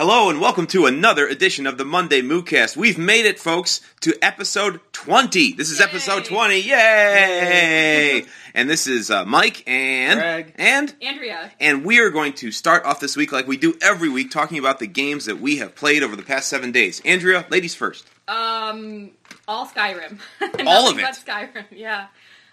Hello 0.00 0.30
and 0.30 0.40
welcome 0.40 0.66
to 0.68 0.86
another 0.86 1.26
edition 1.26 1.66
of 1.66 1.76
the 1.76 1.84
Monday 1.84 2.22
Moocast. 2.22 2.74
We've 2.74 2.96
made 2.96 3.26
it, 3.26 3.38
folks, 3.38 3.82
to 4.00 4.14
episode 4.22 4.80
20. 4.94 5.52
This 5.52 5.70
is 5.70 5.78
Yay. 5.78 5.84
episode 5.84 6.24
20. 6.24 6.58
Yay! 6.58 8.24
and 8.54 8.70
this 8.70 8.86
is 8.86 9.10
uh, 9.10 9.26
Mike 9.26 9.62
and 9.68 10.18
Greg. 10.18 10.54
and 10.56 10.94
Andrea. 11.02 11.52
and 11.60 11.84
we 11.84 11.98
are 11.98 12.08
going 12.08 12.32
to 12.32 12.50
start 12.50 12.86
off 12.86 12.98
this 12.98 13.14
week 13.14 13.30
like 13.30 13.46
we 13.46 13.58
do 13.58 13.76
every 13.82 14.08
week, 14.08 14.30
talking 14.30 14.58
about 14.58 14.78
the 14.78 14.86
games 14.86 15.26
that 15.26 15.38
we 15.38 15.58
have 15.58 15.74
played 15.74 16.02
over 16.02 16.16
the 16.16 16.22
past 16.22 16.48
seven 16.48 16.72
days. 16.72 17.02
Andrea, 17.04 17.44
ladies 17.50 17.74
first. 17.74 18.06
Um, 18.26 19.10
all 19.46 19.66
Skyrim. 19.66 20.18
All 20.66 20.90
of 20.90 20.98
it. 20.98 21.02
But 21.02 21.14
Skyrim. 21.14 21.64
Yeah. 21.72 22.06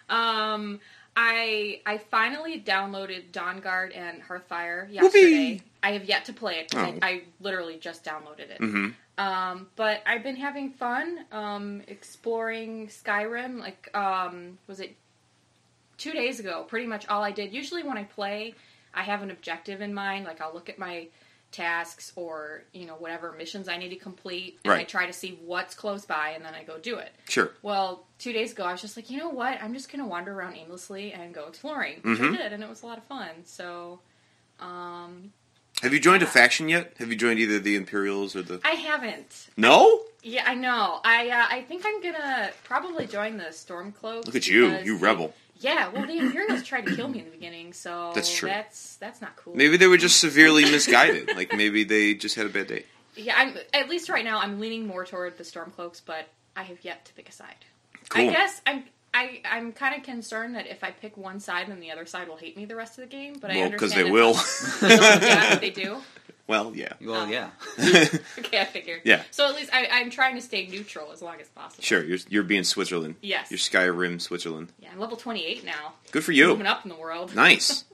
Um, 0.09 0.82
I 1.20 1.81
I 1.84 1.97
finally 1.97 2.61
downloaded 2.61 3.31
Dawnguard 3.31 3.97
and 3.97 4.21
Hearthfire 4.21 4.89
yesterday. 4.93 5.61
I 5.82 5.91
have 5.93 6.05
yet 6.05 6.25
to 6.25 6.33
play 6.33 6.59
it. 6.59 6.71
Oh. 6.75 6.79
I, 6.79 7.00
I 7.01 7.21
literally 7.39 7.77
just 7.77 8.05
downloaded 8.05 8.51
it. 8.51 8.57
hmm 8.59 8.89
Um, 9.18 9.68
but 9.75 10.01
I've 10.06 10.21
been 10.21 10.36
having 10.36 10.69
fun 10.69 11.25
um, 11.32 11.82
exploring 11.87 12.87
Skyrim. 12.87 13.59
Like, 13.59 13.89
um, 13.95 14.59
was 14.68 14.79
it 14.79 14.95
two 15.97 16.11
days 16.11 16.39
ago? 16.39 16.65
Pretty 16.68 16.86
much 16.86 17.07
all 17.07 17.23
I 17.23 17.31
did. 17.31 17.51
Usually, 17.51 17.81
when 17.81 17.97
I 17.97 18.04
play, 18.04 18.54
I 18.93 19.01
have 19.01 19.23
an 19.23 19.31
objective 19.31 19.81
in 19.81 19.95
mind. 19.95 20.25
Like, 20.25 20.39
I'll 20.39 20.54
look 20.54 20.70
at 20.70 20.78
my 20.78 21.07
tasks 21.57 22.11
or 22.16 22.64
you 22.71 22.86
know 22.86 22.93
whatever 22.93 23.34
missions 23.38 23.68
I 23.68 23.78
need 23.78 23.89
to 23.89 23.96
complete, 23.96 24.60
and 24.64 24.74
I 24.74 24.84
try 24.84 25.07
to 25.07 25.14
see 25.14 25.39
what's 25.43 25.74
close 25.75 26.06
by, 26.06 26.29
and 26.36 26.46
then 26.46 26.54
I 26.54 26.64
go 26.64 26.78
do 26.78 26.98
it. 26.98 27.11
Sure. 27.28 27.52
Well, 27.64 28.06
two 28.20 28.32
days 28.32 28.52
ago, 28.52 28.64
I 28.64 28.71
was 28.71 28.82
just 28.82 28.96
like, 28.96 29.10
you 29.10 29.18
know 29.18 29.29
what? 29.29 29.62
I'm 29.62 29.74
just 29.74 29.92
gonna 29.92 30.07
wander 30.07 30.34
around 30.34 30.56
aimlessly 30.56 31.12
and 31.14 31.34
go 31.34 31.48
exploring, 31.48 31.96
which 32.03 32.20
Mhm. 32.20 32.34
I 32.36 32.38
did, 32.38 32.53
and 32.53 32.64
it 32.64 32.70
was 32.70 32.84
a 32.84 32.86
lot 32.86 32.98
of 32.98 33.03
fun. 33.06 33.30
So, 33.45 34.00
um, 34.59 35.34
Have 35.81 35.94
you 35.94 36.00
joined 36.00 36.23
a 36.23 36.28
faction 36.28 36.70
yet? 36.70 36.94
Have 36.98 37.09
you 37.09 37.16
joined 37.16 37.39
either 37.39 37.59
the 37.59 37.76
Imperials 37.76 38.36
or 38.36 38.42
the? 38.42 38.59
I 38.64 38.72
haven't. 38.72 39.48
No. 39.58 40.03
Yeah, 40.23 40.44
I 40.48 40.56
know. 40.56 41.00
I 41.06 41.30
uh, 41.30 41.46
I 41.50 41.62
think 41.62 41.84
I'm 41.86 42.02
gonna 42.02 42.52
probably 42.64 43.06
join 43.08 43.38
the 43.38 43.46
Stormcloaks. 43.46 44.26
Look 44.26 44.36
at 44.36 44.48
you, 44.48 44.76
you 44.80 44.98
rebel. 44.98 45.34
Yeah, 45.59 45.89
well, 45.89 46.05
the 46.05 46.17
Imperials 46.17 46.63
tried 46.63 46.86
to 46.86 46.95
kill 46.95 47.08
me 47.08 47.19
in 47.19 47.25
the 47.25 47.31
beginning, 47.31 47.73
so 47.73 48.11
That's 48.13 48.33
true. 48.33 48.50
That's 48.50 48.95
that's 48.97 49.22
not 49.22 49.36
cool. 49.36 49.55
Maybe 49.55 49.77
they 49.77 49.88
were 49.88 49.97
just 49.97 50.19
severely 50.19 50.63
misguided. 50.66 51.36
like 51.36 51.55
maybe 51.55 51.83
they 51.83 52.13
just 52.13 52.36
had 52.36 52.45
a 52.45 52.50
bad 52.50 52.67
day. 52.67 52.83
Yeah, 53.16 53.33
I'm 53.38 53.55
at 53.73 53.89
least 53.89 54.09
right 54.09 54.23
now. 54.23 54.39
I'm 54.39 54.59
leaning 54.59 54.85
more 54.85 55.05
toward 55.05 55.38
the 55.38 55.44
Stormcloaks, 55.44 56.02
but 56.05 56.28
I 56.55 56.63
have 56.63 56.83
yet 56.83 57.05
to 57.05 57.13
pick 57.13 57.30
a 57.30 57.31
side. 57.31 57.66
Cool. 58.09 58.30
I 58.30 58.31
guess 58.31 58.61
I'm. 58.66 58.83
I, 59.13 59.41
I'm 59.50 59.72
kind 59.72 59.95
of 59.95 60.03
concerned 60.03 60.55
that 60.55 60.67
if 60.67 60.83
I 60.83 60.91
pick 60.91 61.17
one 61.17 61.39
side, 61.39 61.69
then 61.69 61.80
the 61.80 61.91
other 61.91 62.05
side 62.05 62.28
will 62.28 62.35
hate 62.35 62.55
me 62.55 62.66
the 62.66 62.75
rest 62.75 63.00
of 63.00 63.03
the 63.03 63.09
game. 63.09 63.38
But 63.39 63.50
I 63.50 63.55
well, 63.55 63.69
because 63.72 63.94
they 63.94 64.03
will. 64.03 64.35
yeah, 64.81 65.55
they 65.55 65.72
do. 65.72 65.97
well, 66.48 66.73
yeah. 66.76 66.94
Well, 67.02 67.23
Oh. 67.23 67.28
yeah. 67.28 67.50
Okay, 68.40 68.59
I 68.62 68.66
figured. 68.66 69.02
Yeah. 69.03 69.23
So 69.31 69.48
at 69.50 69.56
least 69.56 69.70
I, 69.73 69.88
I'm 69.92 70.09
trying 70.09 70.36
to 70.36 70.42
stay 70.42 70.67
neutral 70.67 71.12
as 71.12 71.22
long 71.22 71.40
as 71.42 71.48
possible. 71.50 71.84
Sure, 71.84 72.03
you're 72.03 72.20
you're 72.30 72.44
being 72.44 72.64
Switzerland. 72.64 73.16
Yes. 73.22 73.52
You're 73.52 73.58
Skyrim, 73.58 74.22
Switzerland. 74.22 74.72
Yeah, 74.80 74.90
I'm 74.92 75.00
level 75.00 75.18
28 75.18 75.64
now. 75.66 75.94
Good 76.12 76.23
for 76.23 76.31
you. 76.31 76.48
Moving 76.48 76.68
up 76.68 76.84
in 76.86 76.90
the 76.90 76.95
world. 76.95 77.36
Nice. 77.36 77.84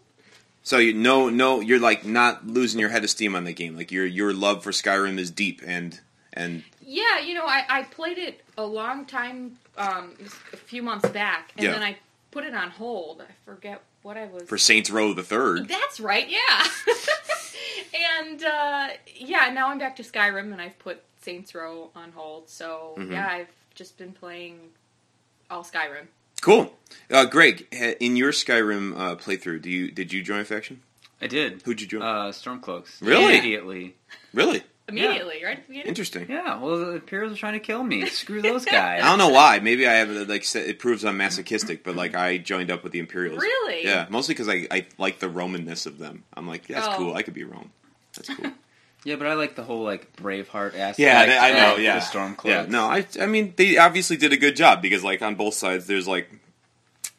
So 0.65 0.77
you 0.77 0.93
no 0.93 1.27
no 1.29 1.59
you're 1.59 1.77
like 1.81 2.05
not 2.05 2.47
losing 2.47 2.79
your 2.79 2.87
head 2.87 3.03
of 3.03 3.09
steam 3.09 3.35
on 3.35 3.43
the 3.43 3.51
game. 3.51 3.75
Like 3.75 3.91
your 3.91 4.05
your 4.05 4.31
love 4.33 4.63
for 4.63 4.71
Skyrim 4.71 5.19
is 5.19 5.29
deep 5.29 5.61
and 5.67 5.99
and 6.31 6.63
Yeah, 6.81 7.19
you 7.19 7.33
know, 7.33 7.43
I, 7.45 7.65
I 7.67 7.83
played 7.83 8.17
it 8.17 8.39
a 8.57 8.63
long 8.65 9.05
time, 9.05 9.57
um, 9.77 10.13
a 10.53 10.55
few 10.55 10.81
months 10.81 11.09
back, 11.09 11.51
and 11.57 11.65
Yeah. 11.65 11.73
then 11.73 11.83
I 11.83 11.97
put 12.31 12.45
it 12.45 12.53
on 12.53 12.69
hold. 12.69 13.21
I 13.21 13.33
forget 13.43 13.81
what 14.03 14.15
I 14.15 14.27
was. 14.27 14.43
for 14.43 14.57
Saints 14.57 14.89
Row 14.89 15.11
the 15.13 15.21
Third. 15.21 15.67
That's 15.67 15.99
right, 15.99 16.29
yeah. 16.29 16.65
and 18.19 18.43
uh, 18.43 18.87
yeah, 19.15 19.49
now 19.53 19.69
I'm 19.69 19.77
back 19.79 19.95
to 19.97 20.03
Skyrim, 20.03 20.51
and 20.51 20.61
I've 20.61 20.77
put 20.79 21.01
Saints 21.21 21.53
Row 21.55 21.89
on 21.95 22.11
hold. 22.11 22.49
So 22.49 22.95
Mhm. 22.97 23.11
yeah, 23.11 23.27
I've 23.27 23.47
just 23.75 23.97
been 23.97 24.11
playing 24.13 24.59
all 25.49 25.63
Skyrim. 25.63 26.07
Cool. 26.41 26.77
Uh, 27.09 27.25
Greg, 27.25 27.67
in 27.99 28.15
your 28.17 28.31
Skyrim 28.31 28.93
uh, 28.97 29.15
playthrough, 29.15 29.61
do 29.61 29.69
you 29.69 29.91
did 29.91 30.11
you 30.11 30.21
join 30.21 30.41
a 30.41 30.45
faction? 30.45 30.81
I 31.21 31.27
did. 31.27 31.61
Who'd 31.63 31.79
you 31.79 31.87
join? 31.87 32.01
Uh, 32.01 32.31
Stormcloaks. 32.31 33.01
Really? 33.01 33.37
Immediately. 33.37 33.95
really 34.33 34.63
Immediately, 34.89 35.43
right 35.45 35.57
at 35.57 35.63
the 35.63 35.67
beginning. 35.69 35.87
interesting. 35.87 36.25
Yeah, 36.29 36.59
well, 36.59 36.77
the 36.77 36.91
Imperials 36.95 37.33
are 37.33 37.37
trying 37.39 37.53
to 37.53 37.59
kill 37.59 37.83
me. 37.83 38.05
Screw 38.07 38.41
those 38.41 38.65
guys. 38.65 39.01
I 39.01 39.07
don't 39.07 39.17
know 39.17 39.29
why. 39.29 39.59
Maybe 39.59 39.87
I 39.87 39.93
have 39.93 40.09
like 40.27 40.43
it 40.55 40.77
proves 40.79 41.05
I'm 41.05 41.15
masochistic, 41.17 41.83
but 41.83 41.95
like 41.95 42.15
I 42.15 42.37
joined 42.37 42.69
up 42.69 42.83
with 42.83 42.91
the 42.91 42.99
Imperials. 42.99 43.39
Really? 43.39 43.85
Yeah, 43.85 44.07
mostly 44.09 44.35
because 44.35 44.49
I, 44.49 44.67
I 44.69 44.85
like 44.97 45.19
the 45.19 45.27
Romanness 45.29 45.85
of 45.85 45.97
them. 45.99 46.23
I'm 46.33 46.47
like 46.47 46.67
that's 46.67 46.87
Oh. 46.87 46.95
cool. 46.97 47.15
I 47.15 47.21
could 47.23 47.33
be 47.33 47.43
Rome. 47.45 47.71
That's 48.15 48.29
cool. 48.35 48.51
Yeah, 49.05 49.17
but 49.17 49.27
I 49.27 49.33
like 49.33 49.55
the 49.55 49.63
whole, 49.63 49.83
like, 49.83 50.15
Braveheart 50.15 50.75
aspect. 50.77 50.99
Yeah, 50.99 51.19
I 51.41 51.51
know. 51.51 51.75
Yeah, 51.75 51.95
The 51.95 52.05
Stormcloaks. 52.05 52.45
Yeah, 52.45 52.65
no, 52.69 52.85
I, 52.85 53.05
I 53.19 53.25
mean, 53.25 53.53
they 53.57 53.75
obviously 53.77 54.15
did 54.15 54.31
a 54.31 54.37
good 54.37 54.55
job 54.55 54.81
because, 54.81 55.03
like, 55.03 55.21
on 55.21 55.35
both 55.35 55.55
sides, 55.55 55.87
there's 55.87 56.07
like, 56.07 56.31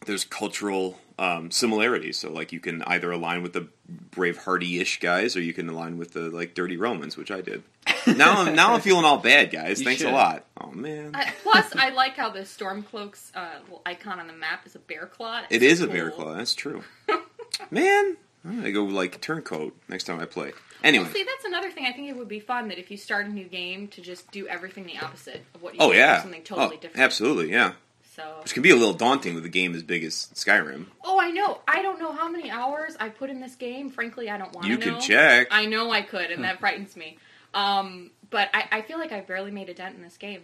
there's 0.06 0.24
cultural 0.24 0.98
um, 1.18 1.50
similarities. 1.50 2.18
So, 2.18 2.30
like, 2.32 2.52
you 2.52 2.60
can 2.60 2.82
either 2.82 3.10
align 3.10 3.42
with 3.42 3.52
the 3.52 3.68
brave, 4.10 4.38
hardy-ish 4.38 5.00
guys, 5.00 5.36
or 5.36 5.40
you 5.40 5.52
can 5.52 5.68
align 5.68 5.98
with 5.98 6.12
the 6.12 6.30
like 6.30 6.54
dirty 6.54 6.76
Romans, 6.76 7.16
which 7.16 7.30
I 7.30 7.40
did. 7.40 7.62
Now, 8.06 8.42
I'm 8.42 8.54
now 8.54 8.74
I'm 8.74 8.80
feeling 8.80 9.04
all 9.04 9.18
bad, 9.18 9.50
guys. 9.50 9.78
You 9.84 9.86
Thanks 9.86 10.02
a 10.02 10.10
lot. 10.10 10.44
Oh 10.60 10.70
man, 10.70 11.12
I, 11.14 11.32
plus, 11.42 11.74
I 11.76 11.90
like 11.90 12.16
how 12.16 12.30
the 12.30 12.40
Stormcloaks 12.40 13.30
uh, 13.34 13.60
little 13.64 13.82
icon 13.86 14.20
on 14.20 14.26
the 14.26 14.32
map 14.32 14.66
is 14.66 14.74
a 14.74 14.78
bear 14.78 15.06
claw. 15.06 15.40
It's 15.40 15.56
it 15.56 15.62
is 15.62 15.80
a 15.80 15.86
bear 15.86 16.10
claw. 16.10 16.34
That's 16.34 16.54
true. 16.54 16.82
man, 17.70 18.16
I'm 18.44 18.56
gonna 18.56 18.72
go 18.72 18.84
like 18.84 19.20
turncoat 19.20 19.74
next 19.88 20.04
time 20.04 20.20
I 20.20 20.26
play. 20.26 20.52
Anyway, 20.82 21.04
Well, 21.04 21.14
see, 21.14 21.24
that's 21.24 21.44
another 21.46 21.70
thing. 21.70 21.86
I 21.86 21.92
think 21.92 22.08
it 22.08 22.16
would 22.16 22.28
be 22.28 22.40
fun 22.40 22.68
that 22.68 22.78
if 22.78 22.90
you 22.90 22.98
start 22.98 23.26
a 23.26 23.30
new 23.30 23.46
game 23.46 23.88
to 23.88 24.02
just 24.02 24.30
do 24.30 24.46
everything 24.48 24.84
the 24.84 24.98
opposite 24.98 25.42
of 25.54 25.62
what 25.62 25.74
you 25.74 25.80
oh 25.80 25.92
did, 25.92 25.98
yeah, 25.98 26.20
something 26.20 26.42
totally 26.42 26.76
oh, 26.76 26.80
different. 26.80 27.02
absolutely, 27.02 27.50
yeah. 27.50 27.72
So, 28.14 28.22
Which 28.42 28.54
can 28.54 28.62
be 28.62 28.70
a 28.70 28.76
little 28.76 28.94
daunting 28.94 29.34
with 29.34 29.44
a 29.44 29.48
game 29.48 29.74
as 29.74 29.82
big 29.82 30.04
as 30.04 30.28
Skyrim. 30.34 30.86
oh, 31.04 31.18
I 31.20 31.30
know. 31.32 31.60
I 31.66 31.82
don't 31.82 31.98
know 31.98 32.12
how 32.12 32.28
many 32.28 32.48
hours 32.50 32.96
I 33.00 33.08
put 33.08 33.28
in 33.28 33.40
this 33.40 33.56
game. 33.56 33.90
Frankly, 33.90 34.30
I 34.30 34.38
don't 34.38 34.52
want 34.54 34.66
to 34.66 34.70
You 34.72 34.78
know. 34.78 34.84
can 34.84 35.00
check. 35.00 35.48
I 35.50 35.66
know 35.66 35.90
I 35.90 36.02
could, 36.02 36.30
and 36.30 36.44
that 36.44 36.60
frightens 36.60 36.96
me. 36.96 37.18
Um, 37.54 38.10
but 38.30 38.50
I, 38.54 38.66
I 38.70 38.82
feel 38.82 38.98
like 38.98 39.10
I 39.10 39.20
barely 39.20 39.50
made 39.50 39.68
a 39.68 39.74
dent 39.74 39.96
in 39.96 40.02
this 40.02 40.16
game. 40.16 40.42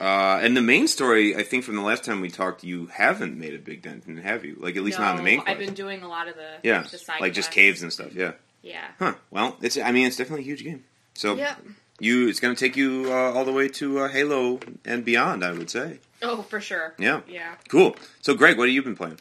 Uh, 0.00 0.40
and 0.42 0.56
the 0.56 0.62
main 0.62 0.88
story, 0.88 1.36
I 1.36 1.42
think, 1.42 1.62
from 1.64 1.76
the 1.76 1.82
last 1.82 2.04
time 2.04 2.20
we 2.20 2.30
talked, 2.30 2.64
you 2.64 2.86
haven't 2.86 3.38
made 3.38 3.54
a 3.54 3.58
big 3.58 3.82
dent 3.82 4.06
in, 4.06 4.18
it, 4.18 4.24
have 4.24 4.44
you? 4.44 4.56
Like 4.58 4.76
at 4.76 4.82
least 4.82 4.98
not 4.98 5.10
in 5.10 5.16
the 5.24 5.30
No, 5.30 5.36
main. 5.38 5.42
I've 5.46 5.58
been 5.58 5.74
doing 5.74 6.02
a 6.02 6.08
lot 6.08 6.26
of 6.26 6.34
the 6.36 6.54
yeah, 6.62 6.82
the 6.82 7.00
like 7.20 7.34
just 7.34 7.50
caves 7.50 7.82
and 7.82 7.92
stuff. 7.92 8.14
Yeah. 8.14 8.32
Yeah. 8.62 8.86
Huh. 8.98 9.14
Well, 9.30 9.56
it's. 9.60 9.76
I 9.76 9.92
mean, 9.92 10.06
it's 10.06 10.16
definitely 10.16 10.42
a 10.42 10.46
huge 10.46 10.64
game. 10.64 10.84
So 11.12 11.34
Yep. 11.36 11.58
you, 12.00 12.28
it's 12.28 12.40
going 12.40 12.54
to 12.54 12.58
take 12.58 12.76
you 12.76 13.06
uh, 13.10 13.32
all 13.34 13.44
the 13.44 13.52
way 13.52 13.68
to 13.68 14.00
uh, 14.00 14.08
Halo 14.08 14.58
and 14.86 15.04
beyond. 15.04 15.44
I 15.44 15.52
would 15.52 15.68
say. 15.70 15.98
Oh, 16.24 16.42
for 16.42 16.60
sure. 16.60 16.94
Yeah. 16.98 17.20
Yeah. 17.28 17.54
Cool. 17.68 17.96
So, 18.22 18.34
Greg, 18.34 18.56
what 18.58 18.68
have 18.68 18.74
you 18.74 18.82
been 18.82 18.96
playing? 18.96 19.18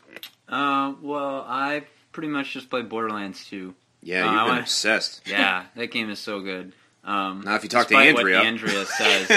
Uh, 0.48 0.94
well, 1.02 1.46
I 1.48 1.84
pretty 2.12 2.30
much 2.30 2.52
just 2.54 2.70
played 2.70 2.90
Borderlands 2.90 3.46
2. 3.48 3.74
Yeah, 4.02 4.22
Uh, 4.22 4.26
you've 4.26 4.34
I 4.34 4.38
been 4.44 4.48
wanna- 4.50 4.62
obsessed. 4.62 5.22
Yeah, 5.28 5.66
that 5.76 5.88
game 5.92 6.10
is 6.10 6.20
so 6.20 6.42
good. 6.42 6.74
Um, 7.06 7.42
Now, 7.44 7.56
if 7.56 7.64
you 7.64 7.70
talk 7.70 7.88
to 7.90 7.98
Andrea- 7.98 8.38
what 8.38 8.46
Andrea 8.46 8.86
says, 8.98 9.28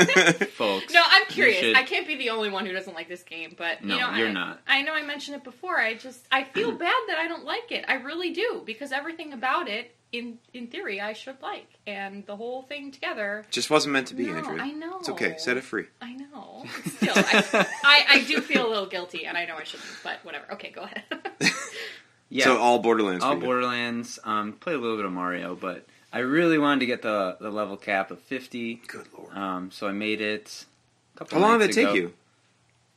folks. 0.52 0.92
No, 0.92 1.02
I'm 1.04 1.26
curious. 1.26 1.58
should- 1.60 1.76
I 1.76 1.82
can't 1.82 2.06
be 2.06 2.14
the 2.16 2.30
only 2.30 2.48
one 2.48 2.64
who 2.66 2.72
doesn't 2.72 2.94
like 2.94 3.08
this 3.08 3.22
game, 3.24 3.54
but 3.58 3.82
No, 3.84 3.94
you 3.94 4.00
know, 4.00 4.14
you're 4.14 4.28
I, 4.28 4.32
not. 4.32 4.60
I 4.68 4.82
know 4.82 4.92
I 4.92 5.02
mentioned 5.02 5.36
it 5.36 5.42
before. 5.44 5.78
I 5.80 5.94
just 5.94 6.20
I 6.30 6.44
feel 6.44 6.70
bad 6.86 6.94
that 7.08 7.18
I 7.18 7.26
don't 7.28 7.44
like 7.44 7.72
it. 7.72 7.84
I 7.88 7.94
really 7.94 8.30
do 8.32 8.62
because 8.64 8.92
everything 8.92 9.32
about 9.32 9.68
it, 9.68 9.92
in 10.18 10.38
in 10.54 10.66
theory, 10.68 11.00
I 11.00 11.12
should 11.12 11.40
like, 11.42 11.68
and 11.86 12.24
the 12.26 12.36
whole 12.36 12.62
thing 12.62 12.90
together. 12.90 13.44
Just 13.50 13.70
wasn't 13.70 13.92
meant 13.92 14.08
to 14.08 14.14
be, 14.14 14.26
no, 14.26 14.36
Andrea. 14.36 14.62
I 14.62 14.70
know. 14.72 14.98
It's 14.98 15.08
okay. 15.10 15.36
Set 15.38 15.56
it 15.56 15.64
free. 15.64 15.86
I 16.00 16.12
know. 16.14 16.64
Still, 16.96 17.12
I, 17.16 17.44
I, 17.84 18.04
I 18.10 18.24
do 18.24 18.40
feel 18.40 18.66
a 18.66 18.70
little 18.70 18.86
guilty, 18.86 19.26
and 19.26 19.36
I 19.36 19.44
know 19.44 19.56
I 19.56 19.64
shouldn't, 19.64 19.88
but 20.02 20.18
whatever. 20.24 20.52
Okay, 20.54 20.70
go 20.70 20.82
ahead. 20.82 21.04
Yeah, 22.28 22.44
So 22.46 22.58
all 22.58 22.80
Borderlands. 22.80 23.22
all 23.22 23.34
for 23.34 23.38
you. 23.38 23.44
Borderlands. 23.44 24.18
Um, 24.24 24.52
play 24.54 24.74
a 24.74 24.78
little 24.78 24.96
bit 24.96 25.04
of 25.06 25.12
Mario, 25.12 25.54
but 25.54 25.86
I 26.12 26.18
really 26.18 26.58
wanted 26.58 26.80
to 26.80 26.86
get 26.86 27.02
the 27.02 27.36
the 27.40 27.50
level 27.50 27.76
cap 27.76 28.10
of 28.10 28.18
50. 28.20 28.82
Good 28.88 29.06
lord. 29.16 29.32
Um, 29.36 29.70
so 29.70 29.86
I 29.86 29.92
made 29.92 30.20
it. 30.20 30.64
A 31.14 31.18
couple 31.18 31.38
How 31.38 31.46
long 31.48 31.60
did 31.60 31.70
it 31.70 31.74
take 31.74 31.84
ago. 31.84 31.94
you? 31.94 32.14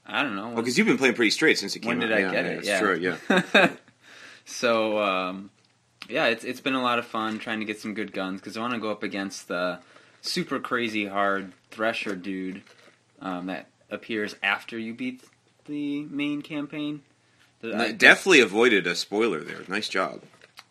I 0.06 0.24
don't 0.24 0.36
know. 0.36 0.48
Well, 0.48 0.56
because 0.56 0.80
you've 0.80 0.88
been 0.88 0.98
playing 0.98 1.14
pretty 1.14 1.30
straight 1.30 1.60
since 1.60 1.76
it 1.76 1.80
came 1.82 2.00
when 2.00 2.12
out. 2.12 2.16
did 2.16 2.18
I 2.18 2.22
yeah, 2.22 2.32
get 2.32 2.46
yeah, 2.46 2.52
it? 2.52 2.58
It's 2.58 2.68
yeah. 2.68 2.80
true. 2.80 2.96
Yeah. 3.56 3.72
so 4.46 4.98
um, 5.00 5.52
yeah, 6.08 6.28
it's 6.28 6.44
it's 6.44 6.62
been 6.62 6.76
a 6.76 6.82
lot 6.82 7.00
of 7.00 7.06
fun 7.06 7.40
trying 7.40 7.60
to 7.60 7.66
get 7.66 7.80
some 7.80 7.94
good 7.94 8.14
guns 8.14 8.40
because 8.42 8.56
I 8.58 8.62
want 8.62 8.74
to 8.74 8.80
go 8.80 8.92
up 8.92 9.04
against 9.04 9.48
the 9.48 9.80
super 10.22 10.60
crazy 10.60 11.06
hard 11.06 11.52
Thresher 11.72 12.16
dude 12.16 12.62
um, 13.22 13.48
that 13.48 13.68
appears 13.92 14.36
after 14.44 14.78
you 14.78 14.94
beat 14.94 15.24
the 15.66 16.04
main 16.04 16.42
campaign. 16.42 17.02
The- 17.62 17.76
No, 17.76 17.92
definitely 17.92 18.40
avoided 18.42 18.88
a 18.88 18.96
spoiler 18.96 19.40
there. 19.42 19.60
Nice 19.68 19.90
job. 19.90 20.22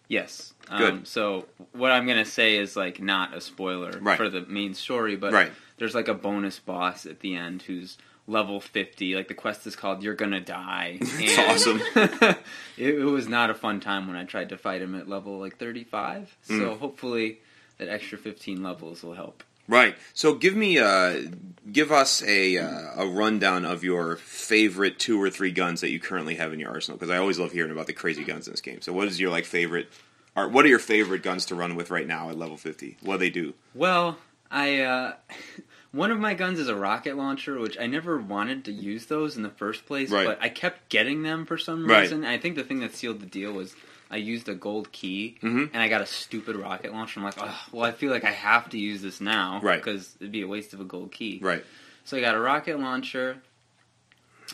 Yes. 0.09 0.55
Good. 0.69 0.91
Um, 0.93 1.05
so 1.05 1.47
what 1.73 1.93
I'm 1.93 2.07
gonna 2.07 2.25
say 2.25 2.57
is 2.57 2.77
like 2.77 3.01
not 3.01 3.35
a 3.35 3.41
spoiler 3.41 3.99
Right. 4.01 4.17
for 4.17 4.29
the 4.29 4.41
main 4.43 4.75
story, 4.75 5.17
but 5.17 5.33
Right. 5.33 5.53
there's 5.79 5.95
like 5.95 6.09
a 6.09 6.15
bonus 6.15 6.59
boss 6.59 7.05
at 7.07 7.21
the 7.21 7.35
end 7.37 7.63
who's 7.63 7.99
level 8.29 8.61
50. 8.61 9.17
Like 9.17 9.27
the 9.27 9.35
quest 9.35 9.67
is 9.67 9.75
called 9.75 10.03
"You're 10.05 10.15
Gonna 10.15 10.41
Die." 10.41 10.99
It's 11.19 11.39
awesome. 11.39 11.81
it, 12.77 12.95
it 12.95 13.05
was 13.05 13.27
not 13.27 13.51
a 13.51 13.55
fun 13.55 13.81
time 13.81 14.07
when 14.07 14.17
I 14.17 14.25
tried 14.25 14.51
to 14.51 14.57
fight 14.59 14.81
him 14.83 14.95
at 14.95 15.09
level 15.09 15.39
like 15.39 15.57
35. 15.59 16.37
So 16.43 16.53
Mm. 16.53 16.79
hopefully 16.79 17.41
that 17.79 17.89
extra 17.89 18.19
15 18.19 18.63
levels 18.63 19.03
will 19.03 19.15
help. 19.15 19.43
Right. 19.67 19.97
So 20.15 20.35
give 20.35 20.55
me 20.57 20.79
uh 20.79 21.23
give 21.71 21.93
us 21.93 22.23
a 22.23 22.57
uh, 22.59 23.03
a 23.03 23.07
rundown 23.07 23.65
of 23.67 23.85
your 23.85 24.17
favorite 24.17 24.99
two 24.99 25.21
or 25.21 25.29
three 25.31 25.51
guns 25.51 25.81
that 25.83 25.91
you 25.91 26.01
currently 26.01 26.37
have 26.37 26.53
in 26.55 26.61
your 26.61 26.71
arsenal 26.71 26.97
because 26.99 27.11
I 27.11 27.19
always 27.19 27.39
love 27.39 27.53
hearing 27.53 27.71
about 27.73 27.87
the 27.87 27.93
crazy 27.93 28.25
guns 28.25 28.47
in 28.47 28.53
this 28.53 28.61
game. 28.63 28.81
So 28.81 28.93
what 28.95 29.09
is 29.09 29.21
your 29.21 29.31
like 29.31 29.45
favorite 29.45 29.89
or 30.37 30.49
what 30.49 30.65
are 30.65 30.69
your 30.69 30.79
favorite 30.79 31.23
guns 31.23 31.45
to 31.47 31.55
run 31.55 31.75
with 31.77 31.91
right 31.91 32.07
now 32.07 32.31
at 32.31 32.39
level 32.39 32.57
50? 32.57 32.97
What 33.03 33.15
do 33.15 33.19
they 33.19 33.31
do? 33.31 33.55
Well, 33.75 34.17
I 34.51 34.81
uh, 34.81 35.13
one 35.93 36.11
of 36.11 36.19
my 36.19 36.35
guns 36.35 36.58
is 36.58 36.69
a 36.69 36.76
rocket 36.76 37.17
launcher, 37.17 37.58
which 37.58 37.79
I 37.79 37.87
never 37.87 38.19
wanted 38.19 38.64
to 38.67 38.73
use 38.73 39.06
those 39.06 39.37
in 39.37 39.43
the 39.43 39.50
first 39.50 39.87
place, 39.87 40.11
Right. 40.11 40.26
but 40.26 40.38
I 40.40 40.49
kept 40.49 40.88
getting 40.88 41.23
them 41.23 41.46
for 41.46 41.56
some 41.58 41.87
reason. 41.87 42.19
And 42.25 42.29
I 42.29 42.38
think 42.38 42.56
the 42.56 42.64
thing 42.64 42.81
that 42.81 42.94
sealed 42.94 43.20
the 43.20 43.26
deal 43.26 43.52
was 43.52 43.75
I 44.11 44.17
used 44.17 44.49
a 44.49 44.55
gold 44.55 44.90
key 44.93 45.37
Mhm. 45.43 45.70
and 45.73 45.82
I 45.82 45.88
got 45.88 46.00
a 46.00 46.06
stupid 46.06 46.56
rocket 46.56 46.93
launcher. 46.93 47.20
I'm 47.20 47.25
like, 47.25 47.35
oh, 47.38 47.67
well, 47.73 47.85
I 47.85 47.93
feel 47.93 48.11
like 48.11 48.25
I 48.25 48.31
have 48.31 48.69
to 48.70 48.79
use 48.79 49.02
this 49.02 49.20
now, 49.20 49.61
Right. 49.62 49.76
Because 49.79 50.17
it'd 50.20 50.32
be 50.32 50.43
a 50.43 50.46
waste 50.49 50.73
of 50.75 50.81
a 50.81 50.85
gold 50.85 51.12
key, 51.12 51.38
Right. 51.43 51.64
So 52.05 52.17
I 52.17 52.20
got 52.20 52.34
a 52.34 52.41
rocket 52.41 52.79
launcher. 52.81 53.43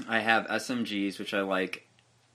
I 0.08 0.18
have 0.18 0.46
SMGs, 0.48 1.18
which 1.20 1.32
I 1.34 1.42
like 1.42 1.86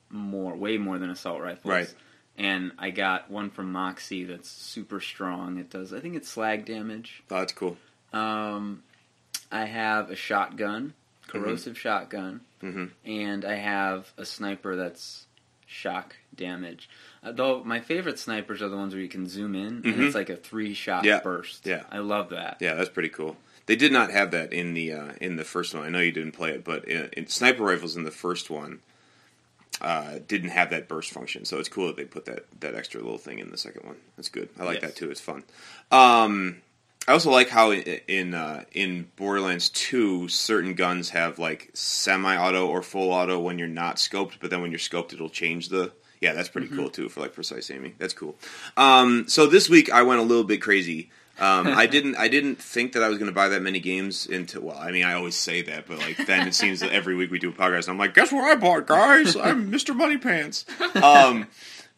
more, 0.09 0.55
way 0.55 0.77
more 0.77 0.97
than 0.97 1.09
assault 1.09 1.41
rifles, 1.41 1.65
Right. 1.71 1.93
And 2.37 2.71
I 2.79 2.89
got 2.91 3.29
one 3.29 3.49
from 3.49 3.73
Moxxi 3.73 4.25
that's 4.25 4.47
super 4.49 5.01
strong. 5.01 5.57
It 5.57 5.69
does, 5.69 5.91
I 5.93 5.99
think 5.99 6.15
it's 6.15 6.29
slag 6.29 6.63
damage. 6.65 7.21
Oh, 7.29 7.39
that's 7.39 7.51
cool. 7.51 7.77
Um, 8.13 8.81
I 9.51 9.65
have 9.65 10.09
a 10.11 10.15
shotgun, 10.15 10.93
corrosive 11.27 11.77
shotgun, 11.77 12.41
Mhm. 12.61 12.91
and 13.05 13.45
I 13.45 13.55
have 13.55 14.11
a 14.17 14.25
sniper 14.25 14.75
that's 14.75 15.25
shock 15.65 16.15
damage. 16.35 16.89
Uh, 17.23 17.31
though 17.31 17.63
my 17.63 17.79
favorite 17.79 18.17
snipers 18.19 18.61
are 18.61 18.69
the 18.69 18.77
ones 18.77 18.93
where 18.93 19.01
you 19.03 19.09
can 19.09 19.27
zoom 19.27 19.53
in 19.55 19.67
and 19.67 19.85
Mhm. 19.85 20.05
it's 20.07 20.15
like 20.15 20.29
a 20.29 20.35
three 20.35 20.73
shot 20.73 21.03
Yeah. 21.05 21.19
burst. 21.21 21.65
Yeah. 21.65 21.83
I 21.91 21.99
love 21.99 22.29
that. 22.29 22.57
Yeah, 22.59 22.73
that's 22.75 22.89
pretty 22.89 23.09
cool. 23.09 23.37
They 23.67 23.75
did 23.75 23.91
not 23.91 24.09
have 24.09 24.31
that 24.31 24.51
in 24.51 24.73
the 24.73 24.91
uh, 24.93 25.13
in 25.21 25.35
the 25.35 25.43
first 25.43 25.75
one. 25.75 25.83
I 25.83 25.89
know 25.89 25.99
you 25.99 26.11
didn't 26.11 26.31
play 26.31 26.51
it, 26.51 26.63
but 26.63 26.85
in, 26.85 27.09
in 27.15 27.27
sniper 27.27 27.63
rifles 27.63 27.95
in 27.95 28.03
the 28.03 28.09
first 28.11 28.49
one 28.49 28.79
uh, 29.81 30.19
didn't 30.27 30.49
have 30.49 30.71
that 30.71 30.87
burst 30.87 31.11
function. 31.11 31.45
So 31.45 31.59
it's 31.59 31.69
cool 31.69 31.87
that 31.87 31.95
they 31.95 32.03
put 32.05 32.25
that 32.25 32.45
that 32.61 32.73
extra 32.75 32.99
little 33.01 33.17
thing 33.19 33.37
in 33.39 33.51
the 33.51 33.57
second 33.57 33.85
one. 33.85 33.97
That's 34.17 34.29
good. 34.29 34.49
I 34.59 34.63
like 34.63 34.81
Yes. 34.81 34.91
that 34.91 34.95
too. 34.97 35.11
It's 35.11 35.21
fun. 35.21 35.43
Um, 35.91 36.61
I 37.09 37.13
also 37.13 37.31
like 37.31 37.49
how 37.49 37.71
in 37.71 37.81
in, 38.07 38.33
uh, 38.35 38.65
in 38.71 39.09
Borderlands 39.15 39.69
Two, 39.69 40.27
certain 40.27 40.75
guns 40.75 41.09
have 41.09 41.39
like 41.39 41.71
semi-auto 41.73 42.67
or 42.67 42.83
full 42.83 43.11
auto 43.11 43.39
when 43.39 43.57
you're 43.57 43.67
not 43.67 43.95
scoped, 43.95 44.33
but 44.39 44.51
then 44.51 44.61
when 44.61 44.69
you're 44.69 44.77
scoped, 44.77 45.11
it'll 45.11 45.27
change 45.27 45.69
the. 45.69 45.91
Yeah, 46.21 46.33
that's 46.33 46.49
pretty 46.49 46.67
cool 46.67 46.91
too 46.91 47.09
for 47.09 47.21
like 47.21 47.33
precise 47.33 47.71
aiming. 47.71 47.95
That's 47.97 48.13
cool. 48.13 48.35
Um, 48.77 49.27
so 49.27 49.47
this 49.47 49.67
week 49.69 49.91
I 49.91 50.03
went 50.03 50.19
a 50.19 50.23
little 50.23 50.43
bit 50.43 50.61
crazy. 50.61 51.09
Um, 51.39 51.65
I 51.65 51.87
didn't. 51.87 52.15
I 52.15 52.27
didn't 52.27 52.61
think 52.61 52.93
that 52.93 53.01
I 53.01 53.09
was 53.09 53.17
going 53.17 53.31
to 53.31 53.35
buy 53.35 53.47
that 53.47 53.63
many 53.63 53.79
games 53.79 54.27
into. 54.27 54.61
Well, 54.61 54.77
I 54.77 54.91
mean, 54.91 55.03
I 55.03 55.13
always 55.13 55.33
say 55.33 55.63
that, 55.63 55.87
but 55.87 55.97
like 55.97 56.27
then 56.27 56.47
it 56.47 56.53
seems 56.53 56.79
that 56.81 56.91
every 56.91 57.15
week 57.15 57.31
we 57.31 57.39
do 57.39 57.49
a 57.49 57.53
podcast, 57.53 57.85
and 57.85 57.89
I'm 57.89 57.97
like, 57.97 58.13
guess 58.13 58.31
what 58.31 58.43
I 58.43 58.53
bought, 58.53 58.85
guys? 58.85 59.35
I'm 59.35 59.71
Mr. 59.71 59.95
Money 59.95 60.17
Pants. 60.19 60.63
Um, 61.01 61.47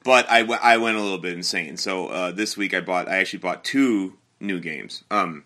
but 0.05 0.29
I, 0.31 0.39
w- 0.43 0.59
I 0.63 0.77
went 0.77 0.95
a 0.95 1.01
little 1.01 1.17
bit 1.17 1.33
insane. 1.33 1.75
So 1.75 2.07
uh, 2.07 2.31
this 2.31 2.55
week 2.55 2.73
I 2.73 2.79
bought. 2.79 3.09
I 3.09 3.17
actually 3.17 3.39
bought 3.39 3.65
two 3.65 4.17
new 4.41 4.59
games. 4.59 5.03
Um, 5.11 5.45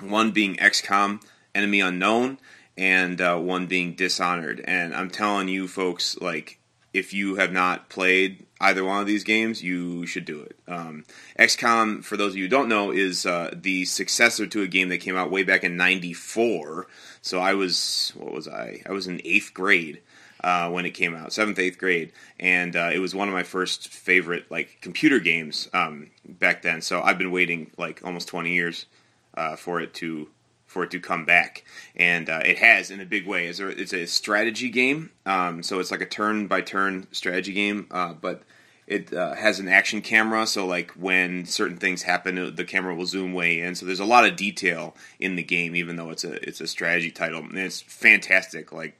one 0.00 0.32
being 0.32 0.56
XCOM 0.56 1.20
Enemy 1.54 1.80
Unknown, 1.80 2.38
and 2.76 3.20
uh, 3.20 3.36
one 3.36 3.66
being 3.66 3.94
Dishonored. 3.94 4.62
And 4.64 4.94
I'm 4.94 5.10
telling 5.10 5.48
you, 5.48 5.68
folks, 5.68 6.18
like 6.18 6.58
if 6.92 7.12
you 7.12 7.36
have 7.36 7.52
not 7.52 7.88
played 7.88 8.46
either 8.60 8.84
one 8.84 9.00
of 9.00 9.06
these 9.06 9.24
games, 9.24 9.62
you 9.62 10.06
should 10.06 10.24
do 10.24 10.42
it. 10.42 10.56
Um, 10.68 11.04
XCOM, 11.38 12.04
for 12.04 12.16
those 12.16 12.32
of 12.32 12.36
you 12.36 12.44
who 12.44 12.48
don't 12.48 12.68
know, 12.68 12.90
is 12.90 13.26
uh, 13.26 13.50
the 13.54 13.84
successor 13.84 14.46
to 14.46 14.62
a 14.62 14.68
game 14.68 14.88
that 14.88 14.98
came 14.98 15.16
out 15.16 15.30
way 15.30 15.42
back 15.42 15.64
in 15.64 15.76
'94. 15.76 16.86
So 17.20 17.40
I 17.40 17.54
was, 17.54 18.12
what 18.16 18.32
was 18.32 18.48
I? 18.48 18.82
I 18.86 18.92
was 18.92 19.06
in 19.06 19.20
eighth 19.24 19.52
grade 19.54 20.00
uh, 20.42 20.68
when 20.70 20.84
it 20.86 20.90
came 20.90 21.14
out, 21.14 21.32
seventh, 21.32 21.58
eighth 21.58 21.78
grade, 21.78 22.12
and 22.40 22.74
uh, 22.74 22.90
it 22.92 22.98
was 22.98 23.14
one 23.14 23.28
of 23.28 23.34
my 23.34 23.42
first 23.42 23.88
favorite 23.88 24.50
like 24.50 24.78
computer 24.80 25.18
games 25.18 25.68
um, 25.72 26.10
back 26.26 26.62
then. 26.62 26.80
So 26.82 27.00
I've 27.02 27.18
been 27.18 27.30
waiting 27.30 27.70
like 27.78 28.00
almost 28.04 28.28
20 28.28 28.52
years 28.52 28.86
uh, 29.34 29.56
for 29.56 29.80
it 29.80 29.94
to 29.94 30.28
for 30.66 30.84
it 30.84 30.90
to 30.90 31.00
come 31.00 31.26
back, 31.26 31.64
and 31.94 32.30
uh, 32.30 32.40
it 32.44 32.58
has 32.58 32.90
in 32.90 33.00
a 33.00 33.04
big 33.04 33.26
way. 33.26 33.46
It's 33.46 33.60
a, 33.60 33.68
it's 33.68 33.92
a 33.92 34.06
strategy 34.06 34.70
game, 34.70 35.10
um, 35.26 35.62
so 35.62 35.78
it's 35.80 35.90
like 35.90 36.00
a 36.00 36.06
turn 36.06 36.46
by 36.46 36.62
turn 36.62 37.06
strategy 37.12 37.52
game, 37.52 37.86
uh, 37.90 38.14
but 38.14 38.42
it 38.86 39.12
uh, 39.12 39.34
has 39.34 39.60
an 39.60 39.68
action 39.68 40.00
camera. 40.00 40.46
So 40.46 40.66
like 40.66 40.90
when 40.92 41.44
certain 41.44 41.76
things 41.76 42.02
happen, 42.02 42.38
uh, 42.38 42.50
the 42.54 42.64
camera 42.64 42.94
will 42.94 43.06
zoom 43.06 43.32
way 43.32 43.60
in. 43.60 43.74
So 43.74 43.86
there's 43.86 44.00
a 44.00 44.04
lot 44.04 44.24
of 44.24 44.36
detail 44.36 44.96
in 45.20 45.36
the 45.36 45.42
game, 45.42 45.76
even 45.76 45.96
though 45.96 46.10
it's 46.10 46.24
a 46.24 46.46
it's 46.46 46.60
a 46.60 46.66
strategy 46.66 47.10
title, 47.10 47.40
and 47.40 47.58
it's 47.58 47.80
fantastic. 47.80 48.72
Like 48.72 48.98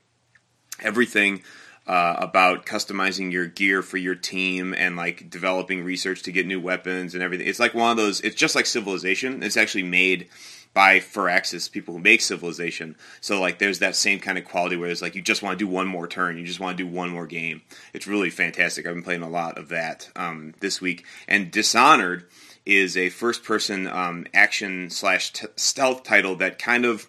everything 0.82 1.43
uh, 1.87 2.14
about 2.19 2.64
customizing 2.64 3.32
your 3.32 3.46
gear 3.46 3.82
for 3.82 3.96
your 3.96 4.14
team 4.14 4.73
and 4.75 4.96
like 4.96 5.29
developing 5.29 5.82
research 5.82 6.23
to 6.23 6.32
get 6.32 6.46
new 6.46 6.61
weapons 6.61 7.14
and 7.14 7.23
everything. 7.23 7.46
It's 7.46 7.58
like 7.58 7.75
one 7.75 7.90
of 7.90 7.96
those. 7.96 8.20
It's 8.20 8.37
just 8.37 8.55
like 8.55 8.67
Civilization. 8.67 9.43
It's 9.43 9.56
actually 9.56 9.82
made 9.82 10.29
by 10.75 11.00
Firaxis, 11.00 11.70
people 11.70 11.94
who 11.94 12.00
make 12.00 12.20
Civilization. 12.20 12.96
So 13.20 13.40
like, 13.40 13.58
there's 13.58 13.81
that 13.81 13.96
same 13.96 14.20
kind 14.20 14.38
of 14.38 14.44
quality 14.44 14.76
where 14.76 14.88
it's 14.88 15.02
like 15.02 15.14
you 15.14 15.23
just 15.23 15.43
want 15.43 15.58
to 15.58 15.64
do 15.64 15.70
one 15.70 15.87
more 15.87 16.06
turn, 16.06 16.38
you 16.38 16.46
just 16.46 16.61
want 16.61 16.79
to 16.79 16.84
do 16.84 16.90
one 16.90 17.11
more 17.11 17.26
game. 17.26 17.62
It's 17.93 18.06
really 18.06 18.31
fantastic. 18.31 18.87
I've 18.87 18.94
been 18.94 19.02
playing 19.02 19.23
a 19.23 19.29
lot 19.29 19.58
of 19.58 19.69
that 19.69 20.08
um, 20.17 20.55
this 20.61 20.81
week. 20.81 21.05
And 21.29 21.50
Dishonored 21.50 22.26
is 22.64 22.96
a 22.96 23.08
first-person 23.08 23.88
um, 23.88 24.25
action 24.32 24.88
slash 24.88 25.32
t- 25.32 25.49
stealth 25.56 26.05
title 26.05 26.37
that 26.37 26.61
kind 26.61 26.84
of 26.84 27.08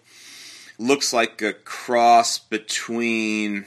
looks 0.78 1.12
like 1.12 1.40
a 1.42 1.52
cross 1.52 2.38
between 2.38 3.66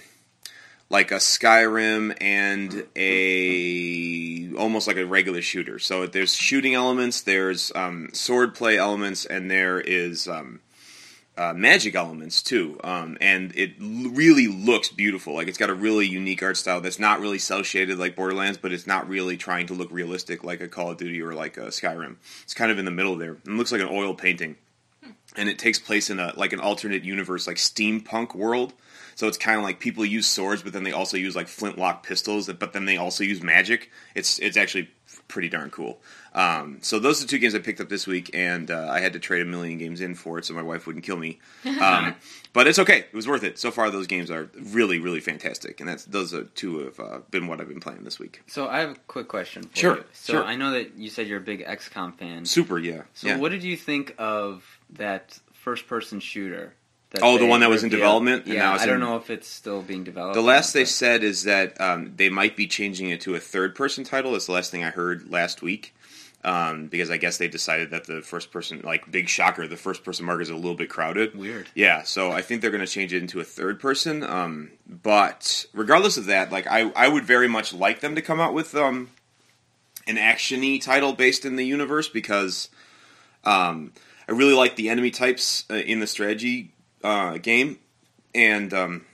like 0.89 1.12
a 1.12 1.15
Skyrim 1.15 2.15
and 2.21 2.88
a 2.95 4.56
almost 4.57 4.88
like 4.88 4.98
a 4.98 5.06
regular 5.06 5.42
shooter. 5.42 5.80
So 5.80 6.07
there's 6.07 6.33
shooting 6.33 6.74
elements, 6.74 7.21
there's 7.21 7.71
um, 7.75 8.09
sword 8.13 8.56
play 8.56 8.77
elements, 8.77 9.25
and 9.25 9.51
there 9.51 9.80
is 9.80 10.27
um, 10.27 10.62
uh, 11.38 11.54
magic 11.54 11.94
elements 11.94 12.42
too. 12.42 12.80
Um, 12.83 13.18
and 13.19 13.54
it 13.56 13.74
l- 13.81 14.12
really 14.12 14.48
looks 14.48 14.89
beautiful. 14.89 15.36
Like 15.36 15.48
it's 15.48 15.57
got 15.57 15.69
a 15.69 15.75
really 15.75 16.07
unique 16.07 16.42
art 16.42 16.57
style 16.57 16.80
that's 16.81 17.00
not 17.00 17.19
really 17.19 17.38
cel 17.38 17.63
shaded 17.63 18.00
like 18.00 18.15
Borderlands, 18.15 18.57
but 18.57 18.71
it's 18.71 18.88
not 18.88 19.09
really 19.09 19.36
trying 19.36 19.68
to 19.68 19.74
look 19.74 19.92
realistic 19.92 20.44
like 20.44 20.62
a 20.62 20.68
Call 20.69 20.92
of 20.92 20.98
Duty 20.98 21.21
or 21.21 21.33
like 21.33 21.57
a 21.57 21.68
Skyrim. 21.68 22.15
It's 22.44 22.54
kind 22.54 22.71
of 22.71 22.80
in 22.80 22.86
the 22.86 22.92
middle 22.92 23.18
there. 23.18 23.33
It 23.33 23.48
looks 23.48 23.71
like 23.71 23.81
an 23.81 23.89
oil 23.92 24.13
painting 24.13 24.56
and 25.37 25.47
it 25.47 25.59
takes 25.59 25.79
place 25.79 26.09
in 26.09 26.19
a 26.19 26.33
like 26.35 26.53
an 26.53 26.59
alternate 26.59 27.03
universe, 27.03 27.47
like 27.47 27.57
steampunk 27.57 28.35
world. 28.35 28.73
So 29.15 29.27
it's 29.27 29.37
kind 29.37 29.57
of 29.57 29.63
like 29.63 29.79
people 29.79 30.06
use 30.06 30.27
swords, 30.27 30.61
but 30.61 30.73
then 30.73 30.83
they 30.83 30.91
also 30.91 31.17
use 31.17 31.35
like 31.35 31.47
flintlock 31.47 32.03
pistols, 32.03 32.47
but 32.53 32.73
then 32.73 32.85
they 32.85 32.97
also 32.97 33.23
use 33.23 33.41
magic. 33.41 33.89
It's 34.13 34.37
it's 34.39 34.57
actually 34.57 34.89
pretty 35.27 35.49
darn 35.49 35.69
cool. 35.69 35.99
Um, 36.33 36.77
so 36.81 36.99
those 36.99 37.19
are 37.19 37.25
the 37.25 37.31
two 37.31 37.39
games 37.39 37.56
I 37.56 37.59
picked 37.59 37.81
up 37.81 37.89
this 37.89 38.06
week, 38.06 38.29
and 38.33 38.69
uh, 38.69 38.87
I 38.89 38.99
had 38.99 39.13
to 39.13 39.19
trade 39.19 39.41
a 39.41 39.45
million 39.45 39.77
games 39.77 40.01
in 40.01 40.13
for 40.15 40.37
it, 40.37 40.45
so 40.45 40.53
my 40.53 40.61
wife 40.61 40.85
wouldn't 40.85 41.06
kill 41.06 41.17
me. 41.17 41.39
Um, 41.77 42.15
but 42.53 42.65
it's 42.65 42.79
okay; 42.79 42.99
it 42.99 43.13
was 43.13 43.27
worth 43.27 43.44
it. 43.44 43.59
So 43.59 43.69
far, 43.69 43.91
those 43.91 44.07
games 44.07 44.31
are 44.31 44.49
really, 44.59 44.97
really 44.97 45.19
fantastic, 45.19 45.79
and 45.79 45.87
that's 45.87 46.06
those 46.06 46.33
are 46.33 46.44
two 46.44 46.79
have 46.79 46.99
uh, 46.99 47.19
been 47.29 47.45
what 47.45 47.61
I've 47.61 47.67
been 47.67 47.79
playing 47.79 48.03
this 48.03 48.17
week. 48.17 48.41
So 48.47 48.67
I 48.67 48.79
have 48.79 48.91
a 48.91 48.95
quick 49.07 49.27
question 49.27 49.63
for 49.63 49.75
Sure, 49.75 49.95
you. 49.97 50.03
So 50.13 50.33
sure. 50.33 50.44
I 50.44 50.56
know 50.56 50.71
that 50.71 50.95
you 50.97 51.09
said 51.09 51.27
you're 51.27 51.37
a 51.37 51.41
big 51.41 51.63
XCOM 51.63 52.17
fan. 52.17 52.45
Super, 52.45 52.79
yeah. 52.79 53.03
So 53.13 53.27
yeah. 53.27 53.37
what 53.37 53.51
did 53.51 53.63
you 53.63 53.77
think 53.77 54.15
of 54.17 54.76
that 54.91 55.39
first 55.53 55.87
person 55.87 56.19
shooter? 56.19 56.73
That 57.11 57.21
Oh, 57.23 57.37
the 57.37 57.45
one 57.45 57.61
that 57.61 57.69
was 57.69 57.83
in 57.83 57.89
development 57.89 58.47
Yeah, 58.47 58.73
I 58.73 58.85
don't 58.85 58.95
in- 58.95 58.99
know 59.01 59.15
if 59.15 59.29
it's 59.29 59.47
still 59.47 59.81
being 59.81 60.03
developed. 60.03 60.35
The 60.35 60.41
last 60.41 60.73
they 60.73 60.81
but- 60.81 60.89
said 60.89 61.23
is 61.23 61.44
that 61.44 61.79
um, 61.79 62.13
they 62.17 62.29
might 62.29 62.57
be 62.57 62.67
changing 62.67 63.09
it 63.09 63.21
to 63.21 63.35
a 63.35 63.39
third 63.39 63.75
person 63.75 64.03
title. 64.03 64.33
That's 64.33 64.47
the 64.47 64.51
last 64.51 64.71
thing 64.71 64.83
I 64.83 64.89
heard 64.89 65.29
last 65.29 65.61
week. 65.61 65.94
Um, 66.44 66.85
because 66.87 67.09
I 67.09 67.17
guess 67.17 67.37
they 67.39 67.47
decided 67.47 67.89
that 67.91 68.06
the 68.06 68.21
first 68.21 68.51
person, 68.51 68.81
like 68.83 69.09
big 69.11 69.27
shocker, 69.27 69.67
the 69.67 69.75
first 69.75 70.03
person 70.03 70.25
market 70.25 70.44
is 70.44 70.49
a 70.49 70.56
little 70.56 70.75
bit 70.75 70.87
crowded. 70.89 71.35
Weird. 71.35 71.67
Yeah, 71.73 72.03
so 72.03 72.31
I 72.31 72.41
think 72.41 72.61
they're 72.61 72.71
going 72.71 72.85
to 72.85 72.91
change 72.91 73.11
it 73.11 73.21
into 73.21 73.39
a 73.39 73.44
third 73.44 73.79
person. 73.79 74.23
Um, 74.23 74.69
but 74.87 75.65
regardless 75.73 76.15
of 76.15 76.27
that, 76.27 76.51
like 76.51 76.67
I, 76.67 76.89
I 76.95 77.07
would 77.07 77.25
very 77.25 77.47
much 77.49 77.73
like 77.73 78.01
them 78.01 78.15
to 78.15 78.21
come 78.21 78.39
out 78.39 78.53
with 78.53 78.75
um, 78.75 79.09
an 80.06 80.15
actiony 80.17 80.81
title 80.81 81.11
based 81.13 81.44
in 81.44 81.56
the 81.56 81.65
universe 81.65 82.07
because 82.07 82.69
um, 83.44 83.91
I 84.27 84.33
really 84.33 84.53
like 84.53 84.75
the 84.75 84.89
enemy 84.89 85.11
types 85.11 85.65
uh, 85.69 85.75
in 85.75 85.99
the 85.99 86.07
strategy 86.07 86.73
uh, 87.03 87.37
game, 87.37 87.79
and 88.35 88.73
um, 88.73 89.05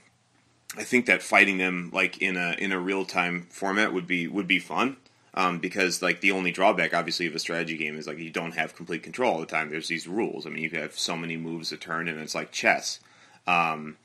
I 0.76 0.84
think 0.84 1.06
that 1.06 1.22
fighting 1.22 1.58
them 1.58 1.90
like 1.92 2.18
in 2.18 2.36
a 2.36 2.56
in 2.58 2.72
a 2.72 2.80
real 2.80 3.04
time 3.04 3.46
format 3.50 3.92
would 3.92 4.06
be 4.06 4.26
would 4.26 4.46
be 4.46 4.58
fun. 4.58 4.96
Um, 5.36 5.58
because 5.58 6.00
like 6.00 6.20
the 6.20 6.30
only 6.30 6.52
drawback, 6.52 6.94
obviously, 6.94 7.26
of 7.26 7.34
a 7.34 7.40
strategy 7.40 7.76
game 7.76 7.96
is 7.96 8.06
like 8.06 8.18
you 8.18 8.30
don't 8.30 8.54
have 8.54 8.76
complete 8.76 9.02
control 9.02 9.34
all 9.34 9.40
the 9.40 9.46
time. 9.46 9.68
There's 9.68 9.88
these 9.88 10.06
rules. 10.06 10.46
I 10.46 10.50
mean, 10.50 10.62
you 10.62 10.70
have 10.78 10.96
so 10.96 11.16
many 11.16 11.36
moves 11.36 11.72
a 11.72 11.76
turn, 11.76 12.06
and 12.06 12.20
it's 12.20 12.36
like 12.36 12.52
chess. 12.52 13.00
Um, 13.46 13.96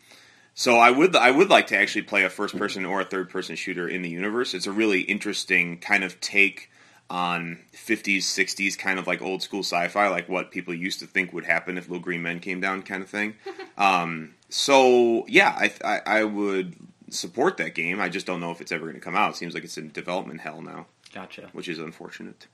so 0.56 0.78
I 0.78 0.92
would 0.92 1.16
I 1.16 1.32
would 1.32 1.50
like 1.50 1.68
to 1.68 1.78
actually 1.78 2.02
play 2.02 2.24
a 2.24 2.30
first 2.30 2.58
person 2.58 2.84
or 2.84 3.00
a 3.00 3.06
third 3.06 3.30
person 3.30 3.56
shooter 3.56 3.88
in 3.88 4.02
the 4.02 4.10
universe. 4.10 4.54
It's 4.54 4.68
a 4.68 4.72
really 4.72 5.02
interesting 5.02 5.78
kind 5.78 6.04
of 6.04 6.20
take 6.20 6.70
on 7.10 7.60
50s, 7.74 8.20
60s, 8.20 8.78
kind 8.78 9.00
of 9.00 9.08
like 9.08 9.22
old 9.22 9.42
school 9.42 9.62
sci-fi, 9.62 10.08
like 10.10 10.30
what 10.30 10.52
people 10.52 10.74
used 10.74 11.00
to 11.00 11.08
think 11.08 11.34
would 11.34 11.46
happen 11.46 11.78
if 11.78 11.90
little 11.90 12.04
green 12.04 12.22
men 12.22 12.40
came 12.40 12.62
down, 12.62 12.84
kind 12.84 13.02
of 13.02 13.10
thing. 13.10 13.36
um, 13.78 14.36
so 14.50 15.26
yeah, 15.28 15.56
I, 15.58 15.72
I 15.84 16.02
I 16.20 16.24
would 16.24 16.76
support 17.10 17.58
that 17.58 17.76
game. 17.76 18.00
I 18.00 18.10
just 18.10 18.26
don't 18.26 18.40
know 18.40 18.52
if 18.52 18.62
it's 18.62 18.72
ever 18.72 18.86
going 18.86 18.96
to 18.96 19.02
come 19.02 19.16
out. 19.16 19.32
It 19.32 19.38
seems 19.38 19.54
like 19.54 19.64
it's 19.64 19.78
in 19.78 19.92
development 19.92 20.42
hell 20.42 20.62
now, 20.62 20.86
Gotcha. 21.14 21.50
which 21.54 21.68
is 21.68 21.80
unfortunate. 21.80 22.48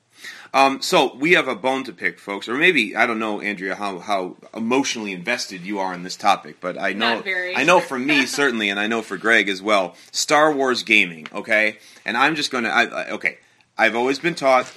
Um, 0.54 0.82
so 0.82 1.14
we 1.16 1.34
have 1.34 1.50
a 1.50 1.56
bone 1.56 1.84
to 1.84 1.92
pick, 1.94 2.20
folks, 2.20 2.48
or 2.48 2.56
maybe 2.56 2.96
I 2.96 3.06
don't 3.06 3.20
know, 3.20 3.42
Andrea, 3.42 3.76
how 3.76 4.00
how 4.00 4.38
emotionally 4.54 5.12
invested 5.12 5.62
you 5.62 5.80
are 5.80 5.94
in 5.94 6.04
this 6.04 6.16
topic, 6.16 6.58
but 6.62 6.78
I 6.80 6.94
know 6.94 7.22
I 7.26 7.64
know 7.64 7.82
for 7.82 8.00
me 8.00 8.26
certainly, 8.26 8.70
and 8.70 8.80
I 8.80 8.88
know 8.88 9.02
for 9.02 9.18
Greg 9.18 9.50
as 9.50 9.62
well. 9.62 9.96
Star 10.12 10.54
Wars 10.54 10.84
gaming, 10.84 11.28
okay, 11.34 11.78
and 12.06 12.16
I'm 12.16 12.36
just 12.36 12.54
I, 12.54 12.60
I, 12.60 13.10
okay. 13.12 13.40
I've 13.78 13.96
always 13.96 14.20
been 14.20 14.36
taught 14.36 14.72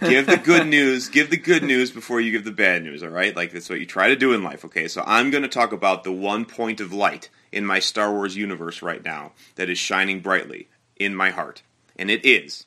give 0.00 0.26
the 0.26 0.36
good 0.36 0.66
news, 0.68 1.08
give 1.08 1.30
the 1.30 1.36
good 1.36 1.62
news 1.62 1.90
before 1.90 2.20
you 2.20 2.30
give 2.30 2.44
the 2.44 2.50
bad 2.50 2.82
news, 2.82 3.02
all 3.02 3.08
right? 3.08 3.34
Like 3.34 3.52
that's 3.52 3.70
what 3.70 3.80
you 3.80 3.86
try 3.86 4.08
to 4.08 4.16
do 4.16 4.32
in 4.32 4.42
life, 4.42 4.64
okay? 4.64 4.88
So 4.88 5.02
I'm 5.06 5.30
going 5.30 5.42
to 5.42 5.48
talk 5.48 5.72
about 5.72 6.04
the 6.04 6.12
one 6.12 6.44
point 6.44 6.80
of 6.80 6.92
light 6.92 7.30
in 7.52 7.64
my 7.64 7.78
Star 7.78 8.12
Wars 8.12 8.36
universe 8.36 8.82
right 8.82 9.02
now 9.02 9.32
that 9.54 9.70
is 9.70 9.78
shining 9.78 10.20
brightly 10.20 10.68
in 10.96 11.14
my 11.14 11.30
heart. 11.30 11.62
And 11.96 12.10
it 12.10 12.24
is 12.24 12.66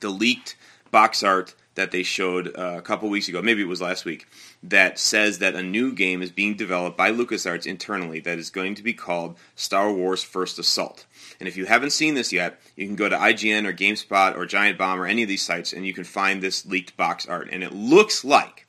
the 0.00 0.08
leaked 0.08 0.56
box 0.90 1.22
art 1.22 1.54
that 1.74 1.90
they 1.90 2.02
showed 2.02 2.48
uh, 2.56 2.76
a 2.78 2.82
couple 2.82 3.08
weeks 3.08 3.28
ago, 3.28 3.42
maybe 3.42 3.60
it 3.62 3.68
was 3.68 3.82
last 3.82 4.04
week, 4.04 4.26
that 4.62 4.98
says 4.98 5.38
that 5.38 5.54
a 5.54 5.62
new 5.62 5.92
game 5.92 6.22
is 6.22 6.30
being 6.30 6.56
developed 6.56 6.96
by 6.96 7.12
LucasArts 7.12 7.66
internally 7.66 8.18
that 8.20 8.38
is 8.38 8.50
going 8.50 8.74
to 8.74 8.82
be 8.82 8.94
called 8.94 9.36
Star 9.54 9.92
Wars 9.92 10.22
First 10.22 10.58
Assault. 10.58 11.04
And 11.38 11.48
if 11.48 11.56
you 11.56 11.66
haven't 11.66 11.90
seen 11.90 12.14
this 12.14 12.32
yet, 12.32 12.60
you 12.76 12.86
can 12.86 12.96
go 12.96 13.08
to 13.08 13.16
IGN 13.16 13.66
or 13.66 13.72
GameSpot 13.72 14.36
or 14.36 14.46
Giant 14.46 14.78
Bomb 14.78 15.00
or 15.00 15.06
any 15.06 15.22
of 15.22 15.28
these 15.28 15.42
sites 15.42 15.72
and 15.72 15.86
you 15.86 15.92
can 15.92 16.04
find 16.04 16.42
this 16.42 16.66
leaked 16.66 16.96
box 16.96 17.26
art. 17.26 17.48
And 17.50 17.62
it 17.62 17.72
looks 17.72 18.24
like 18.24 18.66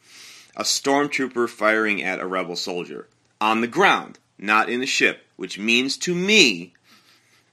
a 0.55 0.63
stormtrooper 0.63 1.49
firing 1.49 2.03
at 2.03 2.19
a 2.19 2.27
rebel 2.27 2.55
soldier 2.55 3.07
on 3.39 3.61
the 3.61 3.67
ground, 3.67 4.19
not 4.37 4.69
in 4.69 4.81
a 4.81 4.87
ship, 4.87 5.25
which 5.35 5.59
means 5.59 5.97
to 5.97 6.15
me 6.15 6.73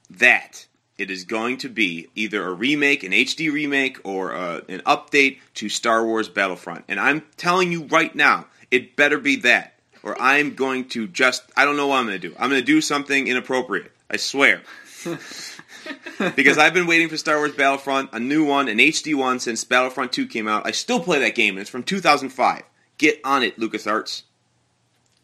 that 0.09 0.65
it 0.97 1.11
is 1.11 1.25
going 1.25 1.57
to 1.57 1.69
be 1.69 2.07
either 2.15 2.45
a 2.47 2.53
remake, 2.53 3.03
an 3.03 3.11
HD 3.11 3.51
remake, 3.51 3.99
or 4.03 4.33
uh, 4.33 4.61
an 4.69 4.79
update 4.85 5.39
to 5.55 5.67
Star 5.67 6.05
Wars 6.05 6.29
Battlefront. 6.29 6.85
And 6.87 6.99
I'm 6.99 7.23
telling 7.37 7.71
you 7.71 7.83
right 7.83 8.13
now, 8.15 8.47
it 8.71 8.95
better 8.95 9.17
be 9.17 9.37
that. 9.37 9.73
Or 10.03 10.19
I'm 10.19 10.55
going 10.55 10.87
to 10.89 11.07
just, 11.07 11.43
I 11.57 11.65
don't 11.65 11.77
know 11.77 11.87
what 11.87 11.97
I'm 11.97 12.05
going 12.05 12.19
to 12.19 12.29
do. 12.29 12.35
I'm 12.39 12.49
going 12.49 12.61
to 12.61 12.65
do 12.65 12.79
something 12.79 13.27
inappropriate. 13.27 13.91
I 14.09 14.17
swear. 14.17 14.61
because 16.35 16.57
I've 16.57 16.73
been 16.73 16.87
waiting 16.87 17.09
for 17.09 17.17
Star 17.17 17.37
Wars 17.37 17.53
Battlefront, 17.53 18.09
a 18.13 18.19
new 18.19 18.45
one, 18.45 18.67
an 18.67 18.77
HD 18.77 19.15
one, 19.15 19.39
since 19.39 19.63
Battlefront 19.63 20.11
2 20.13 20.27
came 20.27 20.47
out. 20.47 20.65
I 20.65 20.71
still 20.71 20.99
play 20.99 21.19
that 21.19 21.35
game, 21.35 21.55
and 21.55 21.61
it's 21.61 21.69
from 21.69 21.83
2005. 21.83 22.63
Get 22.97 23.19
on 23.23 23.43
it, 23.43 23.59
LucasArts. 23.59 24.23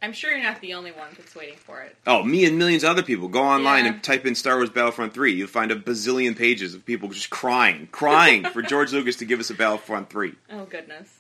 I'm 0.04 0.14
sure 0.14 0.32
you're 0.32 0.42
not 0.44 0.60
the 0.62 0.74
only 0.74 0.92
one 0.92 1.10
that's 1.16 1.36
waiting 1.36 1.58
for 1.58 1.82
it. 1.82 1.96
Oh, 2.08 2.24
me 2.24 2.44
and 2.46 2.58
millions 2.58 2.84
of 2.84 2.90
other 2.90 3.04
people. 3.04 3.28
Go 3.28 3.44
online 3.44 3.86
Yeah. 3.86 3.94
and 3.94 4.04
type 4.04 4.26
in 4.26 4.34
Star 4.34 4.56
Wars 4.56 4.72
Battlefront 4.72 5.14
3. 5.14 5.32
You'll 5.34 5.48
find 5.48 5.72
a 5.72 5.76
bazillion 5.76 6.36
pages 6.36 6.74
of 6.74 6.84
people 6.86 7.10
just 7.10 7.30
crying, 7.30 7.88
crying 7.92 8.44
for 8.46 8.64
George 8.64 8.92
Lucas 8.94 9.16
to 9.18 9.26
give 9.26 9.40
us 9.40 9.52
a 9.52 9.54
Battlefront 9.54 10.10
3. 10.10 10.34
Oh 10.52 10.66
goodness. 10.66 11.20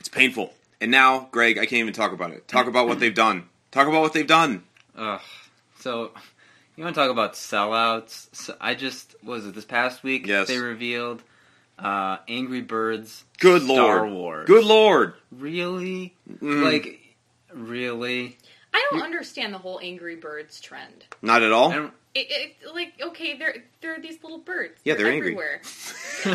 It's 0.00 0.08
painful. 0.10 0.52
And 0.82 0.90
now, 0.90 1.28
Greg, 1.30 1.56
I 1.56 1.64
can't 1.64 1.80
even 1.80 1.94
talk 1.94 2.12
about 2.12 2.30
it. 2.32 2.46
Talk 2.46 2.66
about 2.66 2.86
what 2.88 3.00
they've 3.00 3.14
done. 3.14 3.48
Talk 3.70 3.88
about 3.88 4.02
what 4.02 4.12
they've 4.12 4.26
done. 4.26 4.64
Ugh. 4.96 5.20
So, 5.80 6.10
you 6.76 6.84
want 6.84 6.94
to 6.94 7.00
talk 7.00 7.10
about 7.10 7.34
sellouts? 7.34 8.28
So 8.34 8.54
I 8.60 8.74
just 8.74 9.14
was 9.22 9.46
it 9.46 9.54
this 9.54 9.64
past 9.64 10.02
week? 10.02 10.26
Yes. 10.26 10.48
They 10.48 10.58
revealed 10.58 11.22
uh, 11.78 12.18
Angry 12.28 12.60
Birds. 12.62 13.24
Good 13.38 13.62
Star 13.62 14.00
lord. 14.06 14.12
Wars. 14.12 14.46
Good 14.46 14.64
lord. 14.64 15.14
Really? 15.32 16.14
Mm, 16.40 16.62
Like, 16.64 17.00
really? 17.52 18.36
I 18.72 18.86
don't 18.90 18.98
You- 19.00 19.04
understand 19.04 19.54
the 19.54 19.58
whole 19.58 19.80
Angry 19.82 20.16
Birds 20.16 20.60
trend. 20.60 21.04
not 21.22 21.42
at 21.42 21.52
all. 21.52 21.72
It, 22.16 22.28
it, 22.30 22.56
like 22.72 22.92
okay, 23.02 23.36
they're 23.36 23.56
they're 23.80 23.98
these 23.98 24.22
little 24.22 24.38
birds. 24.38 24.78
Yeah, 24.84 24.94
they're 24.94 25.08
angry. 25.10 25.32
everywhere. 25.32 25.60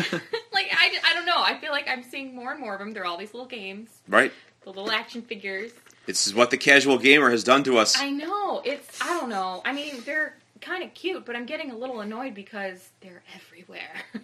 like 0.52 0.66
I, 0.72 0.92
I 1.06 1.14
don't 1.14 1.24
know. 1.24 1.38
I 1.42 1.58
feel 1.58 1.70
like 1.72 1.88
I'm 1.88 2.02
seeing 2.02 2.34
more 2.34 2.50
and 2.52 2.60
more 2.60 2.74
of 2.74 2.80
them. 2.80 2.92
They're 2.92 3.06
all 3.06 3.16
these 3.16 3.32
little 3.32 3.48
games, 3.48 3.88
Right? 4.06 4.30
the 4.62 4.68
little 4.68 4.90
action 4.90 5.22
figures. 5.22 5.72
This 6.10 6.26
is 6.26 6.34
what 6.34 6.50
the 6.50 6.56
casual 6.58 6.98
gamer 6.98 7.30
has 7.30 7.44
done 7.44 7.62
to 7.64 7.78
us. 7.78 7.98
I 7.98 8.10
know. 8.10 8.62
It's 8.64 9.00
I 9.02 9.06
don't 9.18 9.28
know. 9.30 9.62
I 9.64 9.72
mean, 9.72 10.02
they're 10.04 10.34
kind 10.60 10.82
of 10.82 10.92
cute, 10.94 11.24
but 11.24 11.36
I'm 11.36 11.46
getting 11.46 11.70
a 11.70 11.76
little 11.76 12.00
annoyed 12.00 12.34
because 12.34 12.88
they're 13.00 13.22
everywhere. 13.34 14.02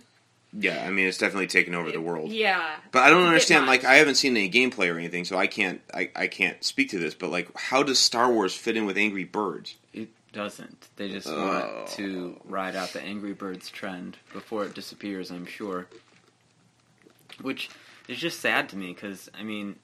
Yeah, 0.58 0.86
I 0.86 0.90
mean, 0.90 1.06
it's 1.06 1.18
definitely 1.18 1.48
taken 1.48 1.74
over 1.74 1.92
the 1.92 2.00
world. 2.00 2.30
yeah. 2.32 2.76
But 2.90 3.00
I 3.02 3.10
don't 3.10 3.18
It's 3.18 3.24
a 3.24 3.24
bit 3.24 3.28
understand. 3.28 3.66
Like, 3.66 3.84
I 3.84 3.96
haven't 3.96 4.14
seen 4.14 4.34
any 4.38 4.48
gameplay 4.48 4.90
or 4.90 4.96
anything, 4.96 5.26
so 5.26 5.36
I 5.36 5.46
can't. 5.48 5.82
I, 5.92 6.08
I 6.16 6.28
can't 6.28 6.64
speak 6.64 6.88
to 6.90 6.98
this. 6.98 7.12
But 7.14 7.30
like, 7.30 7.54
how 7.58 7.82
does 7.82 7.98
Star 7.98 8.32
Wars 8.32 8.54
fit 8.54 8.74
in 8.74 8.86
with 8.86 8.96
Angry 8.96 9.24
Birds? 9.24 9.74
It 9.92 10.08
doesn't. 10.32 10.88
They 10.96 11.10
just 11.10 11.28
Oh. 11.28 11.36
want 11.76 11.88
to 11.96 12.40
ride 12.46 12.74
out 12.74 12.94
the 12.94 13.02
Angry 13.02 13.34
Birds 13.34 13.68
trend 13.68 14.16
before 14.32 14.64
it 14.64 14.72
disappears, 14.74 15.30
I'm 15.30 15.44
sure. 15.44 15.88
Which 17.42 17.68
is 18.08 18.16
just 18.16 18.40
sad 18.40 18.70
to 18.70 18.76
me 18.76 18.94
because, 18.94 19.28
I 19.38 19.42
mean, 19.42 19.76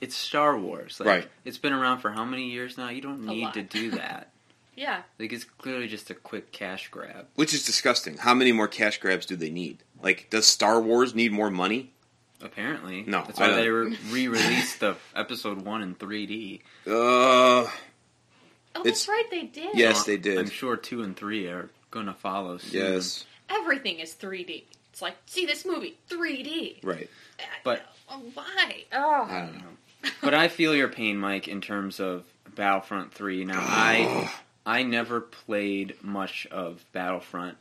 it's 0.00 0.16
Star 0.16 0.56
Wars. 0.58 0.98
Like, 1.00 1.08
Right. 1.08 1.28
It's 1.44 1.58
been 1.58 1.72
around 1.72 1.98
for 2.00 2.10
how 2.10 2.24
many 2.24 2.50
years 2.50 2.76
now? 2.78 2.88
You 2.88 3.00
don't 3.00 3.24
need 3.26 3.52
to 3.54 3.62
do 3.62 3.90
that. 3.92 4.30
Yeah. 4.76 5.02
like, 5.18 5.32
it's 5.32 5.42
clearly 5.42 5.88
just 5.88 6.08
a 6.10 6.14
quick 6.14 6.52
cash 6.52 6.86
grab. 6.88 7.26
Which 7.34 7.52
is 7.52 7.64
disgusting. 7.66 8.16
How 8.16 8.32
many 8.32 8.52
more 8.52 8.68
cash 8.68 8.98
grabs 8.98 9.26
do 9.26 9.34
they 9.34 9.50
need? 9.50 9.78
Like, 10.00 10.30
does 10.30 10.46
Star 10.46 10.80
Wars 10.80 11.16
need 11.16 11.32
more 11.32 11.50
money? 11.50 11.90
Apparently. 12.40 13.02
No, 13.04 13.24
That's 13.26 13.40
why 13.40 13.50
they 13.54 13.68
re 13.68 13.96
released 14.28 14.78
the 14.78 14.94
episode 15.16 15.62
1 15.62 15.82
in 15.82 15.94
3D. 15.96 16.60
Uh, 16.86 16.90
Oh, 18.76 18.82
It's- 18.84 18.84
that's 18.84 19.08
right. 19.08 19.24
They 19.32 19.42
did. 19.46 19.70
Yes, 19.76 20.04
they 20.04 20.16
did. 20.16 20.38
I'm 20.38 20.48
sure 20.48 20.76
2 20.76 21.02
and 21.02 21.16
3 21.16 21.48
are 21.48 21.70
going 21.90 22.06
to 22.06 22.14
follow 22.14 22.58
soon. 22.58 22.80
yes, 22.80 23.24
Everything 23.50 23.98
is 23.98 24.14
3D. 24.14 24.62
It's 24.92 25.02
like 25.02 25.16
see 25.26 25.44
this 25.46 25.64
movie 25.64 25.96
3D. 26.08 26.84
right. 26.84 27.10
But- 27.64 27.84
Uh, 28.08 28.18
why? 28.34 28.84
Oh. 28.92 29.26
I 29.28 29.40
don't 29.40 29.54
know. 29.58 29.76
but 30.22 30.34
I 30.34 30.48
feel 30.48 30.74
your 30.74 30.88
pain, 30.88 31.18
Mike, 31.18 31.48
in 31.48 31.60
terms 31.60 32.00
of 32.00 32.24
Battlefront 32.54 33.12
3. 33.14 33.44
Now, 33.44 33.60
I 33.60 34.30
I 34.66 34.82
never 34.82 35.20
played 35.20 35.96
much 36.02 36.46
of 36.50 36.84
Battlefront 36.92 37.56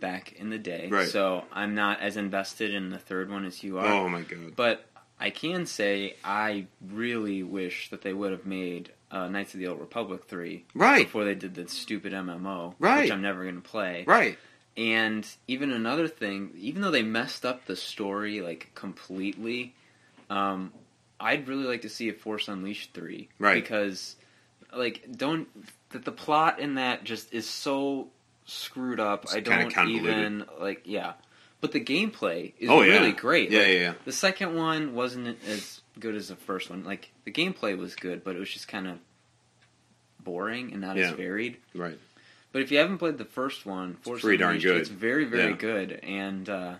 back 0.00 0.32
in 0.32 0.50
the 0.50 0.58
day, 0.58 0.88
Right. 0.90 1.08
so 1.08 1.44
I'm 1.52 1.74
not 1.74 2.00
as 2.00 2.16
invested 2.16 2.74
in 2.74 2.90
the 2.90 2.98
third 2.98 3.30
one 3.30 3.44
as 3.44 3.62
you 3.62 3.78
are. 3.78 3.86
Oh 3.86 4.08
my 4.08 4.22
god. 4.22 4.54
But 4.56 4.84
I 5.20 5.30
can 5.30 5.66
say 5.66 6.16
I 6.24 6.66
really 6.90 7.42
wish 7.44 7.90
that 7.90 8.02
they 8.02 8.12
would 8.12 8.32
have 8.32 8.44
made 8.46 8.90
uh, 9.12 9.28
Knights 9.28 9.54
of 9.54 9.60
the 9.60 9.66
Old 9.68 9.78
Republic 9.80 10.24
3 10.26 10.64
Right. 10.74 11.04
before 11.06 11.24
they 11.24 11.34
did 11.36 11.54
the 11.54 11.68
stupid 11.68 12.12
MMO, 12.12 12.74
Right. 12.78 13.02
which 13.02 13.12
I'm 13.12 13.22
never 13.22 13.42
going 13.42 13.60
to 13.62 13.68
play. 13.68 14.04
Right. 14.06 14.38
And 14.76 15.26
even 15.46 15.70
another 15.70 16.08
thing, 16.08 16.50
even 16.58 16.80
though 16.82 16.90
they 16.90 17.02
messed 17.02 17.44
up 17.44 17.66
the 17.66 17.76
story 17.76 18.40
like 18.40 18.70
completely, 18.74 19.74
um, 20.30 20.72
I'd 21.22 21.46
really 21.48 21.64
like 21.64 21.82
to 21.82 21.88
see 21.88 22.08
a 22.08 22.12
Force 22.12 22.48
Unleashed 22.48 22.92
three, 22.92 23.28
Right. 23.38 23.62
Because 23.62 24.16
like 24.74 25.04
don't 25.16 25.48
that 25.90 26.04
the 26.04 26.12
plot 26.12 26.58
in 26.58 26.74
that 26.74 27.04
just 27.04 27.32
is 27.32 27.48
so 27.48 28.08
screwed 28.46 28.98
up. 29.00 29.24
It's 29.24 29.34
I 29.34 29.40
don't 29.40 29.76
even 29.88 30.44
like 30.58 30.82
yeah, 30.84 31.12
but 31.60 31.72
the 31.72 31.80
gameplay 31.80 32.52
is 32.58 32.68
Oh, 32.70 32.82
yeah. 32.82 32.94
really 32.94 33.12
great. 33.12 33.50
Yeah, 33.50 33.58
Like, 33.60 33.68
yeah, 33.68 33.74
yeah. 33.74 33.94
The 34.04 34.12
second 34.12 34.56
one 34.56 34.94
wasn't 34.94 35.38
as 35.46 35.80
good 36.00 36.14
as 36.14 36.28
the 36.28 36.36
first 36.36 36.70
one. 36.70 36.84
Like 36.84 37.10
the 37.24 37.30
gameplay 37.32 37.76
was 37.78 37.94
good, 37.94 38.24
but 38.24 38.34
it 38.34 38.38
was 38.38 38.50
just 38.50 38.66
kind 38.68 38.88
of 38.88 38.98
boring 40.22 40.72
and 40.72 40.80
not 40.80 40.96
Yeah. 40.96 41.10
as 41.10 41.12
varied. 41.12 41.56
Right. 41.74 41.98
But 42.52 42.62
if 42.62 42.70
you 42.70 42.78
haven't 42.78 42.98
played 42.98 43.18
the 43.18 43.24
first 43.24 43.64
one, 43.64 43.94
Force 44.02 44.20
pretty 44.20 44.36
darn 44.38 44.50
Unleashed, 44.56 44.66
good. 44.66 44.76
It's 44.82 44.88
very, 44.90 45.24
very 45.24 45.50
Yeah. 45.52 45.56
good, 45.56 45.92
and 46.02 46.48
uh, 46.48 46.74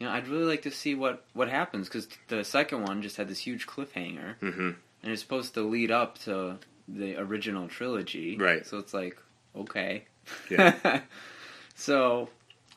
you 0.00 0.06
know, 0.06 0.12
I'd 0.12 0.26
really 0.26 0.44
like 0.46 0.62
to 0.62 0.70
see 0.72 0.94
what 0.96 1.24
what 1.34 1.48
happens 1.48 1.86
because 1.88 2.08
the 2.28 2.42
second 2.42 2.82
one 2.82 3.02
just 3.02 3.16
had 3.16 3.28
this 3.28 3.38
huge 3.38 3.66
cliffhanger, 3.68 4.36
Mm-hmm. 4.40 4.70
and 5.02 5.12
it's 5.12 5.22
supposed 5.22 5.54
to 5.54 5.62
lead 5.62 5.90
up 5.92 6.18
to 6.20 6.58
the 6.88 7.16
original 7.16 7.68
trilogy, 7.68 8.36
Right. 8.36 8.66
So 8.66 8.78
it's 8.78 8.92
like, 8.94 9.16
okay, 9.54 10.06
Yeah. 10.50 11.02
so 11.74 12.28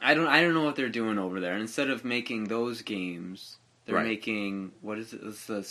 I 0.01 0.13
don't, 0.13 0.27
I 0.27 0.41
don't 0.41 0.53
know 0.53 0.63
what 0.65 0.75
they're 0.75 0.89
doing 0.89 1.17
over 1.17 1.39
there. 1.39 1.57
Instead 1.57 1.89
of 1.89 2.03
making 2.05 2.43
those 2.45 2.81
games, 2.81 3.57
they're 3.85 3.95
Right. 3.95 4.05
making 4.07 4.71
what 4.81 4.97
is 4.99 5.13
it? 5.13 5.21
It's 5.23 5.45
the 5.45 5.67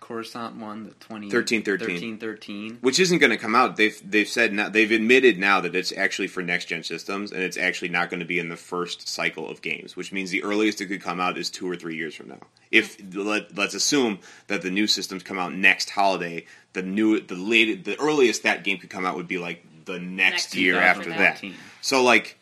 Coruscant 0.00 0.56
one, 0.56 0.84
the 0.84 0.90
20, 0.94 1.26
1313. 1.26 2.18
1313. 2.18 2.78
Which 2.80 2.98
isn't 2.98 3.18
going 3.18 3.30
to 3.30 3.36
come 3.36 3.54
out. 3.54 3.76
They've 3.76 4.00
they've 4.04 4.28
said 4.28 4.52
now 4.52 4.68
they've 4.68 4.90
admitted 4.90 5.38
now 5.38 5.60
that 5.60 5.74
it's 5.74 5.92
actually 5.92 6.28
for 6.28 6.42
next 6.42 6.66
gen 6.66 6.82
systems 6.82 7.32
and 7.32 7.42
it's 7.42 7.56
actually 7.56 7.90
not 7.90 8.10
going 8.10 8.20
to 8.20 8.26
be 8.26 8.38
in 8.38 8.48
the 8.48 8.56
first 8.56 9.08
cycle 9.08 9.48
of 9.48 9.62
games. 9.62 9.96
Which 9.96 10.12
means 10.12 10.30
the 10.30 10.42
earliest 10.42 10.80
it 10.80 10.86
could 10.86 11.02
come 11.02 11.20
out 11.20 11.38
is 11.38 11.50
two 11.50 11.70
or 11.70 11.76
three 11.76 11.96
years 11.96 12.14
from 12.14 12.28
now. 12.28 12.40
If 12.70 12.98
let, 13.14 13.56
let's 13.56 13.74
assume 13.74 14.18
that 14.48 14.62
the 14.62 14.70
new 14.70 14.86
systems 14.86 15.22
come 15.22 15.38
out 15.38 15.54
next 15.54 15.90
holiday, 15.90 16.46
the 16.72 16.82
new 16.82 17.20
the 17.20 17.36
late 17.36 17.84
the 17.84 17.98
earliest 18.00 18.42
that 18.42 18.64
game 18.64 18.78
could 18.78 18.90
come 18.90 19.06
out 19.06 19.16
would 19.16 19.28
be 19.28 19.38
like 19.38 19.64
the 19.84 19.98
next, 19.98 20.32
Next 20.32 20.54
year 20.56 20.74
year 20.74 20.82
after 20.82 21.10
after 21.10 21.22
that. 21.22 21.40
that. 21.40 21.52
So 21.80 22.02
like 22.02 22.36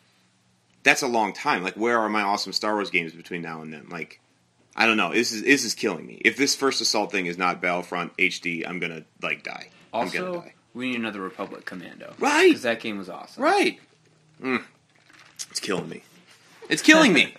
that's 0.83 1.01
a 1.01 1.07
long 1.07 1.33
time. 1.33 1.63
Like, 1.63 1.75
where 1.75 1.99
are 1.99 2.09
my 2.09 2.21
awesome 2.21 2.53
Star 2.53 2.73
Wars 2.73 2.89
games 2.89 3.13
between 3.13 3.41
now 3.41 3.61
and 3.61 3.73
then? 3.73 3.87
Like, 3.89 4.19
I 4.79 4.85
don't 4.85 4.95
know. 4.95 5.11
This 5.11 5.33
is 5.33 5.43
this 5.43 5.65
is 5.65 5.75
killing 5.75 6.07
me. 6.07 6.21
If 6.23 6.37
this 6.37 6.55
first 6.55 6.79
assault 6.79 7.11
thing 7.11 7.25
is 7.25 7.37
not 7.37 7.61
Battlefront 7.61 8.15
HD, 8.15 8.65
I'm 8.65 8.79
gonna 8.79 9.03
like 9.21 9.43
die. 9.43 9.67
I'm 9.93 10.07
gonna 10.07 10.27
Also, 10.27 10.41
die. 10.41 10.53
we 10.73 10.91
need 10.91 10.95
another 10.95 11.19
Republic 11.19 11.65
Commando. 11.65 12.13
Right. 12.17 12.47
Because 12.47 12.61
that 12.63 12.79
game 12.79 12.97
was 12.97 13.09
awesome. 13.09 13.43
Right. 13.43 13.77
Mm. 14.41 14.63
It's 15.51 15.59
killing 15.59 15.89
me. 15.89 16.03
It's 16.69 16.81
killing 16.81 17.11
me. 17.11 17.33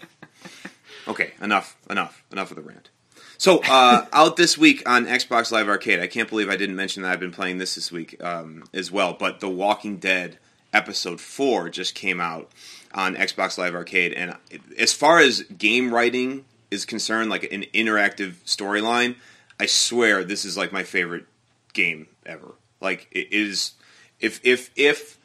okay, 1.08 1.32
enough, 1.40 1.78
enough, 1.88 2.22
enough 2.30 2.50
of 2.50 2.56
the 2.56 2.62
rant. 2.62 2.90
So, 3.38 3.62
uh, 3.66 4.04
out 4.12 4.36
this 4.36 4.58
week 4.58 4.86
on 4.86 5.06
Xbox 5.06 5.50
Live 5.50 5.66
Arcade, 5.68 5.98
I 6.00 6.08
can't 6.08 6.28
believe 6.28 6.50
I 6.50 6.56
didn't 6.56 6.76
mention 6.76 7.04
that 7.04 7.12
I've 7.12 7.20
been 7.20 7.30
playing 7.32 7.56
this 7.56 7.74
this 7.74 7.90
week 7.90 8.22
um, 8.22 8.64
as 8.74 8.90
well. 8.92 9.14
But 9.18 9.40
The 9.40 9.48
Walking 9.48 9.96
Dead 9.96 10.38
episode 10.74 11.20
four 11.22 11.70
just 11.70 11.94
came 11.94 12.20
out 12.20 12.50
on 12.92 13.14
Xbox 13.14 13.56
Live 13.56 13.74
Arcade, 13.74 14.12
and 14.12 14.36
as 14.78 14.92
far 14.92 15.20
as 15.20 15.42
game 15.44 15.94
writing 15.94 16.44
is 16.70 16.84
concerned, 16.84 17.30
like 17.30 17.50
an 17.52 17.64
interactive 17.74 18.34
storyline, 18.44 19.16
I 19.58 19.66
swear 19.66 20.24
this 20.24 20.44
is 20.44 20.56
like 20.56 20.72
my 20.72 20.84
favorite 20.84 21.26
game 21.72 22.06
ever. 22.24 22.54
Like 22.80 23.08
it 23.10 23.32
is, 23.32 23.72
if 24.18 24.40
if 24.42 24.70
if 24.76 25.18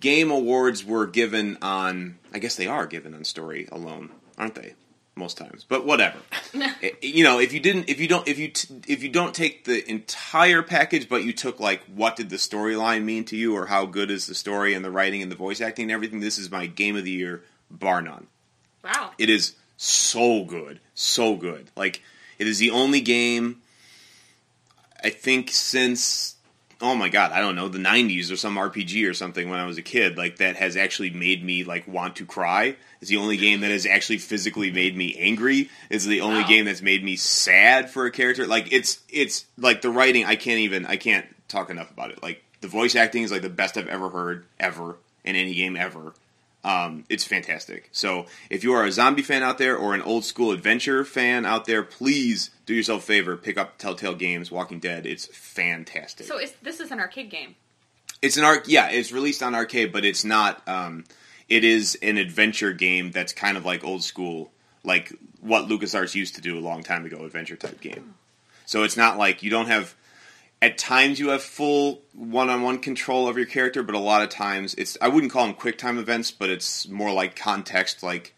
game 0.00 0.30
awards 0.30 0.84
were 0.84 1.06
given 1.06 1.58
on, 1.60 2.18
I 2.32 2.38
guess 2.38 2.56
they 2.56 2.66
are 2.66 2.86
given 2.86 3.14
on 3.14 3.24
story 3.24 3.68
alone, 3.70 4.10
aren't 4.38 4.54
they? 4.54 4.74
Most 5.14 5.36
times, 5.36 5.66
but 5.68 5.84
whatever. 5.84 6.18
You 7.02 7.24
know, 7.24 7.38
if 7.38 7.52
you 7.52 7.60
didn't, 7.60 7.88
if 7.90 8.00
you 8.00 8.08
don't, 8.08 8.26
if 8.26 8.38
you 8.38 8.48
t- 8.48 8.80
if 8.86 9.02
you 9.02 9.08
don't 9.08 9.34
take 9.34 9.64
the 9.64 9.88
entire 9.90 10.62
package, 10.62 11.08
but 11.08 11.24
you 11.24 11.32
took 11.32 11.60
like 11.60 11.82
what 11.84 12.16
did 12.16 12.30
the 12.30 12.36
storyline 12.36 13.04
mean 13.04 13.24
to 13.26 13.36
you, 13.36 13.54
or 13.54 13.66
how 13.66 13.84
good 13.86 14.10
is 14.10 14.26
the 14.26 14.34
story 14.34 14.72
and 14.72 14.84
the 14.84 14.90
writing 14.90 15.20
and 15.22 15.30
the 15.30 15.36
voice 15.36 15.60
acting 15.60 15.84
and 15.84 15.92
everything, 15.92 16.20
this 16.20 16.38
is 16.38 16.50
my 16.50 16.66
game 16.66 16.96
of 16.96 17.04
the 17.04 17.10
year, 17.10 17.42
bar 17.70 18.00
none. 18.00 18.26
Wow. 18.82 19.10
It 19.18 19.28
is 19.28 19.54
so 19.76 20.44
good, 20.44 20.80
so 20.94 21.36
good. 21.36 21.70
Like 21.76 22.02
it 22.38 22.46
is 22.46 22.58
the 22.58 22.70
only 22.70 23.00
game 23.00 23.60
I 25.02 25.10
think 25.10 25.50
since 25.50 26.36
oh 26.84 26.96
my 26.96 27.08
god, 27.08 27.30
I 27.30 27.40
don't 27.40 27.54
know, 27.54 27.68
the 27.68 27.78
90s 27.78 28.32
or 28.32 28.36
some 28.36 28.56
RPG 28.56 29.08
or 29.08 29.14
something 29.14 29.48
when 29.48 29.60
I 29.60 29.66
was 29.66 29.78
a 29.78 29.82
kid 29.82 30.18
like 30.18 30.38
that 30.38 30.56
has 30.56 30.76
actually 30.76 31.10
made 31.10 31.44
me 31.44 31.62
like 31.62 31.86
want 31.86 32.16
to 32.16 32.26
cry. 32.26 32.74
It's 33.00 33.08
the 33.08 33.18
only 33.18 33.36
game 33.36 33.60
that 33.60 33.70
has 33.70 33.86
actually 33.86 34.18
physically 34.18 34.72
made 34.72 34.96
me 34.96 35.14
angry. 35.18 35.70
It's 35.90 36.04
the 36.06 36.20
only 36.22 36.42
Wow. 36.42 36.48
game 36.48 36.64
that's 36.64 36.82
made 36.82 37.04
me 37.04 37.14
sad 37.16 37.88
for 37.90 38.06
a 38.06 38.10
character. 38.10 38.46
Like 38.46 38.72
it's 38.72 38.98
it's 39.08 39.44
like 39.56 39.82
the 39.82 39.90
writing 39.90 40.24
I 40.24 40.34
can't 40.36 40.58
even 40.60 40.84
I 40.86 40.96
can't 40.96 41.26
talk 41.48 41.70
enough 41.70 41.90
about 41.90 42.10
it. 42.10 42.22
Like 42.22 42.42
the 42.60 42.68
voice 42.68 42.96
acting 42.96 43.22
is 43.22 43.30
like 43.32 43.42
the 43.42 43.48
best 43.48 43.76
I've 43.76 43.88
ever 43.88 44.08
heard 44.08 44.44
ever 44.58 44.96
in 45.24 45.36
any 45.36 45.54
game 45.54 45.76
ever. 45.76 46.14
Um, 46.64 47.04
it's 47.08 47.24
fantastic. 47.24 47.88
So 47.90 48.26
if 48.48 48.62
you 48.62 48.72
are 48.72 48.84
a 48.84 48.92
zombie 48.92 49.22
fan 49.22 49.42
out 49.42 49.58
there 49.58 49.76
or 49.76 49.94
an 49.94 50.02
old 50.02 50.24
school 50.24 50.52
adventure 50.52 51.04
fan 51.04 51.44
out 51.44 51.64
there, 51.64 51.82
please 51.82 52.50
do 52.66 52.74
yourself 52.74 53.02
a 53.02 53.06
favor, 53.06 53.36
pick 53.36 53.58
up 53.58 53.78
Telltale 53.78 54.14
Games 54.14 54.50
Walking 54.50 54.78
Dead. 54.78 55.04
It's 55.04 55.26
fantastic. 55.26 56.26
So 56.26 56.38
it's, 56.38 56.52
this 56.62 56.78
is 56.78 56.92
an 56.92 57.00
arcade 57.00 57.30
game. 57.30 57.56
it's 58.22 58.36
an 58.36 58.44
arc. 58.44 58.68
Yeah, 58.68 58.90
it's 58.90 59.10
released 59.10 59.42
on 59.42 59.54
arcade, 59.56 59.92
but 59.92 60.04
it's 60.04 60.24
not. 60.24 60.66
Um, 60.68 61.04
it 61.48 61.64
is 61.64 61.98
an 62.00 62.16
adventure 62.16 62.72
game 62.72 63.10
that's 63.10 63.32
kind 63.32 63.56
of 63.56 63.64
like 63.64 63.82
old 63.84 64.04
school, 64.04 64.52
like 64.84 65.12
what 65.40 65.68
LucasArts 65.68 66.14
used 66.14 66.36
to 66.36 66.40
do 66.40 66.56
a 66.56 66.60
long 66.60 66.84
time 66.84 67.04
ago, 67.04 67.24
adventure 67.24 67.56
type 67.56 67.80
game. 67.80 68.14
So 68.66 68.84
it's 68.84 68.96
not 68.96 69.18
like 69.18 69.42
you 69.42 69.50
don't 69.50 69.66
have. 69.66 69.94
At 70.62 70.78
times 70.78 71.18
you 71.18 71.30
have 71.30 71.42
full 71.42 72.02
one-on-one 72.14 72.78
control 72.78 73.28
of 73.28 73.36
your 73.36 73.46
character, 73.46 73.82
but 73.82 73.96
a 73.96 73.98
lot 73.98 74.22
of 74.22 74.28
times 74.28 74.74
it's. 74.74 74.96
I 75.02 75.08
wouldn't 75.08 75.32
call 75.32 75.44
them 75.44 75.54
quick 75.54 75.76
time 75.76 75.98
events, 75.98 76.30
but 76.30 76.50
it's 76.50 76.88
more 76.88 77.12
like 77.12 77.34
context. 77.34 78.02
Like, 78.02 78.34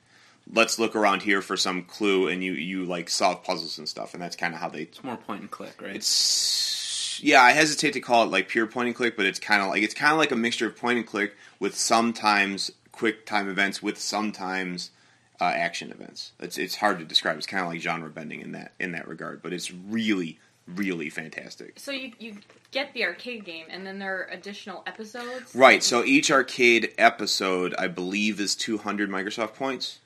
let's 0.50 0.78
look 0.78 0.97
around 0.97 1.23
here 1.23 1.43
for 1.43 1.57
some 1.57 1.83
clue, 1.83 2.28
and 2.28 2.43
you 2.43 2.52
you 2.52 2.87
like 2.87 3.11
solve 3.11 3.45
puzzles 3.45 3.76
and 3.76 3.87
stuff, 3.87 4.14
and 4.14 4.23
that's 4.23 4.37
kind 4.37 4.54
of 4.54 4.61
how 4.61 4.71
they 4.71 4.83
It's 4.83 5.04
more 5.04 5.19
point 5.19 5.43
and 5.43 5.50
click, 5.50 5.81
right? 5.83 5.95
it's 5.95 7.21
yeah, 7.23 7.43
I 7.43 7.52
hesitate 7.52 7.93
to 7.93 8.00
call 8.00 8.25
it 8.25 8.31
like 8.31 8.49
pure 8.49 8.66
point 8.66 8.87
and 8.87 8.97
click, 8.97 9.16
but 9.16 9.26
it's 9.26 9.38
kind 9.38 9.62
of 9.62 9.68
like 9.68 9.83
it's 9.83 9.94
kind 9.94 10.12
of 10.12 10.18
like 10.18 10.33
a 10.33 10.37
mixture 10.37 10.66
of 10.66 10.77
point 10.77 10.99
and 10.99 11.07
click 11.07 11.37
with 11.61 11.77
sometimes 11.77 12.72
quick 12.90 13.27
time 13.27 13.49
events 13.49 13.83
with 13.83 13.99
sometimes 13.99 14.90
uh, 15.40 15.44
action 15.44 15.90
events. 15.90 16.33
It's 16.40 16.57
it's 16.59 16.77
hard 16.77 16.99
to 17.01 17.05
describe. 17.05 17.37
It's 17.37 17.46
kind 17.46 17.62
of 17.62 17.70
like 17.70 17.81
genre 17.81 18.09
bending 18.09 18.40
in 18.40 18.53
that 18.53 18.72
in 18.81 18.92
that 18.92 19.07
regard, 19.07 19.42
but 19.42 19.53
it's 19.53 19.70
really 19.70 20.38
really 20.66 21.11
fantastic. 21.11 21.79
So 21.79 21.90
you 21.92 22.12
you 22.18 22.37
get 22.70 22.92
the 22.94 23.05
arcade 23.05 23.44
game, 23.44 23.66
and 23.70 23.87
then 23.87 23.98
there 23.98 24.16
are 24.20 24.29
additional 24.31 24.83
episodes. 24.87 25.55
Right. 25.55 25.83
So 25.83 26.05
each 26.05 26.31
arcade 26.31 26.92
episode, 26.98 27.74
I 27.79 27.88
believe, 27.88 28.40
is 28.40 28.55
200 28.57 29.11
Microsoft 29.11 29.55
points. 29.55 29.98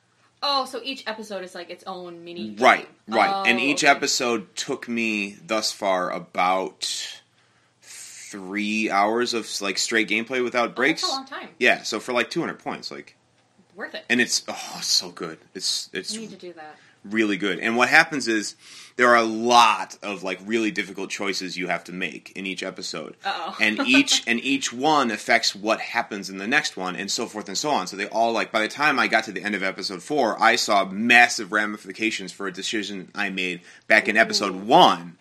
Oh, 0.43 0.67
so 0.67 0.81
each 0.85 1.03
episode 1.09 1.43
is 1.43 1.55
like 1.55 1.69
its 1.71 1.83
own 1.87 2.25
mini. 2.25 2.51
Game. 2.51 2.65
Right, 2.65 2.89
right. 3.09 3.31
Oh, 3.35 3.43
and 3.45 3.59
each 3.59 3.83
okay. 3.83 3.91
episode 3.91 4.55
took 4.55 4.89
me 4.89 5.37
thus 5.45 5.73
far 5.73 6.11
about 6.13 7.19
three 7.83 8.91
hours 8.91 9.35
of 9.35 9.49
like 9.61 9.79
straight 9.79 10.09
gameplay 10.09 10.43
without 10.45 10.71
Oh, 10.71 10.75
breaks. 10.75 11.03
That's 11.03 11.13
a 11.13 11.17
long 11.17 11.27
time. 11.27 11.49
Yeah, 11.59 11.83
so 11.83 11.99
for 12.01 12.13
like 12.13 12.31
200 12.31 12.59
points, 12.59 12.91
like, 12.91 13.17
Worth 13.75 13.95
it. 13.95 14.05
and 14.09 14.21
it's 14.21 14.45
oh, 14.49 14.75
it's 14.79 14.87
so 14.87 15.11
good. 15.11 15.39
It's 15.55 15.89
it's 15.93 16.15
I 16.17 16.21
need 16.21 16.31
to 16.31 16.37
do 16.37 16.53
that. 16.55 16.77
really 17.05 17.37
good. 17.37 17.59
And 17.59 17.77
what 17.77 17.89
happens 17.89 18.29
is 18.29 18.55
there 18.99 19.09
are 19.09 19.17
a 19.17 19.23
lot 19.23 19.97
of 20.03 20.23
like 20.25 20.39
really 20.45 20.71
difficult 20.73 21.09
choices 21.09 21.57
you 21.57 21.69
have 21.69 21.85
to 21.85 21.93
make 21.93 22.33
in 22.37 22.47
each 22.47 22.63
episode, 22.63 23.17
Uh-oh. 23.25 23.57
and 23.61 23.79
each 23.87 24.23
and 24.27 24.39
each 24.41 24.73
one 24.73 25.11
affects 25.11 25.55
what 25.55 25.81
happens 25.81 26.29
in 26.29 26.37
the 26.39 26.47
next 26.49 26.77
one, 26.77 26.95
and 26.97 27.11
so 27.11 27.25
forth 27.27 27.49
and 27.49 27.57
so 27.57 27.71
on. 27.71 27.87
So 27.87 27.97
they 27.97 28.09
all 28.09 28.33
like 28.33 28.53
by 28.53 28.61
the 28.61 28.69
time 28.69 28.99
I 28.99 29.07
got 29.07 29.25
to 29.25 29.33
the 29.33 29.43
end 29.43 29.55
of 29.55 29.63
episode 29.63 30.03
four, 30.03 30.37
I 30.43 30.57
saw 30.57 30.85
massive 30.85 31.53
ramifications 31.53 32.33
for 32.33 32.47
a 32.47 32.53
decision 32.53 33.09
I 33.15 33.31
made 33.31 33.61
back 33.87 34.09
in 34.09 34.17
episode 34.17 34.55
one 34.55 35.17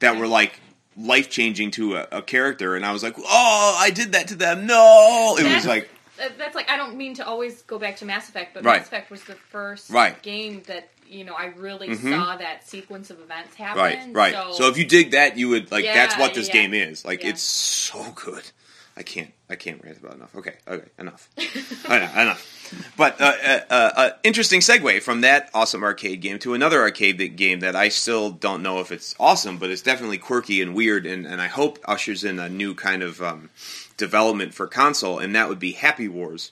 that 0.00 0.16
were 0.18 0.26
like 0.26 0.58
life 0.96 1.28
changing 1.30 1.70
to 1.72 1.96
a, 1.96 2.08
a 2.10 2.22
character, 2.22 2.74
and 2.76 2.84
I 2.84 2.92
was 2.92 3.02
like, 3.02 3.14
oh, 3.18 3.76
I 3.78 3.90
did 3.90 4.12
that 4.12 4.28
to 4.28 4.34
them. 4.36 4.66
No, 4.66 5.36
it 5.38 5.44
was 5.54 5.66
like. 5.66 5.90
That's 6.36 6.56
like 6.56 6.68
I 6.68 6.76
don't 6.76 6.96
mean 6.96 7.14
to 7.14 7.26
always 7.26 7.62
go 7.62 7.78
back 7.78 7.96
to 7.98 8.04
Mass 8.04 8.28
Effect, 8.28 8.52
but 8.54 8.64
Right. 8.64 8.78
Mass 8.78 8.88
Effect 8.88 9.08
was 9.10 9.22
the 9.24 9.34
first 9.36 9.88
Right. 9.90 10.20
game 10.22 10.62
that 10.66 10.88
you 11.10 11.24
know 11.24 11.34
I 11.34 11.46
really 11.56 11.88
Mhm. 11.88 12.10
saw 12.10 12.36
that 12.36 12.68
sequence 12.68 13.10
of 13.10 13.20
events 13.20 13.54
happen. 13.54 13.80
Right, 13.82 13.98
right. 14.12 14.34
So, 14.34 14.52
So, 14.52 14.68
if 14.68 14.76
you 14.78 14.84
dig 14.84 15.12
that, 15.12 15.36
you 15.36 15.48
would 15.48 15.70
like. 15.70 15.84
Yeah, 15.84 15.94
that's 15.94 16.16
what 16.18 16.34
this 16.34 16.48
yeah, 16.48 16.52
game 16.54 16.74
is. 16.74 17.04
Like, 17.04 17.22
yeah. 17.22 17.30
it's 17.30 17.42
so 17.42 18.12
good. 18.14 18.44
I 18.96 19.02
can't. 19.04 19.32
I 19.48 19.54
can't 19.54 19.80
rant 19.84 19.98
about 19.98 20.14
enough. 20.14 20.34
Okay. 20.34 20.54
Okay. 20.66 20.88
Enough. 20.98 21.28
enough. 21.86 22.16
enough. 22.16 22.92
But 22.96 23.20
uh, 23.20 23.32
uh, 23.44 23.60
uh, 23.70 23.90
uh, 23.96 24.10
interesting 24.24 24.60
segue 24.60 25.00
from 25.02 25.20
that 25.20 25.50
awesome 25.54 25.84
arcade 25.84 26.20
game 26.20 26.38
to 26.40 26.52
another 26.52 26.80
arcade 26.82 27.36
game 27.36 27.60
that 27.60 27.76
I 27.76 27.88
still 27.90 28.30
don't 28.30 28.60
know 28.62 28.80
if 28.80 28.90
it's 28.90 29.14
awesome, 29.20 29.56
but 29.56 29.70
it's 29.70 29.82
definitely 29.82 30.18
quirky 30.18 30.60
and 30.60 30.74
weird, 30.74 31.06
and, 31.06 31.26
and 31.26 31.40
I 31.40 31.46
hope 31.46 31.78
ushers 31.84 32.24
in 32.24 32.40
a 32.40 32.48
new 32.48 32.74
kind 32.74 33.02
of 33.04 33.22
um, 33.22 33.50
development 33.96 34.52
for 34.52 34.66
console, 34.66 35.18
and 35.20 35.34
that 35.34 35.48
would 35.48 35.60
be 35.60 35.72
Happy 35.72 36.08
Wars. 36.08 36.50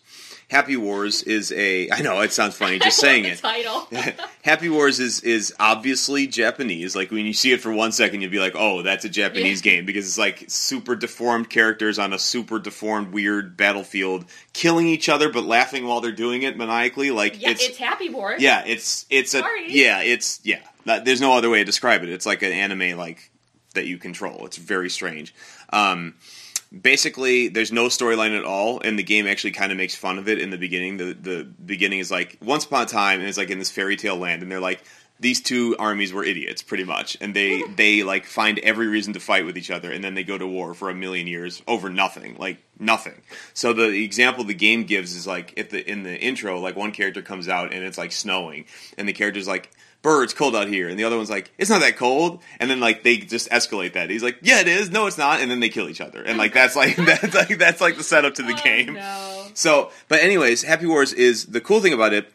Happy 0.49 0.77
Wars 0.77 1.25
is 1.25 1.51
a. 1.51 1.91
I 1.91 2.03
know 2.03 2.21
it 2.21 2.33
sounds 2.33 2.55
funny 2.57 2.79
just 2.79 2.99
I 3.03 3.07
saying 3.07 3.25
love 3.25 3.33
it. 3.33 3.41
title. 3.41 4.27
Happy 4.43 4.69
Wars 4.69 5.01
is 5.01 5.21
is 5.23 5.53
obviously 5.59 6.29
Japanese. 6.29 6.95
Like 6.95 7.11
when 7.11 7.27
you 7.27 7.33
see 7.33 7.51
it 7.51 7.61
for 7.61 7.73
one 7.73 7.91
second, 7.91 8.21
you'll 8.21 8.31
be 8.31 8.39
like, 8.39 8.55
"Oh, 8.55 8.83
that's 8.83 9.05
a 9.05 9.09
Japanese 9.09 9.65
Yeah. 9.67 9.73
game," 9.73 9.87
because 9.87 10.07
it's 10.07 10.19
like 10.19 10.45
super 10.47 10.95
deformed 10.95 11.51
characters 11.51 11.99
on 11.99 12.13
a 12.13 12.19
super 12.19 12.61
deformed, 12.61 13.13
weird 13.13 13.57
battlefield, 13.57 14.25
killing 14.53 14.87
each 14.87 15.09
other 15.09 15.29
but 15.33 15.43
laughing 15.45 15.85
while 15.85 16.01
they're 16.01 16.13
doing 16.13 16.43
it 16.43 16.57
maniacally. 16.57 17.11
Like 17.11 17.43
yeah, 17.43 17.51
it's, 17.51 17.67
it's, 17.69 17.79
Happy 17.79 18.09
Wars. 18.09 18.41
yeah, 18.41 18.63
it's 18.65 19.05
it's 19.11 19.35
a 19.35 19.41
Sorry. 19.41 19.73
yeah, 19.73 20.03
it's 20.03 20.39
yeah. 20.45 20.61
That- 20.85 21.05
There's 21.05 21.21
no 21.21 21.33
other 21.37 21.51
way 21.51 21.59
to 21.59 21.65
describe 21.65 22.05
it. 22.05 22.09
It's 22.09 22.25
like 22.27 22.43
an 22.43 22.53
anime 22.53 22.97
like 22.97 23.33
that 23.75 23.87
you 23.87 23.99
control. 23.99 24.47
It's 24.47 24.57
very 24.59 24.91
strange. 24.91 25.35
Um, 25.73 26.15
basically 26.83 27.49
there's 27.49 27.73
no 27.73 27.87
storyline 27.87 28.37
at 28.37 28.45
all 28.45 28.81
and 28.81 28.99
the 28.99 29.03
game 29.03 29.27
actually 29.27 29.53
kind 29.53 29.73
of 29.73 29.79
makes 29.79 29.95
fun 29.95 30.19
of 30.19 30.29
it 30.29 30.39
in 30.39 30.51
the 30.51 30.59
beginning. 30.59 30.97
The 30.97 31.15
the 31.15 31.45
beginning 31.45 32.01
is 32.01 32.11
like 32.11 32.39
once 32.43 32.65
upon 32.65 32.83
a 32.83 32.87
time 32.87 33.21
and 33.21 33.29
it's 33.29 33.39
like 33.39 33.51
in 33.51 33.59
this 33.59 33.71
fairy 33.71 33.97
tale 33.97 34.17
land 34.17 34.43
and 34.43 34.51
they're 34.51 34.61
like 34.61 34.83
these 35.19 35.41
two 35.41 35.75
armies 35.79 36.13
were 36.13 36.25
idiots 36.25 36.63
pretty 36.63 36.85
much. 36.85 37.17
And 37.21 37.35
they 37.35 37.63
they 37.77 38.03
like 38.03 38.27
find 38.27 38.59
every 38.61 38.87
reason 38.87 39.13
to 39.15 39.21
fight 39.21 39.45
with 39.45 39.57
each 39.57 39.71
other 39.71 39.91
and 39.91 40.03
then 40.03 40.15
they 40.15 40.25
go 40.25 40.39
to 40.39 40.47
war 40.47 40.75
for 40.75 40.91
a 40.91 40.95
million 40.95 41.27
years 41.27 41.63
over 41.67 41.89
nothing 41.89 42.37
like 42.39 42.59
nothing. 42.79 43.23
So 43.55 43.73
the 43.73 44.05
example 44.05 44.45
the 44.45 44.55
game 44.55 44.85
gives 44.85 45.15
is 45.15 45.27
like 45.27 45.55
if 45.57 45.71
the 45.71 45.89
in 45.89 46.03
the 46.03 46.17
intro 46.17 46.59
like 46.61 46.77
one 46.77 46.93
character 46.93 47.23
comes 47.23 47.49
out 47.49 47.73
and 47.73 47.85
it's 47.85 47.99
like 47.99 48.13
snowing 48.13 48.67
and 48.99 49.09
the 49.09 49.13
character's 49.13 49.49
like 49.49 49.71
Burr, 50.03 50.23
it's 50.23 50.33
cold 50.35 50.55
out 50.55 50.69
here, 50.69 50.89
and 50.89 50.99
the 50.99 51.05
other 51.05 51.17
one's 51.17 51.31
like, 51.31 51.51
it's 51.59 51.69
not 51.71 51.81
that 51.81 51.97
cold, 51.97 52.43
and 52.61 52.71
then 52.71 52.79
like 52.81 53.03
they 53.03 53.17
just 53.17 53.51
escalate 53.51 53.95
that. 53.95 54.09
He's 54.09 54.23
like, 54.23 54.39
yeah, 54.43 54.61
it 54.61 54.69
is. 54.69 54.91
No, 54.91 55.07
it's 55.07 55.19
not, 55.19 55.41
and 55.41 55.51
then 55.51 55.59
they 55.61 55.69
kill 55.69 55.89
each 55.89 56.01
other, 56.01 56.23
and 56.23 56.39
like 56.39 56.53
that's 56.55 56.77
like 56.77 56.95
that's 57.07 57.35
like 57.35 57.59
that's 57.59 57.81
like 57.81 57.97
the 57.97 58.05
setup 58.05 58.35
to 58.35 58.43
the 58.43 58.53
Oh, 58.55 58.65
game. 58.65 58.95
No. 58.95 59.47
So, 59.55 59.91
but 60.09 60.21
anyways, 60.21 60.63
Happy 60.63 60.87
Wars 60.87 61.13
is 61.13 61.47
the 61.47 61.61
cool 61.61 61.81
thing 61.81 61.93
about 61.93 62.13
it 62.13 62.33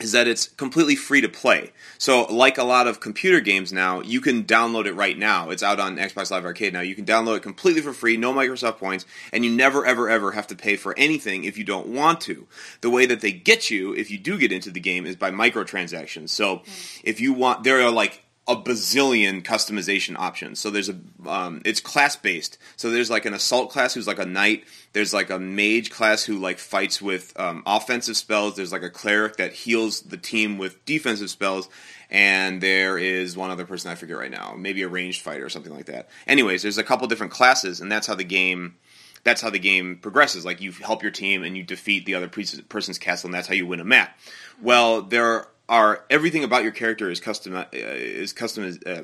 is 0.00 0.12
that 0.12 0.28
it's 0.28 0.48
completely 0.48 0.94
free 0.94 1.20
to 1.20 1.28
play. 1.28 1.72
So, 1.98 2.22
like 2.32 2.56
a 2.56 2.64
lot 2.64 2.86
of 2.86 3.00
computer 3.00 3.40
games 3.40 3.72
now, 3.72 4.00
you 4.00 4.20
can 4.20 4.44
download 4.44 4.86
it 4.86 4.92
right 4.92 5.18
now. 5.18 5.50
It's 5.50 5.62
out 5.62 5.80
on 5.80 5.96
Xbox 5.96 6.30
Live 6.30 6.44
Arcade 6.44 6.72
now. 6.72 6.80
You 6.80 6.94
can 6.94 7.04
download 7.04 7.38
it 7.38 7.42
completely 7.42 7.82
for 7.82 7.92
free, 7.92 8.16
no 8.16 8.32
Microsoft 8.32 8.78
points, 8.78 9.06
and 9.32 9.44
you 9.44 9.50
never, 9.50 9.84
ever, 9.84 10.08
ever 10.08 10.32
have 10.32 10.46
to 10.48 10.56
pay 10.56 10.76
for 10.76 10.96
anything 10.96 11.44
if 11.44 11.58
you 11.58 11.64
don't 11.64 11.88
want 11.88 12.20
to. 12.22 12.46
The 12.80 12.90
way 12.90 13.06
that 13.06 13.20
they 13.20 13.32
get 13.32 13.70
you, 13.70 13.92
if 13.94 14.10
you 14.10 14.18
do 14.18 14.38
get 14.38 14.52
into 14.52 14.70
the 14.70 14.80
game, 14.80 15.04
is 15.04 15.16
by 15.16 15.30
microtransactions. 15.30 16.28
So, 16.28 16.62
if 17.02 17.20
you 17.20 17.32
want, 17.32 17.64
there 17.64 17.80
are 17.80 17.90
like 17.90 18.22
a 18.48 18.56
bazillion 18.56 19.42
customization 19.42 20.16
options. 20.18 20.58
So 20.58 20.70
there's 20.70 20.88
a 20.88 20.98
um, 21.26 21.60
it's 21.66 21.80
class 21.80 22.16
based. 22.16 22.56
So 22.76 22.90
there's 22.90 23.10
like 23.10 23.26
an 23.26 23.34
assault 23.34 23.70
class 23.70 23.92
who's 23.92 24.06
like 24.06 24.18
a 24.18 24.24
knight. 24.24 24.64
There's 24.94 25.12
like 25.12 25.28
a 25.28 25.38
mage 25.38 25.90
class 25.90 26.24
who 26.24 26.38
like 26.38 26.58
fights 26.58 27.02
with 27.02 27.38
um, 27.38 27.62
offensive 27.66 28.16
spells. 28.16 28.56
There's 28.56 28.72
like 28.72 28.82
a 28.82 28.90
cleric 28.90 29.36
that 29.36 29.52
heals 29.52 30.00
the 30.00 30.16
team 30.16 30.56
with 30.56 30.82
defensive 30.86 31.28
spells. 31.28 31.68
And 32.10 32.62
there 32.62 32.96
is 32.96 33.36
one 33.36 33.50
other 33.50 33.66
person 33.66 33.90
I 33.90 33.94
forget 33.94 34.16
right 34.16 34.30
now, 34.30 34.54
maybe 34.56 34.80
a 34.80 34.88
ranged 34.88 35.20
fighter 35.20 35.44
or 35.44 35.50
something 35.50 35.74
like 35.74 35.86
that. 35.86 36.08
Anyways, 36.26 36.62
there's 36.62 36.78
a 36.78 36.82
couple 36.82 37.06
different 37.06 37.34
classes, 37.34 37.82
and 37.82 37.92
that's 37.92 38.06
how 38.06 38.14
the 38.14 38.24
game 38.24 38.76
that's 39.24 39.42
how 39.42 39.50
the 39.50 39.58
game 39.58 39.98
progresses. 40.00 40.46
Like 40.46 40.62
you 40.62 40.72
help 40.72 41.02
your 41.02 41.12
team 41.12 41.42
and 41.42 41.54
you 41.54 41.62
defeat 41.62 42.06
the 42.06 42.14
other 42.14 42.28
person's 42.28 42.98
castle, 42.98 43.26
and 43.26 43.34
that's 43.34 43.46
how 43.46 43.54
you 43.54 43.66
win 43.66 43.80
a 43.80 43.84
map. 43.84 44.18
Well, 44.62 45.02
there 45.02 45.48
are 45.68 46.04
everything 46.10 46.44
about 46.44 46.62
your 46.62 46.72
character 46.72 47.10
is 47.10 47.20
custom 47.20 47.54
uh, 47.54 47.64
is 47.72 48.32
custom 48.32 48.78
uh, 48.86 49.02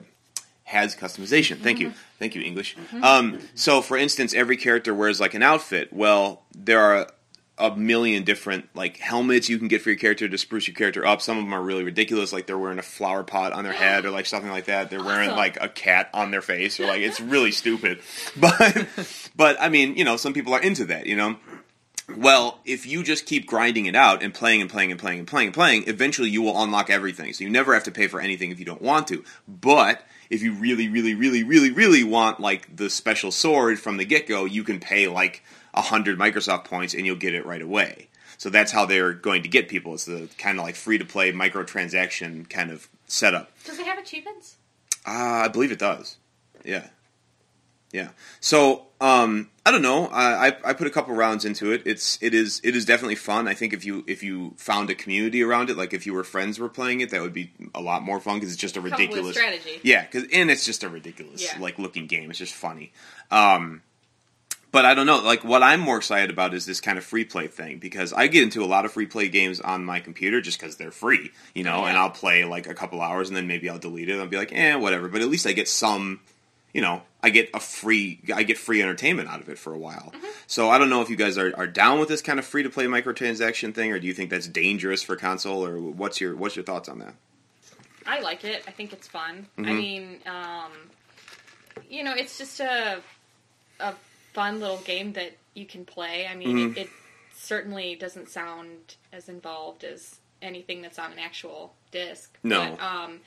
has 0.65 0.97
customization. 0.97 1.59
Thank 1.59 1.79
you, 1.81 1.93
thank 2.19 2.35
you, 2.35 2.43
English. 2.43 2.77
Um, 3.03 3.39
so, 3.55 3.83
for 3.83 3.97
instance, 3.97 4.33
every 4.35 4.57
character 4.57 4.95
wears 4.95 5.21
like 5.21 5.35
an 5.35 5.43
outfit. 5.43 5.93
Well, 5.93 6.43
there 6.55 6.81
are 6.81 7.09
a 7.57 7.77
million 7.77 8.25
different 8.25 8.69
like 8.75 8.97
helmets 8.97 9.49
you 9.49 9.59
can 9.59 9.69
get 9.69 9.81
for 9.81 9.91
your 9.91 9.99
character 9.99 10.29
to 10.29 10.39
spruce 10.39 10.67
your 10.67 10.75
character 10.75 11.07
up. 11.07 11.23
Some 11.23 11.39
of 11.39 11.45
them 11.45 11.53
are 11.53 11.63
really 11.63 11.85
ridiculous, 11.85 12.33
like 12.33 12.47
they're 12.47 12.59
wearing 12.59 12.81
a 12.81 12.83
flower 12.83 13.23
pot 13.23 13.53
on 13.53 13.63
their 13.63 13.73
head 13.73 14.05
or 14.05 14.11
like 14.11 14.27
something 14.27 14.51
like 14.51 14.65
that. 14.65 14.91
They're 14.91 15.05
wearing 15.05 15.29
Awesome. 15.29 15.39
like 15.39 15.59
a 15.63 15.69
cat 15.69 16.11
on 16.13 16.31
their 16.33 16.43
face 16.43 16.81
or 16.81 16.87
like 16.87 17.01
it's 17.03 17.21
really 17.21 17.53
stupid. 17.53 18.01
But 18.37 18.89
but 19.37 19.57
I 19.61 19.69
mean, 19.69 19.97
you 19.97 20.05
know, 20.05 20.17
some 20.17 20.33
people 20.33 20.53
are 20.55 20.61
into 20.61 20.87
that, 20.87 21.07
you 21.07 21.15
know. 21.17 21.37
Well, 22.09 22.61
if 22.65 22.87
you 22.87 23.03
just 23.03 23.25
keep 23.25 23.47
grinding 23.47 23.87
it 23.87 23.97
out 23.97 24.23
and 24.23 24.35
playing 24.35 24.61
and 24.61 24.71
playing 24.71 24.91
and 24.91 25.01
playing 25.01 25.21
and 25.21 25.29
playing 25.29 25.49
and 25.49 25.55
playing, 25.55 25.85
eventually 25.87 26.29
you 26.29 26.43
will 26.43 26.63
unlock 26.63 26.91
everything. 26.91 27.33
So 27.33 27.45
you 27.45 27.51
never 27.51 27.73
have 27.73 27.85
to 27.85 27.91
pay 27.91 28.09
for 28.09 28.21
anything 28.21 28.51
if 28.51 28.59
you 28.59 28.65
don't 28.65 28.83
want 28.83 29.09
to. 29.09 29.25
But 29.49 30.03
if 30.29 30.43
you 30.43 30.53
really, 30.53 30.89
really, 30.89 31.15
really, 31.15 31.45
really, 31.45 31.71
really 31.71 32.05
want 32.05 32.41
like 32.41 32.77
the 32.77 32.91
special 32.91 33.31
sword 33.31 33.79
from 33.79 33.97
the 33.97 34.05
get 34.05 34.29
go, 34.29 34.45
you 34.45 34.65
can 34.65 34.81
pay 34.81 35.09
like 35.09 35.43
a 35.73 35.81
hundred 35.81 36.19
Microsoft 36.19 36.65
points 36.65 36.93
and 36.93 37.07
you'll 37.07 37.17
get 37.17 37.35
it 37.35 37.47
right 37.47 37.63
away. 37.63 38.09
So 38.37 38.51
that's 38.51 38.73
how 38.73 38.85
they're 38.85 39.13
going 39.13 39.43
to 39.45 39.49
get 39.49 39.69
people. 39.69 39.95
It's 39.95 40.05
the 40.05 40.29
kind 40.37 40.59
of 40.59 40.65
like 40.65 40.75
free 40.75 40.99
to 40.99 41.05
play 41.05 41.33
microtransaction 41.33 42.51
kind 42.51 42.71
of 42.71 42.89
setup. 43.07 43.51
Does 43.65 43.79
it 43.79 43.87
have 43.87 43.99
achievements? 43.99 44.57
Uh, 45.07 45.45
I 45.45 45.49
believe 45.49 45.73
it 45.73 45.79
does. 45.79 46.17
Yeah, 46.65 46.89
yeah. 47.95 48.09
So 48.41 48.87
um, 49.01 49.49
I 49.65 49.71
don't 49.71 49.83
know. 49.83 50.07
I, 50.09 50.49
I 50.49 50.57
I 50.65 50.73
put 50.73 50.87
a 50.87 50.91
couple 50.91 51.15
rounds 51.15 51.45
into 51.45 51.73
it. 51.73 51.83
It's 51.87 52.19
it 52.21 52.35
is 52.35 52.61
it 52.65 52.75
is 52.75 52.85
definitely 52.85 53.15
fun. 53.15 53.47
I 53.47 53.55
think 53.55 53.73
if 53.73 53.85
you 53.85 54.03
if 54.07 54.23
you 54.23 54.53
found 54.57 54.91
a 54.91 54.95
community 54.95 55.43
around 55.43 55.71
it, 55.71 55.77
like 55.77 55.95
if 55.95 56.05
you 56.07 56.13
were 56.13 56.25
friends 56.25 56.59
were 56.59 56.69
playing 56.69 57.01
it, 57.01 57.11
that 57.11 57.23
would 57.23 57.33
be 57.33 57.53
a 57.75 57.81
lot 57.81 58.03
more 58.03 58.19
fun 58.21 58.37
because 58.37 58.53
it's 58.53 58.61
just 58.61 58.77
a 58.77 58.81
ridiculous 58.81 59.37
strategy. 59.37 59.81
Yeah, 59.83 60.05
cause, 60.07 60.25
and 60.33 60.51
it's 60.51 60.65
just 60.67 60.83
a 60.83 60.89
ridiculous 60.89 61.41
Yeah. 61.43 61.59
like 61.61 61.79
looking 61.79 62.07
game. 62.09 62.31
It's 62.31 62.39
just 62.39 62.53
funny. 62.55 62.93
Um, 63.31 63.83
but 64.73 64.85
I 64.85 64.95
don't 64.95 65.07
know. 65.07 65.21
Like 65.21 65.45
what 65.45 65.63
I'm 65.63 65.79
more 65.79 65.99
excited 65.99 66.31
about 66.31 66.53
is 66.53 66.67
this 66.67 66.81
kind 66.81 66.99
of 66.99 67.05
free 67.05 67.25
play 67.25 67.47
thing 67.47 67.79
because 67.79 68.13
I 68.13 68.27
get 68.27 68.43
into 68.43 68.65
a 68.65 68.67
lot 68.67 68.85
of 68.85 68.91
free 68.93 69.07
play 69.07 69.29
games 69.29 69.61
on 69.61 69.85
my 69.85 70.01
computer 70.01 70.41
just 70.41 70.59
because 70.59 70.77
they're 70.77 70.91
free, 70.91 71.31
you 71.55 71.63
know. 71.63 71.85
And 71.85 71.97
I'll 71.97 72.11
play 72.11 72.45
like 72.45 72.67
a 72.67 72.75
couple 72.75 73.01
hours 73.01 73.29
and 73.29 73.37
then 73.37 73.47
maybe 73.47 73.71
I'll 73.71 73.79
delete 73.79 74.09
it. 74.09 74.19
I'll 74.19 74.27
be 74.27 74.37
like, 74.37 74.53
eh, 74.53 74.75
whatever. 74.75 75.09
But 75.09 75.21
at 75.23 75.29
least 75.29 75.47
I 75.47 75.53
get 75.53 75.69
some, 75.69 76.19
you 76.75 76.83
know, 76.83 77.01
I 77.23 77.31
get 77.31 77.49
a 77.55 77.61
free, 77.61 78.21
I 78.35 78.43
get 78.43 78.59
free 78.59 78.83
entertainment 78.83 79.31
out 79.31 79.41
of 79.41 79.49
it 79.49 79.59
for 79.59 79.73
a 79.73 79.79
while. 79.79 80.13
So 80.47 80.69
I 80.69 80.77
don't 80.77 80.91
know 80.91 81.01
if 81.01 81.09
you 81.09 81.17
guys 81.17 81.39
are, 81.39 81.55
are 81.57 81.67
down 81.67 81.99
with 82.01 82.09
this 82.11 82.21
kind 82.21 82.39
of 82.39 82.45
free 82.45 82.63
to 82.65 82.69
play 82.69 82.85
microtransaction 82.85 83.73
thing, 83.75 83.93
or 83.93 83.99
do 83.99 84.07
you 84.07 84.13
think 84.13 84.29
that's 84.29 84.47
dangerous 84.49 85.03
for 85.03 85.17
console, 85.17 85.65
or 85.65 85.79
what's 85.81 86.21
your 86.21 86.37
what's 86.37 86.57
your 86.57 86.65
thoughts 86.65 86.89
on 86.91 86.99
that? 86.99 87.15
I 88.07 88.21
like 88.21 88.45
it. 88.45 88.63
I 88.69 88.71
think 88.73 88.93
it's 88.93 89.09
fun. 89.09 89.47
I 89.57 89.61
Mhm. 89.63 89.77
mean, 89.77 90.19
um, 90.27 90.73
you 91.89 92.05
know, 92.05 92.13
it's 92.13 92.37
just 92.37 92.61
a 92.61 93.01
a 93.81 93.95
fun 94.35 94.61
little 94.61 94.79
game 94.79 95.13
that 95.15 95.33
you 95.55 95.65
can 95.67 95.85
play. 95.85 96.27
I 96.27 96.35
mean, 96.35 96.57
Mhm. 96.75 96.77
it, 96.77 96.81
it 96.83 96.91
certainly 97.35 97.95
doesn't 97.95 98.29
sound 98.29 98.97
as 99.13 99.29
involved 99.29 99.85
as 99.85 100.17
anything 100.43 100.83
that's 100.83 100.99
on 100.99 101.13
an 101.13 101.19
actual 101.19 101.75
disc. 101.91 102.37
No. 102.43 102.77
But, 102.77 102.83
um, 102.85 103.21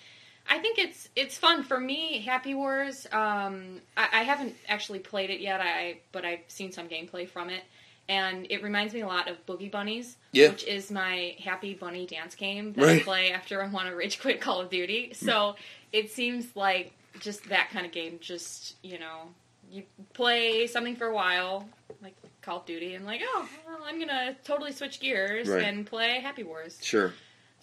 I 0.50 0.60
think 0.60 0.78
it's 0.80 1.10
it's 1.16 1.38
fun 1.38 1.64
for 1.64 1.80
me. 1.80 2.22
Happy 2.22 2.54
Wars. 2.54 3.06
Um, 3.12 3.82
I, 3.96 4.08
I 4.14 4.24
haven't 4.24 4.56
actually 4.68 5.00
played 5.00 5.30
it 5.30 5.40
yet. 5.42 5.60
I 5.62 6.00
but 6.12 6.26
I've 6.26 6.40
seen 6.48 6.72
some 6.72 6.88
gameplay 6.88 7.28
from 7.28 7.50
it, 7.50 7.64
and 8.08 8.48
it 8.50 8.64
reminds 8.64 8.94
me 8.94 9.02
a 9.02 9.08
lot 9.08 9.30
of 9.30 9.46
Boogie 9.46 9.72
Bunnies, 9.72 10.16
Yeah. 10.32 10.50
which 10.50 10.64
is 10.66 10.90
my 10.92 11.36
Happy 11.44 11.74
Bunny 11.74 12.06
dance 12.06 12.36
game 12.36 12.74
that 12.74 12.88
I 12.88 13.00
play 13.00 13.32
after 13.32 13.62
I 13.64 13.68
want 13.68 13.90
to 13.90 13.96
rage 13.96 14.20
quit 14.22 14.40
Call 14.42 14.62
of 14.62 14.70
Duty. 14.70 15.14
So 15.14 15.56
it 15.92 16.12
seems 16.12 16.56
like 16.56 16.94
just 17.20 17.50
that 17.50 17.70
kind 17.72 17.86
of 17.86 17.92
game. 17.92 18.18
Just 18.22 18.76
you 18.84 19.00
know, 19.00 19.24
you 19.72 19.84
play 20.14 20.68
something 20.68 20.96
for 20.96 21.08
a 21.08 21.14
while, 21.14 21.68
like 22.02 22.16
Call 22.42 22.60
of 22.60 22.66
Duty, 22.66 22.94
and 22.96 23.06
like, 23.06 23.22
oh, 23.24 23.50
well, 23.68 23.80
I'm 23.86 24.00
gonna 24.00 24.36
totally 24.46 24.72
switch 24.72 25.00
gears 25.02 25.48
Right. 25.50 25.64
and 25.64 25.86
play 25.86 26.20
Happy 26.22 26.44
Wars. 26.44 26.80
Sure. 26.82 27.14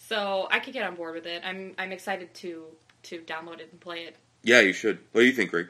So 0.08 0.48
I 0.50 0.58
could 0.60 0.74
get 0.74 0.86
on 0.86 0.96
board 0.96 1.14
with 1.14 1.26
it. 1.26 1.42
I'm 1.44 1.74
I'm 1.78 1.92
excited 1.92 2.32
to 2.34 2.64
to 3.04 3.20
download 3.20 3.60
it 3.60 3.68
and 3.70 3.80
play 3.80 4.00
it. 4.04 4.16
Yeah, 4.42 4.60
you 4.60 4.72
should. 4.72 4.98
What 5.12 5.22
do 5.22 5.26
you 5.26 5.32
think, 5.32 5.50
Greg? 5.50 5.68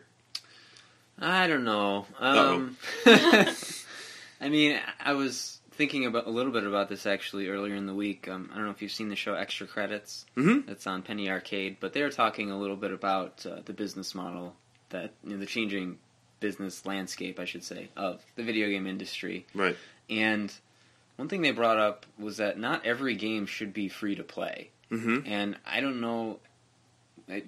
I 1.20 1.47
don't 1.47 1.64
know. 1.64 2.07
Um, 2.18 2.77
I 3.07 4.49
mean, 4.49 4.81
I 5.01 5.12
was 5.12 5.61
thinking 5.73 6.07
about 6.07 6.27
a 6.27 6.31
little 6.31 6.53
bit 6.53 6.64
about 6.64 6.88
this 6.88 7.07
actually 7.07 7.49
earlier 7.49 7.75
in 7.77 7.87
the 7.87 7.94
week. 7.94 8.29
Um, 8.29 8.51
I 8.53 8.57
don't 8.57 8.64
know 8.64 8.70
if 8.73 8.83
you've 8.83 8.90
seen 8.92 9.09
the 9.09 9.16
show 9.16 9.35
Extra 9.35 9.66
Credits. 9.68 10.27
Mhm. 10.37 10.66
That's 10.66 10.87
on 10.87 11.03
Penny 11.03 11.31
Arcade, 11.31 11.77
but 11.81 11.92
they 11.92 12.03
were 12.03 12.11
talking 12.11 12.51
a 12.51 12.59
little 12.59 12.77
bit 12.77 12.90
about 12.92 13.47
uh, 13.47 13.61
the 13.64 13.73
business 13.73 14.14
model 14.14 14.57
that 14.90 15.12
you 15.23 15.31
know, 15.31 15.38
the 15.38 15.47
changing 15.47 15.99
business 16.40 16.85
landscape, 16.85 17.38
I 17.38 17.44
should 17.44 17.64
say, 17.64 17.88
of 17.97 18.20
the 18.35 18.42
video 18.42 18.68
game 18.68 18.87
industry. 18.88 19.47
Right. 19.55 19.77
And 20.11 20.53
one 21.16 21.29
thing 21.29 21.42
they 21.42 21.50
brought 21.53 21.79
up 21.79 22.07
was 22.18 22.38
that 22.38 22.59
not 22.59 22.85
every 22.87 23.14
game 23.14 23.46
should 23.46 23.72
be 23.72 23.88
free 23.88 24.14
to 24.16 24.24
play. 24.24 24.70
Mm-hmm. 24.90 25.20
And 25.27 25.57
I 25.66 25.81
don't 25.81 26.00
know. 26.00 26.38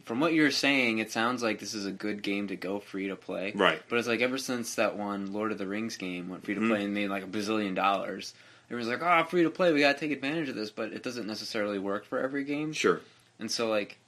From 0.06 0.20
what 0.20 0.32
you're 0.32 0.50
saying, 0.50 0.98
it 0.98 1.10
sounds 1.12 1.42
like 1.42 1.58
this 1.58 1.74
is 1.74 1.84
a 1.84 1.92
good 1.92 2.22
game 2.22 2.48
to 2.48 2.56
go 2.56 2.78
free 2.80 3.08
to 3.08 3.16
play. 3.16 3.52
Right. 3.54 3.82
But 3.90 3.98
it's 3.98 4.08
like 4.08 4.22
ever 4.22 4.38
since 4.38 4.74
that 4.76 4.96
one 4.96 5.32
Lord 5.34 5.52
of 5.52 5.58
the 5.58 5.66
Rings 5.66 5.98
game 5.98 6.30
went 6.30 6.44
free 6.44 6.54
to 6.54 6.60
Mhm. 6.60 6.68
play 6.70 6.84
and 6.84 6.94
made 6.94 7.10
like 7.10 7.24
a 7.24 7.26
bazillion 7.26 7.74
dollars, 7.74 8.32
everyone's 8.70 8.88
like, 8.88 9.02
"Oh, 9.02 9.24
free 9.28 9.42
to 9.42 9.50
play, 9.50 9.72
we 9.74 9.80
gotta 9.80 9.98
take 9.98 10.12
advantage 10.12 10.48
of 10.48 10.54
this." 10.54 10.70
But 10.70 10.92
it 10.94 11.02
doesn't 11.02 11.26
necessarily 11.26 11.78
work 11.78 12.06
for 12.06 12.18
every 12.18 12.42
game. 12.44 12.72
Sure. 12.72 13.00
And 13.38 13.50
so, 13.50 13.68
like, 13.68 13.98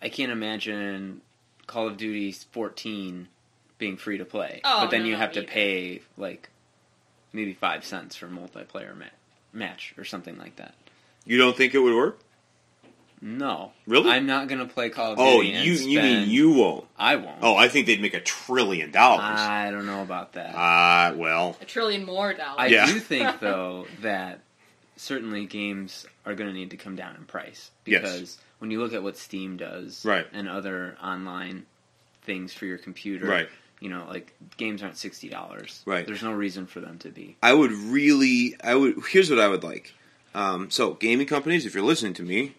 I 0.00 0.08
can't 0.08 0.32
imagine 0.32 1.20
Call 1.66 1.88
of 1.88 1.98
Duty 1.98 2.32
14 2.32 3.28
being 3.76 3.98
free 3.98 4.16
to 4.16 4.24
play. 4.24 4.62
Oh, 4.64 4.80
but 4.84 4.90
then 4.90 5.02
no, 5.02 5.08
you 5.08 5.16
have 5.16 5.32
to 5.32 5.40
either. 5.40 5.48
pay 5.48 6.00
like 6.16 6.48
maybe 7.32 7.54
five 7.54 7.84
cents 7.84 8.16
for 8.16 8.26
a 8.26 8.30
multiplayer 8.30 8.96
ma- 8.96 9.04
match 9.52 9.94
or 9.98 10.04
something 10.04 10.38
like 10.38 10.56
that. 10.56 10.74
You 11.24 11.38
don't 11.38 11.56
think 11.56 11.74
it 11.74 11.78
would 11.78 11.94
work? 11.94 12.18
No, 13.24 13.70
Really? 13.86 14.10
I'm 14.10 14.26
not 14.26 14.48
gonna 14.48 14.66
play 14.66 14.90
Call 14.90 15.12
of 15.12 15.18
Oh, 15.20 15.42
Duty. 15.42 15.54
and 15.54 15.64
you 15.64 15.74
you 15.74 16.02
mean 16.02 16.28
you 16.28 16.50
won't? 16.54 16.86
I 16.98 17.14
won't. 17.16 17.38
Oh, 17.40 17.54
I 17.54 17.68
think 17.68 17.86
they'd 17.86 18.02
make 18.02 18.14
a 18.14 18.20
trillion 18.20 18.90
dollars. 18.90 19.38
I 19.38 19.70
don't 19.70 19.86
know 19.86 20.02
about 20.02 20.32
that. 20.32 20.54
Ah, 20.56 21.12
well, 21.14 21.56
A 21.60 21.64
trillion 21.64 22.04
more 22.04 22.34
dollars. 22.34 22.56
I 22.58 22.66
Yeah. 22.66 22.86
do 22.86 22.98
think 22.98 23.38
though 23.40 23.86
that 24.00 24.40
certainly 24.96 25.46
games 25.46 26.04
are 26.26 26.34
going 26.34 26.50
to 26.50 26.54
need 26.54 26.70
to 26.72 26.76
come 26.76 26.96
down 26.96 27.14
in 27.14 27.24
price 27.24 27.70
Yes. 27.86 28.02
because 28.02 28.38
when 28.58 28.72
you 28.72 28.80
look 28.80 28.92
at 28.92 29.04
what 29.04 29.16
Steam 29.16 29.56
does 29.56 30.04
Right. 30.04 30.26
and 30.32 30.48
other 30.48 30.96
online 31.02 31.66
things 32.22 32.52
for 32.52 32.66
your 32.66 32.78
computer, 32.78 33.26
right. 33.26 33.48
You 33.82 33.88
know, 33.88 34.04
like 34.08 34.32
games 34.56 34.82
aren't 34.82 34.96
sixty 34.96 35.28
dollars. 35.28 35.82
Right. 35.84 36.06
There's 36.06 36.22
no 36.22 36.32
reason 36.32 36.66
for 36.66 36.80
them 36.80 36.98
to 37.00 37.08
be. 37.10 37.36
I 37.42 37.52
would 37.52 37.72
really, 37.72 38.54
I 38.62 38.74
would. 38.76 38.94
Here's 39.10 39.28
what 39.28 39.40
I 39.40 39.48
would 39.48 39.64
like. 39.64 39.92
Um, 40.34 40.70
so, 40.70 40.94
gaming 40.94 41.26
companies, 41.26 41.66
if 41.66 41.74
you're 41.74 41.84
listening 41.84 42.14
to 42.14 42.22
me, 42.22 42.54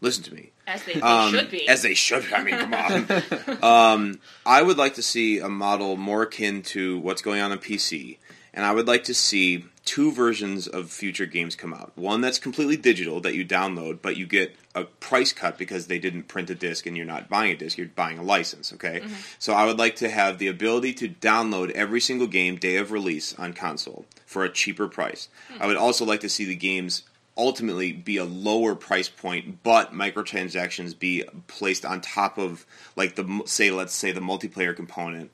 listen 0.00 0.24
to 0.24 0.34
me. 0.34 0.50
as 0.66 0.82
they, 0.84 0.94
they 0.94 1.00
Um, 1.00 1.30
should 1.30 1.50
be. 1.50 1.68
As 1.68 1.82
they 1.82 1.94
should. 1.94 2.24
I 2.32 2.42
mean, 2.42 2.58
come 2.58 2.74
on. 2.74 3.62
um, 3.62 4.20
I 4.46 4.62
would 4.62 4.78
like 4.78 4.94
to 4.94 5.02
see 5.02 5.38
a 5.38 5.48
model 5.48 5.96
more 5.96 6.22
akin 6.22 6.62
to 6.62 6.98
what's 6.98 7.22
going 7.22 7.40
on 7.40 7.52
on 7.52 7.58
PC, 7.58 8.16
and 8.54 8.64
I 8.64 8.72
would 8.72 8.86
like 8.86 9.04
to 9.04 9.14
see 9.14 9.66
two 9.84 10.12
versions 10.12 10.66
of 10.66 10.90
future 10.90 11.26
games 11.26 11.56
come 11.56 11.74
out. 11.74 11.92
One 11.96 12.20
that's 12.20 12.38
completely 12.38 12.76
digital 12.76 13.20
that 13.20 13.34
you 13.34 13.44
download, 13.44 13.98
but 14.00 14.16
you 14.16 14.26
get 14.26 14.56
a 14.74 14.84
price 14.84 15.32
cut 15.32 15.58
because 15.58 15.88
they 15.88 15.98
didn't 15.98 16.28
print 16.28 16.48
a 16.48 16.54
disc 16.54 16.86
and 16.86 16.96
you're 16.96 17.04
not 17.04 17.28
buying 17.28 17.52
a 17.52 17.56
disc, 17.56 17.76
you're 17.76 17.88
buying 17.88 18.18
a 18.18 18.22
license, 18.22 18.72
okay? 18.72 19.00
Mm-hmm. 19.00 19.14
So 19.38 19.52
I 19.52 19.66
would 19.66 19.78
like 19.78 19.96
to 19.96 20.08
have 20.08 20.38
the 20.38 20.48
ability 20.48 20.94
to 20.94 21.08
download 21.08 21.70
every 21.72 22.00
single 22.00 22.26
game 22.26 22.56
day 22.56 22.76
of 22.76 22.92
release 22.92 23.34
on 23.38 23.52
console 23.52 24.06
for 24.24 24.44
a 24.44 24.50
cheaper 24.50 24.88
price. 24.88 25.28
Hmm. 25.48 25.62
I 25.62 25.66
would 25.66 25.76
also 25.76 26.04
like 26.04 26.20
to 26.20 26.28
see 26.28 26.44
the 26.44 26.56
games 26.56 27.02
ultimately 27.36 27.92
be 27.92 28.16
a 28.16 28.24
lower 28.24 28.74
price 28.74 29.08
point, 29.08 29.62
but 29.62 29.92
microtransactions 29.92 30.98
be 30.98 31.24
placed 31.48 31.84
on 31.84 32.00
top 32.00 32.38
of 32.38 32.64
like 32.96 33.16
the 33.16 33.42
say 33.46 33.70
let's 33.70 33.92
say 33.92 34.12
the 34.12 34.20
multiplayer 34.20 34.74
component 34.74 35.30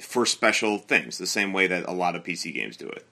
for 0.00 0.24
special 0.26 0.78
things, 0.78 1.18
the 1.18 1.26
same 1.26 1.52
way 1.52 1.66
that 1.66 1.86
a 1.88 1.92
lot 1.92 2.14
of 2.16 2.24
PC 2.24 2.52
games 2.54 2.76
do 2.76 2.88
it. 2.88 3.06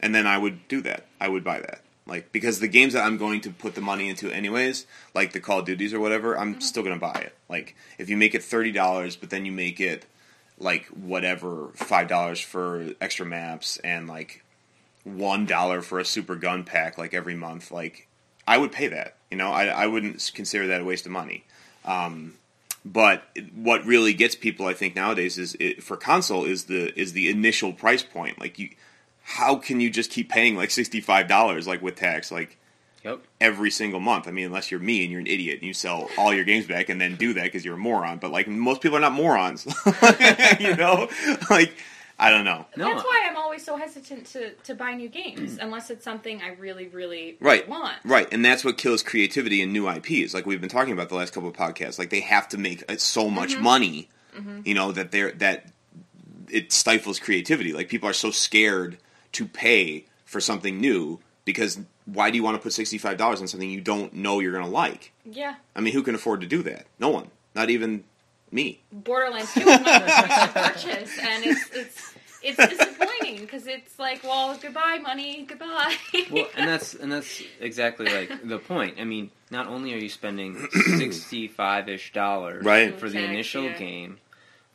And 0.00 0.14
then 0.14 0.26
I 0.26 0.38
would 0.38 0.66
do 0.68 0.80
that. 0.82 1.06
I 1.20 1.28
would 1.28 1.44
buy 1.44 1.60
that. 1.60 1.82
Like 2.06 2.32
because 2.32 2.58
the 2.60 2.68
games 2.68 2.94
that 2.94 3.04
I'm 3.04 3.18
going 3.18 3.40
to 3.42 3.50
put 3.50 3.74
the 3.74 3.80
money 3.80 4.08
into 4.08 4.30
anyways, 4.30 4.86
like 5.14 5.32
the 5.32 5.40
Call 5.40 5.60
of 5.60 5.66
Duties 5.66 5.92
or 5.94 6.00
whatever, 6.00 6.36
I'm 6.38 6.52
Mm-hmm. 6.54 6.60
still 6.62 6.82
going 6.82 6.96
to 6.96 7.00
buy 7.00 7.20
it. 7.20 7.34
Like 7.48 7.76
if 7.98 8.08
you 8.08 8.16
make 8.16 8.34
it 8.34 8.42
$30 8.42 9.20
but 9.20 9.30
then 9.30 9.44
you 9.44 9.52
make 9.52 9.78
it 9.80 10.06
like 10.58 10.86
whatever, 10.86 11.68
$5 11.76 12.44
for 12.44 12.88
extra 13.00 13.26
maps 13.26 13.76
and 13.78 14.08
like 14.08 14.42
one 15.04 15.46
dollar 15.46 15.80
for 15.80 15.98
a 15.98 16.04
super 16.04 16.36
gun 16.36 16.62
pack 16.62 16.98
like 16.98 17.14
every 17.14 17.34
month 17.34 17.70
like 17.70 18.06
i 18.46 18.58
would 18.58 18.70
pay 18.70 18.86
that 18.86 19.16
you 19.30 19.36
know 19.36 19.50
i, 19.50 19.64
I 19.64 19.86
wouldn't 19.86 20.30
consider 20.34 20.66
that 20.66 20.82
a 20.82 20.84
waste 20.84 21.06
of 21.06 21.12
money 21.12 21.44
um, 21.86 22.34
but 22.84 23.24
what 23.54 23.84
really 23.84 24.14
gets 24.14 24.34
people 24.34 24.66
i 24.66 24.72
think 24.72 24.96
nowadays 24.96 25.36
is 25.38 25.56
it, 25.60 25.82
for 25.82 25.96
console 25.96 26.44
is 26.44 26.64
the 26.64 26.98
is 26.98 27.12
the 27.12 27.28
initial 27.28 27.72
price 27.72 28.02
point. 28.02 28.40
Like 28.40 28.58
you 28.58 28.70
how 29.22 29.56
can 29.56 29.80
you 29.80 29.90
just 29.90 30.10
keep 30.10 30.28
paying 30.28 30.56
like 30.56 30.70
$65 30.70 31.66
like 31.66 31.82
with 31.82 31.96
tax 31.96 32.32
like 32.32 32.56
Yep. 33.04 33.20
every 33.40 33.70
single 33.70 34.00
month? 34.00 34.26
I 34.28 34.30
mean 34.30 34.46
unless 34.46 34.70
you're 34.70 34.80
me 34.80 35.02
and 35.02 35.10
you're 35.10 35.20
an 35.20 35.26
idiot 35.26 35.58
and 35.58 35.66
you 35.66 35.74
sell 35.74 36.08
all 36.18 36.34
your 36.34 36.44
games 36.44 36.66
back 36.66 36.88
and 36.88 37.00
then 37.00 37.16
do 37.16 37.32
that 37.34 37.44
because 37.44 37.64
you're 37.64 37.74
a 37.74 37.78
moron. 37.78 38.18
But 38.18 38.30
like 38.32 38.48
most 38.48 38.80
people 38.80 38.96
are 38.96 39.00
not 39.00 39.12
morons. 39.12 39.66
You 40.60 40.74
know? 40.76 41.08
Like 41.48 41.74
i 42.20 42.30
don't 42.30 42.44
know 42.44 42.66
No, 42.76 42.84
That's 42.84 43.04
why 43.04 43.26
I'm 43.28 43.36
always 43.36 43.64
so 43.64 43.76
hesitant 43.76 44.26
to, 44.26 44.52
to 44.52 44.74
buy 44.74 44.94
new 44.94 45.08
games 45.08 45.56
mm. 45.56 45.62
unless 45.62 45.90
it's 45.90 46.04
something 46.04 46.40
I 46.40 46.50
really, 46.50 46.86
really 46.88 47.36
Right. 47.40 47.68
want. 47.68 47.96
Right, 48.04 48.28
and 48.32 48.44
that's 48.44 48.64
what 48.64 48.78
kills 48.78 49.02
creativity 49.02 49.60
in 49.60 49.72
new 49.72 49.88
IPs. 49.88 50.34
Like 50.34 50.46
we've 50.46 50.60
been 50.60 50.70
talking 50.70 50.92
about 50.92 51.08
the 51.08 51.16
last 51.16 51.32
couple 51.32 51.48
of 51.48 51.56
podcasts. 51.56 51.98
Like 51.98 52.10
they 52.10 52.20
have 52.20 52.48
to 52.50 52.58
make 52.58 52.84
uh, 52.88 52.96
so 52.96 53.28
much 53.28 53.54
mm-hmm. 53.54 53.62
money, 53.62 54.08
mm-hmm. 54.36 54.60
you 54.64 54.74
know, 54.74 54.92
that 54.92 55.10
they're 55.10 55.32
that 55.32 55.66
it 56.48 56.72
stifles 56.72 57.18
creativity. 57.18 57.72
Like 57.72 57.88
people 57.88 58.08
are 58.08 58.14
so 58.14 58.30
scared 58.30 58.98
to 59.32 59.46
pay 59.46 60.06
for 60.24 60.40
something 60.40 60.80
new 60.80 61.18
because 61.44 61.80
why 62.06 62.30
do 62.30 62.36
you 62.36 62.42
want 62.42 62.56
to 62.56 62.62
put 62.62 62.72
sixty 62.72 62.98
five 62.98 63.18
dollars 63.18 63.40
on 63.40 63.48
something 63.48 63.68
you 63.70 63.80
don't 63.80 64.12
know 64.14 64.40
you're 64.40 64.52
going 64.52 64.64
to 64.64 64.70
like? 64.70 65.12
Yeah. 65.24 65.56
I 65.74 65.80
mean, 65.80 65.92
who 65.92 66.02
can 66.02 66.14
afford 66.14 66.40
to 66.42 66.46
do 66.46 66.62
that? 66.64 66.86
No 66.98 67.08
one. 67.08 67.30
Not 67.54 67.70
even 67.70 68.04
me. 68.52 68.80
Borderlands 68.92 69.52
2 69.54 69.60
was 69.64 69.80
my 69.80 70.00
first 70.08 70.54
purchase, 70.84 71.18
and 71.20 71.44
it's 71.44 71.70
it's 71.72 72.14
it's 72.42 72.56
disappointing 72.56 73.40
because 73.40 73.66
it's 73.66 73.98
like, 73.98 74.24
well, 74.24 74.56
goodbye, 74.60 74.98
money, 75.02 75.44
goodbye. 75.48 75.94
well, 76.30 76.46
and 76.56 76.68
that's 76.68 76.94
and 76.94 77.12
that's 77.12 77.42
exactly 77.60 78.06
like 78.06 78.46
the 78.48 78.58
point. 78.58 78.96
I 78.98 79.04
mean, 79.04 79.30
not 79.50 79.66
only 79.66 79.92
are 79.94 79.98
you 79.98 80.08
spending 80.08 80.66
sixty-five 80.98 81.88
ish 81.88 82.12
dollars 82.12 82.64
Right. 82.64 82.98
for 82.98 83.08
the 83.08 83.22
initial 83.22 83.64
yeah. 83.64 83.78
game, 83.78 84.18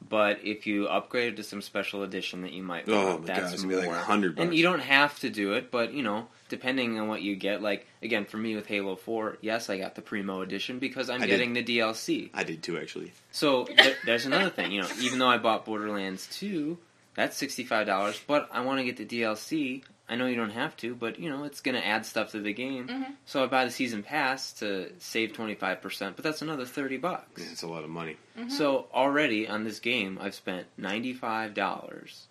but 0.08 0.40
if 0.44 0.68
you 0.68 0.88
upgrade 0.88 1.34
it 1.34 1.36
to 1.38 1.44
some 1.44 1.62
special 1.62 2.04
edition 2.04 2.42
that 2.44 2.52
you 2.54 2.64
might 2.64 2.88
Oh 2.88 2.94
want, 3.14 3.22
my 3.22 3.28
God, 3.28 3.38
that's 3.38 3.54
it's 3.54 3.62
gonna 3.64 3.74
be 3.74 3.78
like 3.80 3.86
more. 3.88 3.96
100 3.96 4.28
And 4.40 4.50
bucks. 4.50 4.58
you 4.58 4.64
don't 4.64 4.80
have 4.82 5.20
to 5.22 5.30
do 5.30 5.54
it, 5.54 5.72
but 5.72 5.94
you 5.94 6.04
know, 6.04 6.28
depending 6.50 7.00
on 7.00 7.08
what 7.08 7.22
you 7.22 7.36
get. 7.36 7.62
Like 7.62 7.88
again, 8.02 8.26
for 8.26 8.38
me 8.38 8.56
with 8.56 8.68
Halo 8.68 8.96
Four, 8.96 9.38
yes, 9.42 9.70
I 9.70 9.78
got 9.78 9.96
the 9.96 10.02
Primo 10.02 10.42
edition 10.42 10.80
because 10.80 11.10
I'm 11.10 11.22
I 11.22 11.26
did. 11.26 11.32
getting 11.32 11.54
the 11.54 11.64
DLC. 11.64 12.30
I 12.34 12.44
did 12.44 12.64
too, 12.64 12.78
actually. 12.78 13.12
So 13.32 13.66
th- 13.66 13.98
there's 14.06 14.26
another 14.26 14.50
thing, 14.50 14.72
you 14.72 14.82
know, 14.82 14.90
even 15.02 15.20
though 15.20 15.28
I 15.28 15.38
bought 15.38 15.66
Borderlands 15.66 16.28
2, 16.38 16.78
that's 17.16 17.42
$65, 17.42 18.22
but 18.28 18.50
I 18.52 18.62
want 18.62 18.80
to 18.80 18.84
get 18.86 18.98
the 18.98 19.06
DLC. 19.06 19.84
I 20.08 20.16
know 20.18 20.28
you 20.28 20.36
don't 20.36 20.52
have 20.52 20.78
to, 20.78 20.94
but 20.94 21.18
you 21.20 21.32
know, 21.32 21.46
it's 21.46 21.62
going 21.62 21.74
to 21.74 21.84
add 21.84 22.06
stuff 22.06 22.32
to 22.34 22.40
the 22.40 22.54
game. 22.54 22.88
Mhm. 22.88 23.14
So 23.26 23.44
I 23.44 23.48
buy 23.48 23.66
the 23.66 23.72
season 23.72 24.04
pass 24.04 24.54
to 24.60 24.92
save 25.00 25.32
25%, 25.34 26.16
but 26.16 26.24
that's 26.24 26.44
another 26.44 26.64
30 26.66 26.98
bucks. 26.98 27.42
Yeah, 27.42 27.52
it's 27.52 27.64
a 27.64 27.68
lot 27.68 27.84
of 27.84 27.90
money. 27.90 28.18
Mm-hmm. 28.38 28.50
So 28.50 28.86
already 28.94 29.48
on 29.48 29.64
this 29.64 29.80
game, 29.80 30.20
I've 30.22 30.36
spent 30.36 30.68
$95. 30.80 32.28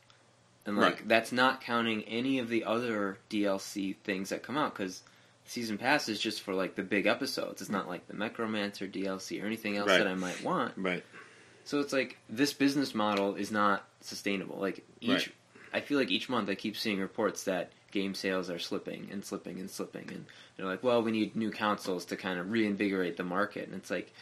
And 0.66 0.77
like 0.77 0.94
Right. 1.00 1.09
that's 1.09 1.33
not 1.33 1.61
counting 1.61 2.03
any 2.05 2.38
of 2.38 2.48
the 2.48 2.64
other 2.64 3.18
DLC 3.31 3.96
things 4.05 4.31
that 4.31 4.42
come 4.42 4.57
out 4.57 4.74
cuz 4.74 5.03
season 5.46 5.77
pass 5.77 6.09
is 6.09 6.18
just 6.18 6.40
for 6.40 6.55
like 6.55 6.74
the 6.74 6.83
big 6.83 7.07
episodes. 7.07 7.61
It's 7.61 7.70
not 7.70 7.87
like 7.88 8.07
the 8.09 8.14
Mechromancer 8.14 8.90
DLC 8.90 9.42
or 9.42 9.46
anything 9.46 9.77
else 9.77 9.88
Right. 9.88 9.98
that 9.98 10.07
I 10.07 10.14
might 10.14 10.42
want. 10.42 10.72
Right. 10.77 11.05
So 11.64 11.81
it's 11.81 11.92
like 11.92 12.16
this 12.29 12.53
business 12.53 12.94
model 12.94 13.35
is 13.35 13.50
not 13.50 13.87
sustainable. 14.00 14.57
Like 14.59 14.85
each, 15.00 15.11
Right. 15.11 15.33
I 15.74 15.81
feel 15.81 15.98
like 15.98 16.11
each 16.11 16.29
month 16.29 16.48
I 16.48 16.55
keep 16.55 16.77
seeing 16.77 16.98
reports 17.00 17.44
that 17.44 17.72
game 17.90 18.14
sales 18.14 18.48
are 18.50 18.59
slipping 18.59 19.09
and 19.11 19.24
slipping 19.24 19.59
and 19.61 19.70
slipping, 19.70 20.09
and 20.12 20.24
they're 20.57 20.66
like, 20.66 20.83
"Well, 20.83 21.03
we 21.03 21.11
need 21.12 21.35
new 21.37 21.50
consoles 21.50 22.05
to 22.07 22.16
kind 22.16 22.38
of 22.38 22.50
reinvigorate 22.50 23.16
the 23.16 23.22
market." 23.24 23.66
And 23.68 23.74
it's 23.77 23.90
like, 23.90 24.12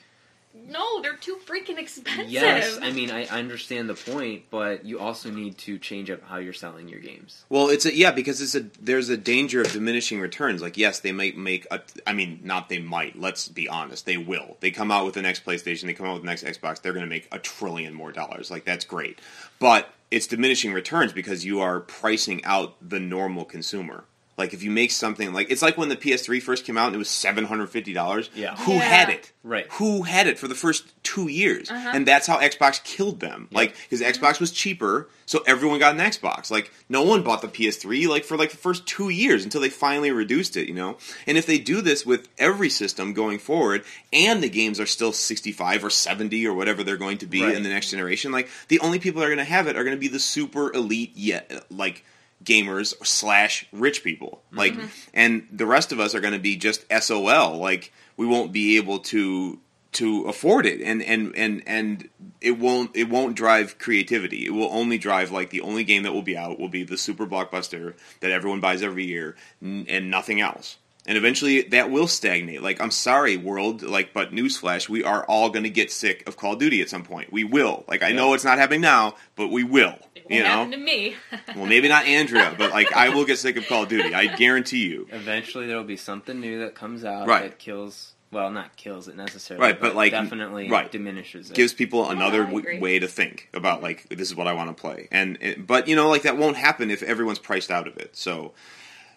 no, 0.54 1.00
they're 1.00 1.16
too 1.16 1.38
freaking 1.46 1.78
expensive. 1.78 2.30
yes, 2.30 2.78
I 2.80 2.92
mean, 2.92 3.10
I 3.10 3.24
I 3.24 3.38
understand 3.38 3.88
the 3.88 3.94
point, 3.94 4.44
but 4.50 4.84
you 4.84 4.98
also 4.98 5.30
need 5.30 5.56
to 5.58 5.78
change 5.78 6.10
up 6.10 6.22
how 6.22 6.36
you're 6.36 6.52
selling 6.52 6.88
your 6.88 7.00
games. 7.00 7.44
Well, 7.48 7.68
it's 7.68 7.86
a 7.86 7.94
yeah 7.94 8.10
because 8.10 8.40
it's 8.40 8.54
a 8.54 8.66
there's 8.80 9.08
a 9.08 9.16
danger 9.16 9.62
of 9.62 9.72
diminishing 9.72 10.20
returns. 10.20 10.60
Like 10.60 10.76
yes, 10.76 11.00
they 11.00 11.12
might 11.12 11.36
make 11.36 11.66
a. 11.70 11.80
I 12.06 12.12
mean, 12.12 12.40
not 12.44 12.68
they 12.68 12.78
might. 12.78 13.18
Let's 13.18 13.48
be 13.48 13.68
honest, 13.68 14.06
they 14.06 14.16
will. 14.18 14.56
They 14.60 14.70
come 14.70 14.90
out 14.90 15.04
with 15.04 15.14
the 15.14 15.22
next 15.22 15.44
PlayStation, 15.44 15.84
they 15.84 15.94
come 15.94 16.06
out 16.06 16.14
with 16.14 16.22
the 16.22 16.28
next 16.28 16.44
Xbox. 16.44 16.80
They're 16.80 16.92
going 16.92 17.06
to 17.06 17.10
make 17.10 17.28
a 17.32 17.38
trillion 17.38 17.94
more 17.94 18.12
dollars. 18.12 18.50
Like 18.50 18.64
that's 18.64 18.84
great, 18.84 19.20
but 19.58 19.88
it's 20.10 20.26
diminishing 20.26 20.74
returns 20.74 21.12
because 21.12 21.44
you 21.44 21.60
are 21.60 21.80
pricing 21.80 22.44
out 22.44 22.74
the 22.86 23.00
normal 23.00 23.46
consumer. 23.46 24.04
Like 24.38 24.54
if 24.54 24.62
you 24.62 24.70
make 24.70 24.90
something 24.90 25.32
like 25.34 25.50
it's 25.50 25.60
like 25.62 25.76
when 25.76 25.90
the 25.90 25.96
PS3 25.96 26.42
first 26.42 26.64
came 26.64 26.78
out 26.78 26.86
and 26.86 26.94
it 26.94 26.98
was 26.98 27.10
seven 27.10 27.44
hundred 27.44 27.66
fifty 27.68 27.92
dollars. 27.92 28.30
Yeah. 28.34 28.56
Who 28.56 28.72
Yeah. 28.72 28.78
had 28.80 29.08
it? 29.10 29.30
Right. 29.44 29.66
Who 29.72 30.02
had 30.02 30.26
it 30.26 30.38
for 30.38 30.48
the 30.48 30.54
first 30.54 30.92
two 31.02 31.28
years? 31.28 31.70
Uh-huh. 31.70 31.90
And 31.94 32.06
that's 32.08 32.26
how 32.26 32.38
Xbox 32.40 32.82
killed 32.82 33.20
them. 33.20 33.48
Like 33.50 33.74
because 33.90 34.00
Xbox 34.00 34.40
was 34.40 34.50
cheaper, 34.50 35.08
so 35.26 35.42
everyone 35.46 35.78
got 35.80 35.94
an 35.94 36.00
Xbox. 36.00 36.50
Like 36.50 36.70
no 36.88 37.02
one 37.02 37.22
bought 37.22 37.42
the 37.42 37.48
PS3 37.48 38.08
like 38.08 38.24
for 38.24 38.38
like 38.38 38.50
the 38.50 38.56
first 38.56 38.86
two 38.86 39.10
years 39.10 39.44
until 39.44 39.60
they 39.60 39.68
finally 39.68 40.10
reduced 40.10 40.56
it. 40.56 40.66
You 40.66 40.74
know. 40.74 40.96
And 41.26 41.36
if 41.36 41.44
they 41.44 41.58
do 41.58 41.82
this 41.82 42.06
with 42.06 42.28
every 42.38 42.70
system 42.70 43.12
going 43.12 43.38
forward, 43.38 43.84
and 44.14 44.42
the 44.42 44.48
games 44.48 44.80
are 44.80 44.86
still 44.86 45.12
sixty 45.12 45.52
five 45.52 45.84
or 45.84 45.90
seventy 45.90 46.46
or 46.46 46.54
whatever 46.54 46.82
they're 46.82 46.96
going 46.96 47.18
to 47.18 47.26
be 47.26 47.42
Right. 47.42 47.54
in 47.54 47.62
the 47.64 47.68
next 47.68 47.90
generation, 47.90 48.32
like 48.32 48.48
the 48.68 48.80
only 48.80 48.98
people 48.98 49.20
that 49.20 49.26
are 49.26 49.34
going 49.34 49.38
to 49.46 49.52
have 49.52 49.66
it 49.66 49.76
are 49.76 49.84
going 49.84 49.96
to 49.96 50.00
be 50.00 50.08
the 50.08 50.18
super 50.20 50.72
elite 50.72 51.12
yet 51.14 51.66
like 51.70 52.02
gamers 52.42 52.94
slash 53.04 53.66
rich 53.72 54.02
people. 54.02 54.42
Like 54.52 54.74
mm-hmm. 54.74 54.86
and 55.14 55.46
the 55.52 55.66
rest 55.66 55.92
of 55.92 56.00
us 56.00 56.14
are 56.14 56.20
going 56.20 56.34
to 56.34 56.38
be 56.38 56.56
just 56.56 56.84
sol 57.00 57.58
like 57.58 57.92
we 58.16 58.26
won't 58.26 58.52
be 58.52 58.76
able 58.76 59.00
to 59.00 59.58
to 59.92 60.22
afford 60.24 60.66
it. 60.66 60.80
And 60.80 61.02
and 61.02 61.36
and 61.36 61.62
and 61.66 62.08
it 62.40 62.58
won't 62.58 62.90
it 62.94 63.08
won't 63.08 63.36
drive 63.36 63.78
creativity. 63.78 64.46
It 64.46 64.52
will 64.52 64.70
only 64.72 64.98
drive 64.98 65.30
like 65.30 65.50
the 65.50 65.60
only 65.60 65.84
game 65.84 66.02
that 66.04 66.12
will 66.12 66.22
be 66.22 66.36
out 66.36 66.58
will 66.58 66.68
be 66.68 66.84
the 66.84 66.98
super 66.98 67.26
blockbuster 67.26 67.94
that 68.20 68.30
everyone 68.30 68.60
buys 68.60 68.82
every 68.82 69.04
year 69.04 69.36
n- 69.62 69.86
and 69.88 70.10
nothing 70.10 70.40
else. 70.40 70.78
And 71.04 71.18
eventually 71.18 71.62
that 71.62 71.90
will 71.90 72.06
stagnate. 72.06 72.62
Like 72.62 72.80
i'm 72.80 72.90
sorry 72.90 73.36
world 73.36 73.82
like 73.82 74.14
but 74.14 74.32
newsflash 74.32 74.88
we 74.88 75.04
are 75.04 75.24
all 75.24 75.50
going 75.50 75.64
to 75.64 75.70
get 75.70 75.92
sick 75.92 76.26
of 76.26 76.36
call 76.36 76.54
of 76.54 76.58
duty 76.58 76.80
at 76.80 76.88
some 76.88 77.04
point. 77.04 77.32
We 77.32 77.44
will. 77.44 77.84
Like 77.86 78.02
i 78.02 78.12
know 78.12 78.32
it's 78.34 78.44
not 78.44 78.58
happening 78.58 78.80
now 78.80 79.16
but 79.36 79.48
we 79.48 79.64
will 79.64 79.98
It 80.32 80.36
you 80.36 80.42
know 80.42 80.48
happen 80.48 80.70
to 80.72 80.76
me. 80.78 81.14
well, 81.56 81.66
maybe 81.66 81.88
not 81.88 82.06
Andrea, 82.06 82.54
but 82.56 82.70
like 82.70 82.92
I 82.92 83.10
will 83.10 83.24
get 83.24 83.38
sick 83.38 83.56
of 83.56 83.66
Call 83.66 83.84
of 83.84 83.88
Duty. 83.88 84.14
I 84.14 84.26
guarantee 84.36 84.86
you. 84.86 85.06
Eventually, 85.10 85.66
there 85.66 85.76
will 85.76 85.84
be 85.84 85.96
something 85.96 86.40
new 86.40 86.60
that 86.60 86.74
comes 86.74 87.04
out 87.04 87.26
Right. 87.28 87.42
that 87.42 87.58
kills. 87.58 88.12
Well, 88.30 88.50
not 88.50 88.76
kills 88.76 89.08
it 89.08 89.16
necessarily, 89.16 89.62
Right, 89.66 89.78
but, 89.78 89.94
like, 89.94 90.12
definitely 90.12 90.70
right. 90.70 90.90
diminishes 90.90 91.50
it. 91.50 91.54
Gives 91.54 91.74
people 91.74 92.08
another 92.08 92.44
I 92.44 92.46
w- 92.46 92.60
agree. 92.60 92.78
way 92.78 92.98
to 92.98 93.06
think 93.06 93.50
about 93.52 93.82
like 93.82 94.08
this 94.08 94.30
is 94.30 94.34
what 94.34 94.46
I 94.48 94.54
want 94.54 94.74
to 94.74 94.80
play, 94.80 95.06
and 95.12 95.36
it, 95.42 95.66
but 95.66 95.86
you 95.86 95.94
know 95.96 96.08
like 96.08 96.22
that 96.22 96.38
won't 96.38 96.56
happen 96.56 96.90
if 96.90 97.02
everyone's 97.02 97.38
priced 97.38 97.70
out 97.70 97.86
of 97.86 97.98
it. 97.98 98.16
So, 98.16 98.52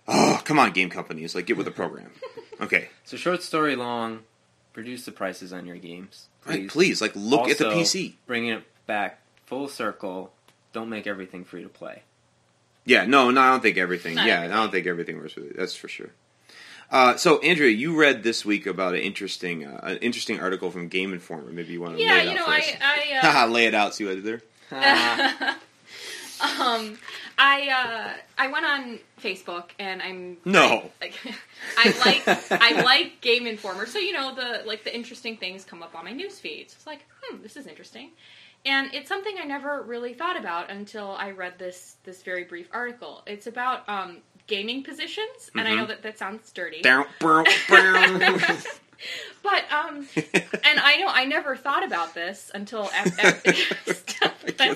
oh 0.08 0.42
come 0.44 0.60
on, 0.60 0.72
game 0.72 0.90
companies, 0.90 1.34
like 1.34 1.46
get 1.46 1.56
with 1.56 1.66
the 1.66 1.72
program. 1.72 2.12
Okay, 2.62 2.88
So 3.04 3.18
short 3.18 3.44
story 3.44 3.76
long, 3.76 4.22
reduce 4.76 5.04
the 5.04 5.12
prices 5.12 5.52
on 5.52 5.66
your 5.66 5.76
games. 5.76 6.28
right? 6.46 6.70
Please, 6.70 7.02
like 7.02 7.12
look 7.14 7.50
at 7.50 7.58
the 7.58 7.66
PC. 7.66 8.14
Bringing 8.28 8.52
it 8.52 8.64
back 8.86 9.20
full 9.46 9.68
circle. 9.68 10.32
Don't 10.76 10.90
make 10.90 11.08
everything 11.08 11.46
free 11.46 11.64
to 11.64 11.70
play. 11.70 12.04
Yeah, 12.84 13.06
no, 13.06 13.32
no, 13.32 13.40
I 13.40 13.50
don't 13.52 13.62
think 13.62 13.78
everything. 13.78 14.16
Not 14.16 14.28
yeah, 14.28 14.42
I 14.42 14.48
don't 14.50 14.72
think 14.72 14.88
everything 14.88 15.18
works 15.18 15.38
with 15.38 15.52
it. 15.52 15.58
That's 15.58 15.74
for 15.74 15.88
sure. 15.88 16.10
Uh, 16.92 17.16
so, 17.16 17.40
Andrea, 17.40 17.72
you 17.72 17.98
read 17.98 18.24
this 18.24 18.44
week 18.44 18.68
about 18.68 18.94
an 18.94 19.00
interesting, 19.00 19.66
uh, 19.66 19.80
an 19.84 19.98
interesting 20.00 20.42
article 20.42 20.72
from 20.72 20.90
Game 20.90 21.14
Informer. 21.14 21.50
Maybe 21.50 21.72
you 21.72 21.80
want 21.80 21.96
to 21.96 22.04
yeah, 22.04 22.16
lay 22.16 22.20
it 22.20 22.24
you 22.26 22.30
out 22.32 22.36
know, 22.36 22.44
for 22.44 22.52
us. 22.52 22.72
I, 22.82 23.14
I 23.14 23.26
Haha, 23.26 23.46
lay 23.52 23.68
it 23.68 23.74
out. 23.74 23.96
See 23.96 24.04
what 24.04 24.12
I 24.12 24.16
did 24.16 24.26
there. 24.26 24.42
um, 26.42 26.98
I 27.38 27.70
uh, 27.70 28.14
I 28.38 28.48
went 28.48 28.66
on 28.66 29.00
Facebook 29.22 29.70
and 29.80 30.02
I'm 30.02 30.38
No. 30.44 30.92
I, 31.02 31.12
I 31.78 31.94
like 32.06 32.52
I 32.52 32.82
like 32.82 33.22
Game 33.22 33.48
Informer, 33.48 33.86
so 33.86 33.98
you 33.98 34.12
know 34.12 34.36
the 34.36 34.64
like 34.66 34.84
the 34.84 34.94
interesting 34.94 35.38
things 35.38 35.64
come 35.64 35.82
up 35.82 35.96
on 35.96 36.04
my 36.04 36.12
news 36.12 36.38
feed. 36.38 36.70
So 36.70 36.76
it's 36.76 36.88
like, 36.88 37.06
hmm, 37.22 37.42
this 37.42 37.56
is 37.56 37.66
interesting, 37.66 38.12
and 38.66 38.94
it's 38.94 39.08
something 39.10 39.36
I 39.40 39.46
never 39.46 39.82
really 39.84 40.14
thought 40.14 40.38
about 40.38 40.70
until 40.72 41.12
I 41.12 41.32
read 41.32 41.60
this 41.60 41.98
this 42.04 42.24
very 42.24 42.44
brief 42.44 42.68
article. 42.72 43.24
It's 43.28 43.48
about 43.48 43.88
um, 43.90 44.18
gaming 44.48 44.84
positions, 44.84 45.52
and 45.56 45.68
I 45.68 45.72
Mhm. 45.72 45.78
know 45.78 45.86
that 45.88 46.02
that 46.04 46.18
sounds 46.18 46.52
dirty. 46.52 46.82
Down, 46.82 47.06
brown, 47.20 47.46
brown. 47.68 48.22
But 49.44 49.72
um, 49.72 50.08
and 50.64 50.80
I 50.80 50.98
know 50.98 51.08
I 51.08 51.26
never 51.26 51.56
thought 51.56 51.86
about 51.86 52.16
this 52.16 52.50
until 52.54 52.90
after, 52.94 53.38
I 54.60 54.76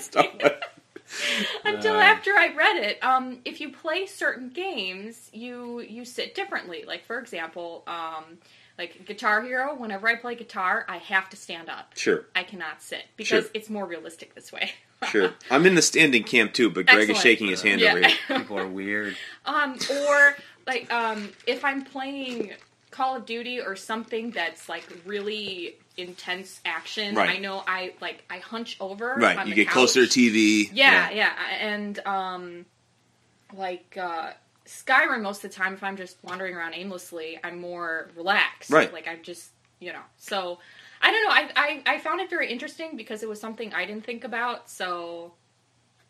until 1.65 1.95
Uh. 1.95 2.02
after 2.04 2.32
I 2.32 2.54
read 2.56 2.78
it. 2.78 3.04
Um, 3.04 3.39
if 3.45 3.60
you 3.62 3.71
play 3.71 4.06
certain 4.06 4.49
games, 4.49 5.30
you 5.34 5.80
you 5.82 6.06
sit 6.06 6.36
differently. 6.36 6.84
Like 6.86 7.06
for 7.06 7.17
example, 7.19 7.84
um, 7.88 8.38
like 8.80 9.06
Guitar 9.06 9.44
Hero. 9.44 9.76
Whenever 9.76 10.08
I 10.08 10.15
play 10.15 10.34
guitar, 10.34 10.86
I 10.88 10.98
have 10.98 11.30
to 11.30 11.38
stand 11.38 11.70
up. 11.70 11.94
Sure, 11.96 12.26
I 12.36 12.42
cannot 12.44 12.82
sit 12.82 13.04
because 13.18 13.44
Sure. 13.44 13.52
it's 13.54 13.70
more 13.70 13.86
realistic 13.86 14.34
this 14.34 14.52
way. 14.52 14.72
sure. 15.12 15.34
I'm 15.52 15.65
in 15.68 15.76
the 15.76 15.82
standing 15.84 16.24
camp 16.24 16.54
too, 16.54 16.70
but 16.72 16.88
Greg 16.88 17.10
is 17.10 17.20
shaking 17.20 17.48
his 17.48 17.62
hand 17.62 17.80
yeah. 17.82 17.92
over 17.92 18.08
here. 18.08 18.18
People 18.39 18.58
are 18.58 18.68
weird. 18.68 19.15
Um, 19.46 19.78
or 19.92 20.36
like 20.65 20.92
um, 20.92 21.30
if 21.46 21.63
I'm 21.63 21.84
playing 21.84 22.54
Call 22.92 23.15
of 23.15 23.26
Duty 23.26 23.62
or 23.62 23.76
something 23.76 24.32
that's 24.32 24.68
like 24.68 24.84
really 25.06 25.76
intense 25.98 26.60
action, 26.65 27.15
Right. 27.15 27.30
I 27.32 27.38
know 27.38 27.62
I 27.68 27.94
like 28.02 28.24
I 28.30 28.39
hunch 28.39 28.78
over. 28.80 29.15
Right, 29.15 29.38
on 29.38 29.48
you 29.48 29.54
the 29.56 29.63
get 29.65 29.72
closer 29.72 30.02
couch. 30.04 30.13
to 30.13 30.32
TV. 30.32 30.70
Yeah, 30.74 31.12
yeah, 31.12 31.34
and 31.60 32.00
um, 32.06 32.65
like 33.54 33.98
uh, 34.00 34.32
Skyrim, 34.69 35.21
most 35.21 35.43
of 35.43 35.51
the 35.51 35.55
time, 35.55 35.73
if 35.73 35.84
I'm 35.84 35.97
just 35.97 36.17
wandering 36.23 36.55
around 36.55 36.73
aimlessly, 36.75 37.39
I'm 37.43 37.60
more 37.60 38.10
relaxed. 38.15 38.69
Right. 38.69 38.91
Like 38.93 39.08
I'm 39.08 39.23
just, 39.23 39.49
you 39.79 39.91
know, 39.91 40.01
so. 40.17 40.60
I 41.01 41.12
don't 41.12 41.23
know. 41.23 41.29
I, 41.29 41.84
I, 41.88 41.95
I 41.95 41.99
found 41.99 42.19
it 42.19 42.29
very 42.29 42.51
interesting 42.51 42.97
because 42.97 43.23
it 43.23 43.29
was 43.29 43.39
something 43.39 43.73
I 43.73 43.86
didn't 43.86 44.03
think 44.03 44.25
about. 44.25 44.69
So, 44.69 45.32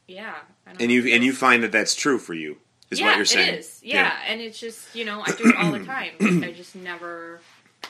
yeah. 0.07 0.33
I 0.65 0.71
don't 0.71 0.81
And 0.81 0.91
you 0.91 1.13
and 1.13 1.23
you 1.23 1.31
find 1.31 1.61
that 1.61 1.71
that's 1.71 1.93
true 1.93 2.17
for 2.17 2.33
you, 2.33 2.57
is 2.89 2.99
yeah, 2.99 3.05
what 3.05 3.15
you're 3.17 3.25
saying. 3.25 3.53
It 3.53 3.59
is. 3.59 3.81
Yeah. 3.83 4.17
and 4.25 4.41
it's 4.41 4.59
just 4.59 4.95
you 4.95 5.05
know 5.05 5.21
I 5.21 5.31
do 5.33 5.43
it 5.45 5.55
all 5.57 5.71
the 5.71 5.85
time. 5.85 6.13
I 6.43 6.51
just 6.51 6.75
never 6.75 7.39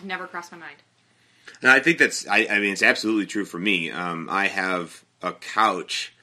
never 0.03 0.27
crossed 0.27 0.51
my 0.51 0.57
mind. 0.57 0.75
And 1.61 1.71
I 1.71 1.79
think 1.79 1.97
that's. 1.97 2.27
I, 2.27 2.47
I 2.49 2.59
mean, 2.59 2.73
it's 2.73 2.83
absolutely 2.83 3.25
true 3.25 3.45
for 3.45 3.59
me. 3.59 3.91
Um, 3.91 4.27
I 4.29 4.47
have 4.47 5.03
a 5.21 5.33
couch 5.33 6.13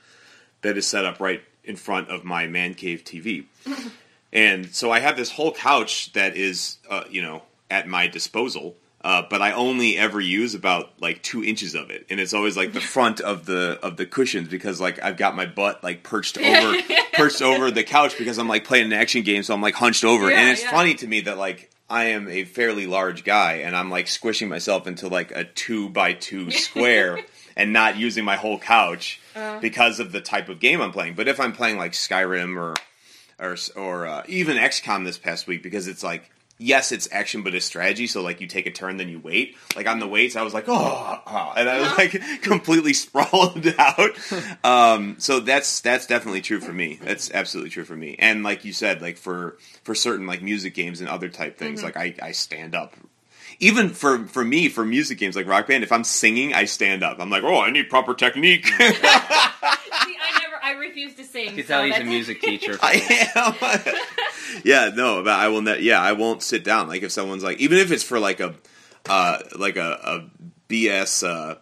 that 0.62 0.76
is 0.76 0.86
set 0.86 1.04
up 1.04 1.20
right 1.20 1.42
in 1.64 1.76
front 1.76 2.08
of 2.08 2.24
my 2.24 2.46
man 2.46 2.74
cave 2.74 3.02
TV, 3.04 3.44
and 4.36 4.72
so 4.74 4.92
I 4.92 5.00
have 5.00 5.16
this 5.16 5.30
whole 5.32 5.52
couch 5.52 6.12
that 6.12 6.36
is, 6.36 6.76
uh, 6.88 7.04
you 7.10 7.22
know, 7.22 7.42
at 7.70 7.88
my 7.88 8.06
disposal. 8.06 8.76
Uh, 9.02 9.22
but 9.30 9.40
I 9.40 9.52
only 9.52 9.96
ever 9.96 10.20
use 10.20 10.54
about 10.56 10.90
like 11.00 11.22
two 11.22 11.44
inches 11.44 11.74
of 11.76 11.90
it, 11.90 12.06
and 12.10 12.18
it's 12.18 12.34
always 12.34 12.56
like 12.56 12.72
the 12.72 12.80
front 12.80 13.20
of 13.20 13.46
the 13.46 13.78
of 13.82 13.96
the 13.96 14.04
cushions 14.04 14.48
because 14.48 14.80
like 14.80 15.00
I've 15.02 15.16
got 15.16 15.36
my 15.36 15.46
butt 15.46 15.84
like 15.84 16.02
perched 16.02 16.38
over 16.42 16.76
perched 17.12 17.40
over 17.40 17.70
the 17.70 17.84
couch 17.84 18.18
because 18.18 18.36
I'm 18.38 18.48
like 18.48 18.64
playing 18.64 18.86
an 18.86 18.92
action 18.92 19.22
game, 19.22 19.44
so 19.44 19.54
I'm 19.54 19.62
like 19.62 19.74
hunched 19.74 20.04
over, 20.04 20.28
Yeah, 20.28 20.38
and 20.40 20.50
it's 20.50 20.62
yeah. 20.62 20.70
funny 20.72 20.94
to 20.94 21.06
me 21.06 21.20
that 21.20 21.38
like 21.38 21.70
I 21.88 22.06
am 22.06 22.26
a 22.28 22.42
fairly 22.44 22.88
large 22.88 23.22
guy, 23.22 23.58
and 23.58 23.76
I'm 23.76 23.90
like 23.90 24.08
squishing 24.08 24.48
myself 24.48 24.88
into 24.88 25.06
like 25.06 25.30
a 25.30 25.44
two 25.44 25.88
by 25.88 26.12
two 26.14 26.50
square, 26.66 27.20
and 27.56 27.72
not 27.72 27.96
using 27.96 28.24
my 28.24 28.36
whole 28.36 28.58
couch 28.58 29.20
Uh. 29.36 29.60
because 29.60 30.00
of 30.00 30.10
the 30.10 30.20
type 30.20 30.48
of 30.48 30.58
game 30.58 30.80
I'm 30.82 30.90
playing. 30.90 31.14
But 31.14 31.28
if 31.28 31.38
I'm 31.38 31.52
playing 31.52 31.78
like 31.78 31.92
Skyrim 31.92 32.56
or 32.60 32.74
or 33.38 33.56
or 33.76 34.06
uh, 34.06 34.22
even 34.28 34.56
XCOM 34.56 35.04
this 35.04 35.18
past 35.18 35.46
week, 35.46 35.62
because 35.62 35.88
it's 35.88 36.02
like 36.02 36.30
yes, 36.58 36.92
it's 36.92 37.08
action, 37.12 37.42
but 37.42 37.54
it's 37.54 37.66
strategy. 37.66 38.06
So 38.06 38.22
like 38.22 38.40
you 38.40 38.46
take 38.46 38.66
a 38.66 38.70
turn, 38.70 38.96
then 38.96 39.08
you 39.08 39.18
wait. 39.18 39.56
Like 39.74 39.86
on 39.86 39.98
the 39.98 40.08
weights, 40.08 40.36
I 40.36 40.42
was 40.42 40.54
like 40.54 40.68
oh, 40.68 41.20
oh," 41.26 41.52
and 41.56 41.68
I 41.68 41.80
was 41.80 41.98
like 41.98 42.20
completely 42.42 42.92
sprawled 42.92 43.66
out. 43.78 44.10
Um, 44.64 45.16
so 45.18 45.40
that's 45.40 45.80
that's 45.80 46.06
definitely 46.06 46.42
true 46.42 46.60
for 46.60 46.72
me. 46.72 46.98
That's 47.02 47.30
absolutely 47.30 47.70
true 47.70 47.84
for 47.84 47.96
me. 47.96 48.16
And 48.18 48.42
like 48.42 48.64
you 48.64 48.72
said, 48.72 49.02
like 49.02 49.16
for 49.16 49.56
for 49.84 49.94
certain 49.94 50.26
like 50.26 50.42
music 50.42 50.74
games 50.74 51.00
and 51.00 51.08
other 51.08 51.28
type 51.28 51.58
things, 51.58 51.82
like 51.82 51.96
I, 51.96 52.14
I 52.22 52.32
stand 52.32 52.74
up. 52.74 52.94
Even 53.58 53.88
for 53.90 54.26
for 54.26 54.44
me, 54.44 54.68
for 54.68 54.84
music 54.84 55.18
games 55.18 55.36
like 55.36 55.46
Rock 55.46 55.66
Band, 55.66 55.82
if 55.82 55.92
I'm 55.92 56.04
singing, 56.04 56.52
I 56.52 56.66
stand 56.66 57.02
up. 57.02 57.18
I'm 57.20 57.30
like, 57.30 57.42
oh, 57.42 57.60
I 57.60 57.70
need 57.70 57.88
proper 57.88 58.14
technique. 58.14 58.68
See, 60.66 60.74
I 60.74 60.78
refuse 60.78 61.14
to 61.14 61.24
sing. 61.24 61.44
You 61.50 61.50
can 61.56 61.64
so 61.64 61.74
tell 61.74 61.84
he's 61.84 61.96
a 61.98 62.04
music 62.04 62.40
teacher. 62.40 62.78
I 62.82 63.24
am. 63.34 63.94
yeah, 64.64 64.90
no, 64.94 65.22
but 65.22 65.32
I 65.38 65.48
will. 65.48 65.62
Ne- 65.62 65.80
yeah, 65.80 66.00
I 66.00 66.12
won't 66.12 66.42
sit 66.42 66.64
down. 66.64 66.88
Like 66.88 67.02
if 67.02 67.12
someone's 67.12 67.42
like, 67.44 67.58
even 67.58 67.78
if 67.78 67.90
it's 67.92 68.02
for 68.02 68.18
like 68.18 68.40
a, 68.40 68.54
uh, 69.08 69.38
like 69.58 69.76
a, 69.76 69.92
a 70.02 70.24
BS 70.68 71.26
uh, 71.26 71.56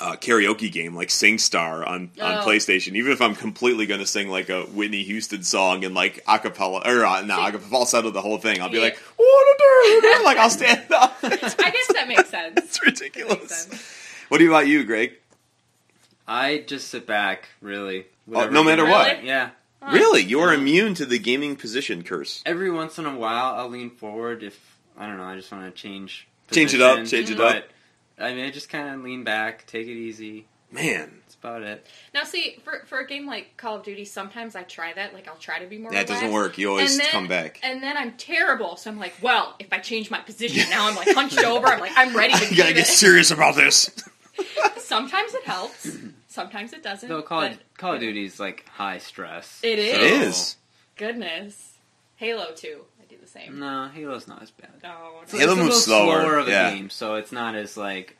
uh, 0.00 0.16
karaoke 0.16 0.70
game, 0.70 0.94
like 0.94 1.08
SingStar 1.08 1.86
on 1.86 2.10
on 2.20 2.38
Oh. 2.38 2.44
PlayStation. 2.46 2.94
Even 2.96 3.12
if 3.12 3.20
I'm 3.22 3.34
completely 3.34 3.86
going 3.86 4.00
to 4.00 4.06
sing 4.06 4.28
like 4.28 4.48
a 4.50 4.62
Whitney 4.62 5.02
Houston 5.04 5.42
song 5.42 5.84
and 5.84 5.94
like 5.94 6.24
acapella 6.26 6.84
or 6.86 7.04
uh, 7.04 7.22
no, 7.22 7.38
acapella 7.38 7.60
falsetto 7.60 8.10
the 8.10 8.20
whole 8.22 8.38
thing, 8.38 8.60
I'll 8.60 8.68
be 8.68 8.78
Yeah. 8.78 8.84
like, 8.84 8.98
what 9.16 9.26
a 9.26 10.00
dude! 10.02 10.24
like 10.24 10.36
I'll 10.38 10.50
stand 10.50 10.90
up. 10.92 11.16
I 11.22 11.36
guess 11.36 11.54
that 11.54 12.06
makes 12.08 12.28
sense. 12.28 12.54
it's 12.58 12.82
ridiculous. 12.84 13.50
sense. 13.50 13.98
What 14.28 14.38
do 14.38 14.44
you 14.44 14.50
about 14.50 14.66
you, 14.66 14.84
Greg? 14.84 15.12
I 16.26 16.58
just 16.66 16.88
sit 16.88 17.06
back, 17.06 17.48
really. 17.60 18.06
Oh, 18.32 18.48
no 18.48 18.62
matter 18.62 18.82
game- 18.82 18.90
what? 18.92 19.24
Yeah. 19.24 19.50
Huh. 19.82 19.92
Really, 19.94 20.22
you 20.22 20.38
are 20.40 20.54
immune 20.54 20.94
to 20.94 21.04
the 21.06 21.18
gaming 21.18 21.56
position 21.56 22.04
curse. 22.04 22.40
Every 22.46 22.70
once 22.70 22.98
in 22.98 23.06
a 23.06 23.16
while, 23.16 23.54
I'll 23.56 23.68
lean 23.68 23.90
forward 23.90 24.44
if 24.44 24.78
I 24.96 25.06
don't 25.06 25.16
know. 25.16 25.24
I 25.24 25.34
just 25.34 25.50
want 25.50 25.64
to 25.64 25.70
change. 25.72 26.28
Change 26.52 26.74
it 26.74 26.80
up, 26.80 26.98
position, 27.00 27.26
change 27.26 27.40
it 27.40 27.42
up. 27.44 27.64
I 28.18 28.32
mean, 28.34 28.44
I 28.44 28.50
just 28.50 28.68
kind 28.68 28.94
of 28.94 29.02
lean 29.02 29.24
back, 29.24 29.66
take 29.66 29.86
it 29.88 29.94
easy. 29.96 30.46
Man, 30.70 31.10
That's 31.24 31.34
about 31.34 31.62
it. 31.62 31.86
Now, 32.14 32.22
see, 32.24 32.58
for 32.64 32.82
for 32.86 32.98
a 33.00 33.06
game 33.06 33.26
like 33.26 33.56
Call 33.58 33.76
of 33.76 33.82
Duty, 33.82 34.04
sometimes 34.04 34.54
I 34.56 34.62
try 34.62 34.92
that. 34.94 35.12
Like, 35.12 35.28
I'll 35.28 35.36
try 35.36 35.58
to 35.58 35.66
be 35.66 35.76
more. 35.78 35.90
that 35.90 36.06
doesn't 36.06 36.30
work. 36.32 36.56
You 36.58 36.70
always 36.70 36.96
then- 36.96 37.08
come 37.10 37.26
back. 37.26 37.58
And 37.62 37.82
then 37.82 37.96
I'm 37.96 38.12
terrible, 38.12 38.76
so 38.76 38.88
I'm 38.90 38.98
like, 38.98 39.14
well, 39.20 39.54
if 39.58 39.70
I 39.72 39.78
change 39.80 40.10
my 40.10 40.20
position 40.20 40.64
now, 40.70 40.88
I'm 40.88 40.94
like 40.96 41.12
hunched 41.12 41.42
over. 41.44 41.66
I'm 41.66 41.80
like, 41.80 41.92
I'm 41.96 42.16
ready 42.16 42.34
to 42.34 42.46
You 42.50 42.56
gotta 42.56 42.72
get 42.72 42.86
this. 42.86 42.96
serious 42.98 43.30
about 43.32 43.56
this. 43.56 43.90
Sometimes 44.78 45.34
it 45.34 45.44
helps. 45.44 45.96
Sometimes 46.28 46.72
it 46.72 46.82
doesn't. 46.82 47.08
Though 47.08 47.22
Call 47.22 47.42
of, 47.42 47.50
but 47.52 47.58
Call 47.78 47.94
of 47.94 48.00
Duty 48.00 48.24
is 48.24 48.38
like 48.40 48.66
high 48.68 48.98
stress. 48.98 49.60
It 49.62 49.78
is. 49.78 49.94
It 49.94 49.98
So- 49.98 50.26
is. 50.28 50.56
Goodness, 50.96 51.72
Halo 52.16 52.52
Two, 52.54 52.82
I 53.00 53.04
do 53.10 53.16
the 53.20 53.26
same. 53.26 53.58
No, 53.58 53.88
Halo's 53.92 54.28
not 54.28 54.42
as 54.42 54.50
bad. 54.50 54.70
No, 54.82 54.88
no. 54.90 55.12
It's 55.22 55.32
Halo 55.32 55.44
a 55.44 55.48
little 55.48 55.64
moves 55.64 55.84
slower, 55.84 56.20
slower 56.22 56.38
of 56.38 56.48
a 56.48 56.50
yeah. 56.50 56.74
game, 56.74 56.90
so 56.90 57.14
it's 57.16 57.32
not 57.32 57.54
as 57.54 57.76
like 57.76 58.16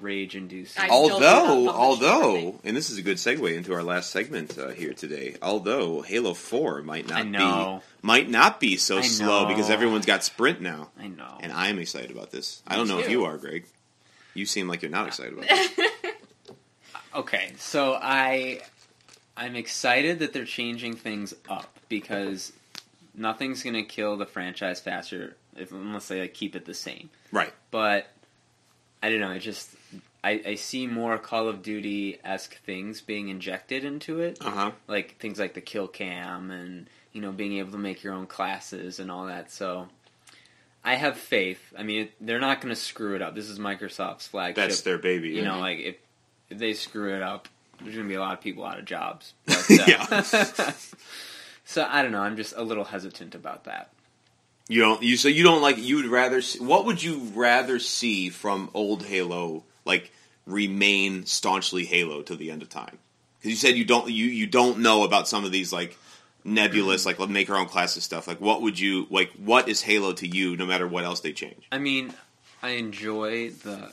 rage 0.00 0.34
inducing. 0.36 0.82
I- 0.82 0.86
still 0.86 1.12
Although, 1.14 1.68
although, 1.70 2.60
and 2.64 2.76
this 2.76 2.90
is 2.90 2.98
a 2.98 3.02
good 3.02 3.16
segue 3.18 3.54
into 3.56 3.74
our 3.74 3.82
last 3.82 4.10
segment 4.10 4.56
uh, 4.58 4.68
here 4.68 4.92
today. 4.94 5.36
Although 5.42 6.02
Halo 6.02 6.32
Four 6.34 6.82
might 6.82 7.08
not 7.08 7.26
know. 7.26 7.82
be 8.00 8.06
might 8.06 8.28
not 8.30 8.60
be 8.60 8.76
so 8.76 9.00
slow 9.02 9.46
because 9.46 9.68
everyone's 9.70 10.06
got 10.06 10.22
Sprint 10.24 10.60
now, 10.60 10.88
I 10.98 11.08
know. 11.08 11.38
and 11.40 11.52
I 11.52 11.68
am 11.68 11.78
excited 11.78 12.10
about 12.10 12.30
this. 12.30 12.62
I 12.66 12.76
don't 12.76 12.88
know 12.88 12.98
if 13.00 13.10
you 13.10 13.24
are, 13.24 13.36
Greg. 13.36 13.64
You 14.34 14.46
seem 14.46 14.68
like 14.68 14.82
you're 14.82 14.90
not 14.90 15.06
excited 15.08 15.32
about 15.32 15.46
it. 15.48 15.90
Okay, 17.14 17.52
so 17.58 17.94
I 18.00 18.60
I'm 19.36 19.54
excited 19.54 20.18
that 20.18 20.32
they're 20.32 20.44
changing 20.44 20.96
things 20.96 21.32
up 21.48 21.78
because 21.88 22.52
nothing's 23.14 23.62
gonna 23.62 23.84
kill 23.84 24.16
the 24.16 24.26
franchise 24.26 24.80
faster 24.80 25.36
if, 25.56 25.70
unless 25.70 26.08
they 26.08 26.22
like, 26.22 26.34
keep 26.34 26.56
it 26.56 26.64
the 26.64 26.74
same. 26.74 27.10
Right. 27.30 27.52
But 27.70 28.08
I 29.00 29.10
don't 29.10 29.20
know. 29.20 29.30
I 29.30 29.38
just 29.38 29.70
I, 30.24 30.42
I 30.44 30.54
see 30.56 30.88
more 30.88 31.16
Call 31.18 31.46
of 31.46 31.62
Duty 31.62 32.18
esque 32.24 32.56
things 32.64 33.00
being 33.00 33.28
injected 33.28 33.84
into 33.84 34.18
it, 34.20 34.38
Uh 34.40 34.50
huh. 34.50 34.70
like 34.88 35.16
things 35.18 35.38
like 35.38 35.54
the 35.54 35.60
kill 35.60 35.86
cam 35.86 36.50
and 36.50 36.88
you 37.12 37.20
know 37.20 37.30
being 37.30 37.52
able 37.58 37.70
to 37.70 37.78
make 37.78 38.02
your 38.02 38.14
own 38.14 38.26
classes 38.26 38.98
and 38.98 39.08
all 39.08 39.26
that. 39.26 39.52
So. 39.52 39.86
I 40.84 40.96
have 40.96 41.16
faith. 41.16 41.72
I 41.78 41.82
mean, 41.82 42.10
they're 42.20 42.40
not 42.40 42.60
going 42.60 42.74
to 42.74 42.80
screw 42.80 43.14
it 43.14 43.22
up. 43.22 43.34
This 43.34 43.48
is 43.48 43.58
Microsoft's 43.58 44.26
flagship 44.26 44.56
That's 44.56 44.82
their 44.82 44.98
baby. 44.98 45.30
you 45.30 45.36
yeah. 45.36 45.44
know, 45.44 45.58
like 45.58 45.78
if, 45.78 45.96
if 46.50 46.58
they 46.58 46.74
screw 46.74 47.14
it 47.14 47.22
up, 47.22 47.48
there's 47.82 47.96
gonna 47.96 48.08
be 48.08 48.14
a 48.14 48.20
lot 48.20 48.34
of 48.34 48.40
people 48.40 48.64
out 48.64 48.78
of 48.78 48.84
jobs. 48.84 49.34
But, 49.46 49.70
uh, 49.70 49.84
Yeah. 49.86 50.72
so 51.64 51.86
I 51.88 52.02
don't 52.02 52.12
know. 52.12 52.20
I'm 52.20 52.36
just 52.36 52.54
a 52.56 52.62
little 52.62 52.84
hesitant 52.84 53.34
about 53.34 53.64
that. 53.64 53.90
You 54.68 54.80
don't. 54.80 55.02
You 55.02 55.16
so 55.16 55.28
you 55.28 55.42
don't 55.42 55.60
like. 55.60 55.78
You 55.78 55.96
would 55.96 56.06
rather. 56.06 56.40
See, 56.40 56.60
what 56.60 56.86
would 56.86 57.02
you 57.02 57.18
rather 57.34 57.78
see 57.78 58.30
from 58.30 58.70
old 58.74 59.04
Halo? 59.04 59.64
Like 59.84 60.12
remain 60.46 61.26
staunchly 61.26 61.84
Halo 61.84 62.22
to 62.22 62.36
the 62.36 62.50
end 62.50 62.62
of 62.62 62.68
time? 62.68 62.98
Because 63.38 63.50
you 63.50 63.56
said 63.56 63.76
you 63.76 63.84
don't. 63.84 64.08
You 64.10 64.26
you 64.26 64.46
don't 64.46 64.78
know 64.78 65.04
about 65.04 65.28
some 65.28 65.44
of 65.44 65.52
these 65.52 65.72
like 65.72 65.98
nebulous 66.44 67.06
like 67.06 67.18
make 67.28 67.48
our 67.50 67.56
own 67.56 67.66
classes 67.66 68.04
stuff. 68.04 68.28
Like 68.28 68.40
what 68.40 68.62
would 68.62 68.78
you 68.78 69.06
like? 69.10 69.32
What 69.32 69.68
is 69.68 69.82
Halo 69.82 70.12
to 70.14 70.26
you? 70.26 70.56
No 70.56 70.66
matter 70.66 70.86
what 70.86 71.04
else 71.04 71.20
they 71.20 71.32
change. 71.32 71.66
I 71.72 71.78
mean, 71.78 72.12
I 72.62 72.70
enjoy 72.70 73.50
the 73.50 73.92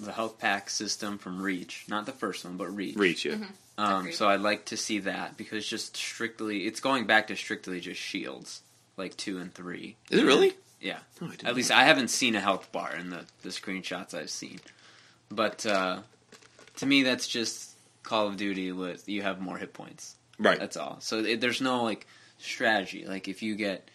the 0.00 0.12
health 0.12 0.38
pack 0.38 0.70
system 0.70 1.18
from 1.18 1.40
Reach, 1.40 1.84
not 1.88 2.06
the 2.06 2.12
first 2.12 2.44
one, 2.44 2.56
but 2.56 2.74
Reach. 2.74 2.96
Reach 2.96 3.24
yeah. 3.24 3.36
Um, 3.78 4.12
so 4.12 4.28
I'd 4.28 4.40
like 4.40 4.66
to 4.66 4.76
see 4.76 5.00
that 5.00 5.36
because 5.36 5.66
just 5.66 5.96
strictly, 5.96 6.66
it's 6.66 6.80
going 6.80 7.06
back 7.06 7.28
to 7.28 7.36
strictly 7.36 7.80
just 7.80 8.00
shields, 8.00 8.62
like 8.96 9.16
two 9.16 9.38
and 9.38 9.52
three. 9.52 9.96
Is 10.10 10.20
it 10.20 10.24
really? 10.24 10.54
Yeah. 10.80 10.98
Oh, 11.20 11.26
I 11.26 11.30
didn't 11.30 11.46
At 11.46 11.54
least 11.54 11.70
know. 11.70 11.76
I 11.76 11.84
haven't 11.84 12.08
seen 12.08 12.34
a 12.34 12.40
health 12.40 12.70
bar 12.72 12.94
in 12.94 13.10
the, 13.10 13.24
the 13.42 13.48
screenshots 13.48 14.14
I've 14.14 14.30
seen. 14.30 14.60
But 15.30 15.64
uh, 15.64 16.00
to 16.76 16.86
me, 16.86 17.02
that's 17.04 17.26
just 17.26 17.70
Call 18.02 18.28
of 18.28 18.36
Duty 18.36 18.72
with 18.72 19.08
you 19.08 19.22
have 19.22 19.40
more 19.40 19.56
hit 19.56 19.72
points. 19.72 20.16
Right. 20.42 20.58
That's 20.58 20.76
all. 20.76 20.96
So 21.00 21.18
it, 21.20 21.40
there's 21.40 21.60
no 21.60 21.82
like 21.84 22.06
strategy. 22.38 23.04
Like 23.06 23.28
if 23.28 23.42
you 23.42 23.54
get 23.56 23.88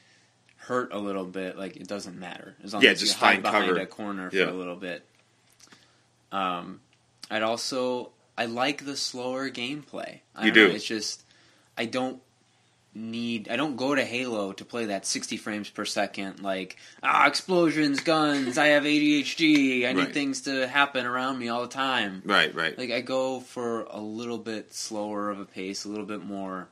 hurt 0.58 0.92
a 0.94 0.98
little 1.00 1.26
bit, 1.26 1.58
like 1.58 1.76
it 1.78 1.88
doesn't 1.88 2.20
matter 2.20 2.56
as 2.64 2.74
long 2.74 2.84
Yeah, 2.84 2.92
as 2.92 3.00
just 3.00 3.14
you 3.20 3.26
hide 3.26 3.42
behind 3.42 3.68
cover. 3.68 3.80
a 3.80 3.86
corner 3.86 4.30
for 4.30 4.36
Yeah. 4.36 4.50
a 4.50 4.52
little 4.52 4.76
bit. 4.76 5.06
Um, 6.32 6.82
I'd 7.30 7.44
also 7.44 8.12
I 8.38 8.46
like 8.46 8.86
the 8.86 8.96
slower 8.96 9.50
gameplay. 9.50 10.20
I 10.36 10.46
You 10.46 10.52
don't 10.52 10.64
know, 10.64 10.70
do. 10.70 10.76
It's 10.76 10.86
just 10.86 11.24
I 11.78 11.86
don't 11.86 12.22
need 12.98 13.48
I 13.50 13.56
don't 13.56 13.76
go 13.78 13.94
to 13.96 14.04
Halo 14.04 14.52
to 14.54 14.66
play 14.66 14.86
that 14.86 15.06
60 15.06 15.38
frames 15.38 15.70
per 15.70 15.86
second 15.86 16.42
like 16.42 16.78
ah 17.04 17.28
explosions 17.28 18.00
guns 18.02 18.58
I 18.58 18.68
have 18.68 18.84
ADHD 18.84 19.86
I 19.88 19.94
need 19.94 20.06
Right. 20.06 20.14
things 20.14 20.42
to 20.42 20.68
happen 20.68 21.06
around 21.06 21.38
me 21.40 21.48
all 21.50 21.62
the 21.62 21.68
time 21.74 22.22
Right, 22.26 22.54
right. 22.56 22.78
like 22.78 22.92
I 22.92 23.02
go 23.02 23.40
for 23.40 23.84
a 23.84 24.00
little 24.00 24.38
bit 24.40 24.74
slower 24.74 25.30
of 25.30 25.40
a 25.40 25.46
pace, 25.46 25.86
a 25.86 25.90
little 25.90 26.06
bit 26.06 26.24
more. 26.24 26.68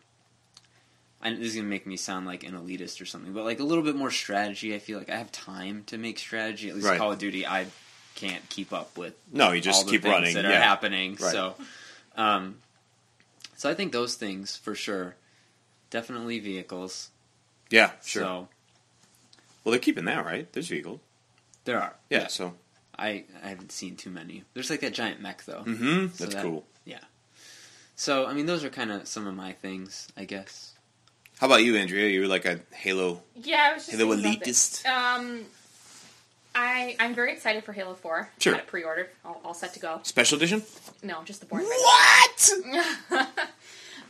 And 1.21 1.37
this 1.37 1.49
is 1.49 1.55
gonna 1.55 1.67
make 1.67 1.87
me 1.87 1.97
sound 1.97 2.25
like 2.27 2.43
an 2.43 2.53
elitist 2.53 3.01
or 3.01 3.05
something, 3.05 3.33
but 3.33 3.45
like 3.45 3.59
a 3.59 3.63
little 3.63 3.83
bit 3.83 3.95
more 3.95 4.11
strategy. 4.11 4.75
I 4.75 4.79
feel 4.79 4.97
like 4.99 5.09
I 5.09 5.15
have 5.17 5.31
time 5.31 5.83
to 5.87 5.97
make 5.97 6.19
strategy. 6.19 6.69
At 6.69 6.75
least 6.75 6.87
Right. 6.87 6.97
Call 6.97 7.11
of 7.13 7.19
Duty, 7.19 7.45
I 7.47 7.67
can't 8.15 8.47
keep 8.49 8.71
up 8.73 8.97
with 8.97 9.13
no, 9.31 9.51
you 9.51 9.61
just 9.61 9.87
keep 9.87 10.03
running. 10.05 10.35
that 10.35 10.45
yeah. 10.45 10.57
are 10.57 10.61
happening. 10.61 11.11
Right. 11.19 11.31
So, 11.31 11.55
um, 12.15 12.57
so 13.57 13.69
I 13.69 13.73
think 13.73 13.91
those 13.91 14.15
things 14.15 14.55
for 14.55 14.75
sure, 14.75 15.15
definitely 15.95 16.39
vehicles. 16.39 17.09
Yeah, 17.69 17.91
sure. 18.03 18.23
So 18.23 18.47
well, 19.63 19.71
they're 19.71 19.79
keeping 19.79 20.03
that, 20.05 20.25
right? 20.25 20.51
There's 20.51 20.67
vehicles. 20.67 20.99
there 21.63 21.81
are. 21.81 21.95
Yeah, 22.09 22.27
so. 22.27 22.53
I 22.97 23.23
I 23.41 23.47
haven't 23.47 23.71
seen 23.71 23.95
too 23.95 24.09
many. 24.09 24.43
There's 24.53 24.69
like 24.69 24.81
that 24.81 24.93
giant 24.93 25.21
mech 25.21 25.45
though. 25.45 25.63
Mm-hmm. 25.63 26.07
So 26.07 26.23
That's 26.25 26.35
that- 26.35 26.43
cool. 26.43 26.65
Yeah. 26.83 26.99
So 27.95 28.25
I 28.25 28.33
mean, 28.33 28.45
those 28.45 28.65
are 28.65 28.69
kind 28.69 28.91
of 28.91 29.07
some 29.07 29.25
of 29.25 29.35
my 29.35 29.53
things, 29.53 30.09
I 30.17 30.25
guess. 30.25 30.73
How 31.39 31.47
about 31.47 31.63
you, 31.63 31.77
Andrea? 31.77 32.09
You're 32.09 32.27
like 32.27 32.45
a 32.45 32.59
Halo 32.73 33.21
Yeah, 33.41 33.69
I 33.71 33.73
was 33.73 33.85
just 33.85 33.97
Halo 33.97 34.15
elitist. 34.15 34.85
Um, 34.85 35.45
I 36.53 36.95
I'm 36.99 37.15
very 37.15 37.31
excited 37.31 37.63
for 37.63 37.71
Halo 37.73 37.93
Four. 37.93 38.29
Sure. 38.39 38.53
Got 38.53 38.63
it 38.63 38.67
pre-ordered, 38.67 39.09
all, 39.23 39.41
all 39.45 39.53
set 39.53 39.73
to 39.75 39.79
go. 39.79 39.99
Special 40.03 40.37
edition? 40.37 40.61
No, 41.03 41.23
just 41.23 41.39
the 41.39 41.45
board. 41.45 41.63
What? 41.63 42.49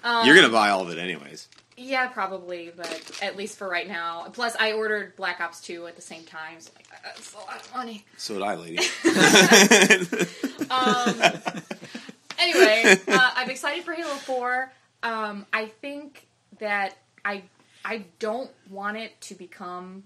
um, 0.03 0.25
You're 0.25 0.35
gonna 0.35 0.49
buy 0.49 0.69
all 0.69 0.81
of 0.81 0.89
it 0.89 0.97
anyways. 0.99 1.47
Yeah, 1.77 2.07
probably, 2.07 2.71
but 2.75 3.19
at 3.21 3.35
least 3.35 3.57
for 3.57 3.67
right 3.67 3.87
now. 3.87 4.27
Plus, 4.31 4.55
I 4.57 4.71
ordered 4.71 5.15
Black 5.15 5.41
Ops 5.41 5.59
Two 5.59 5.87
at 5.87 5.95
the 5.95 6.01
same 6.01 6.23
time. 6.23 6.59
So 6.59 6.71
like, 6.75 6.87
that's 7.03 7.33
a 7.33 7.37
lot 7.37 7.55
of 7.61 7.73
money. 7.75 8.05
So 8.17 8.35
did 8.35 8.43
I, 8.43 8.55
lady. 8.55 8.79
Um, 10.67 11.21
anyway, 12.39 12.95
uh, 13.07 13.31
I'm 13.35 13.49
excited 13.51 13.83
for 13.83 13.93
Halo 13.93 14.15
Four. 14.15 14.71
Um, 15.03 15.45
I 15.53 15.67
think 15.67 16.25
that 16.59 16.97
I 17.23 17.43
I 17.83 18.05
don't 18.19 18.49
want 18.69 18.97
it 18.97 19.19
to 19.21 19.35
become 19.35 20.03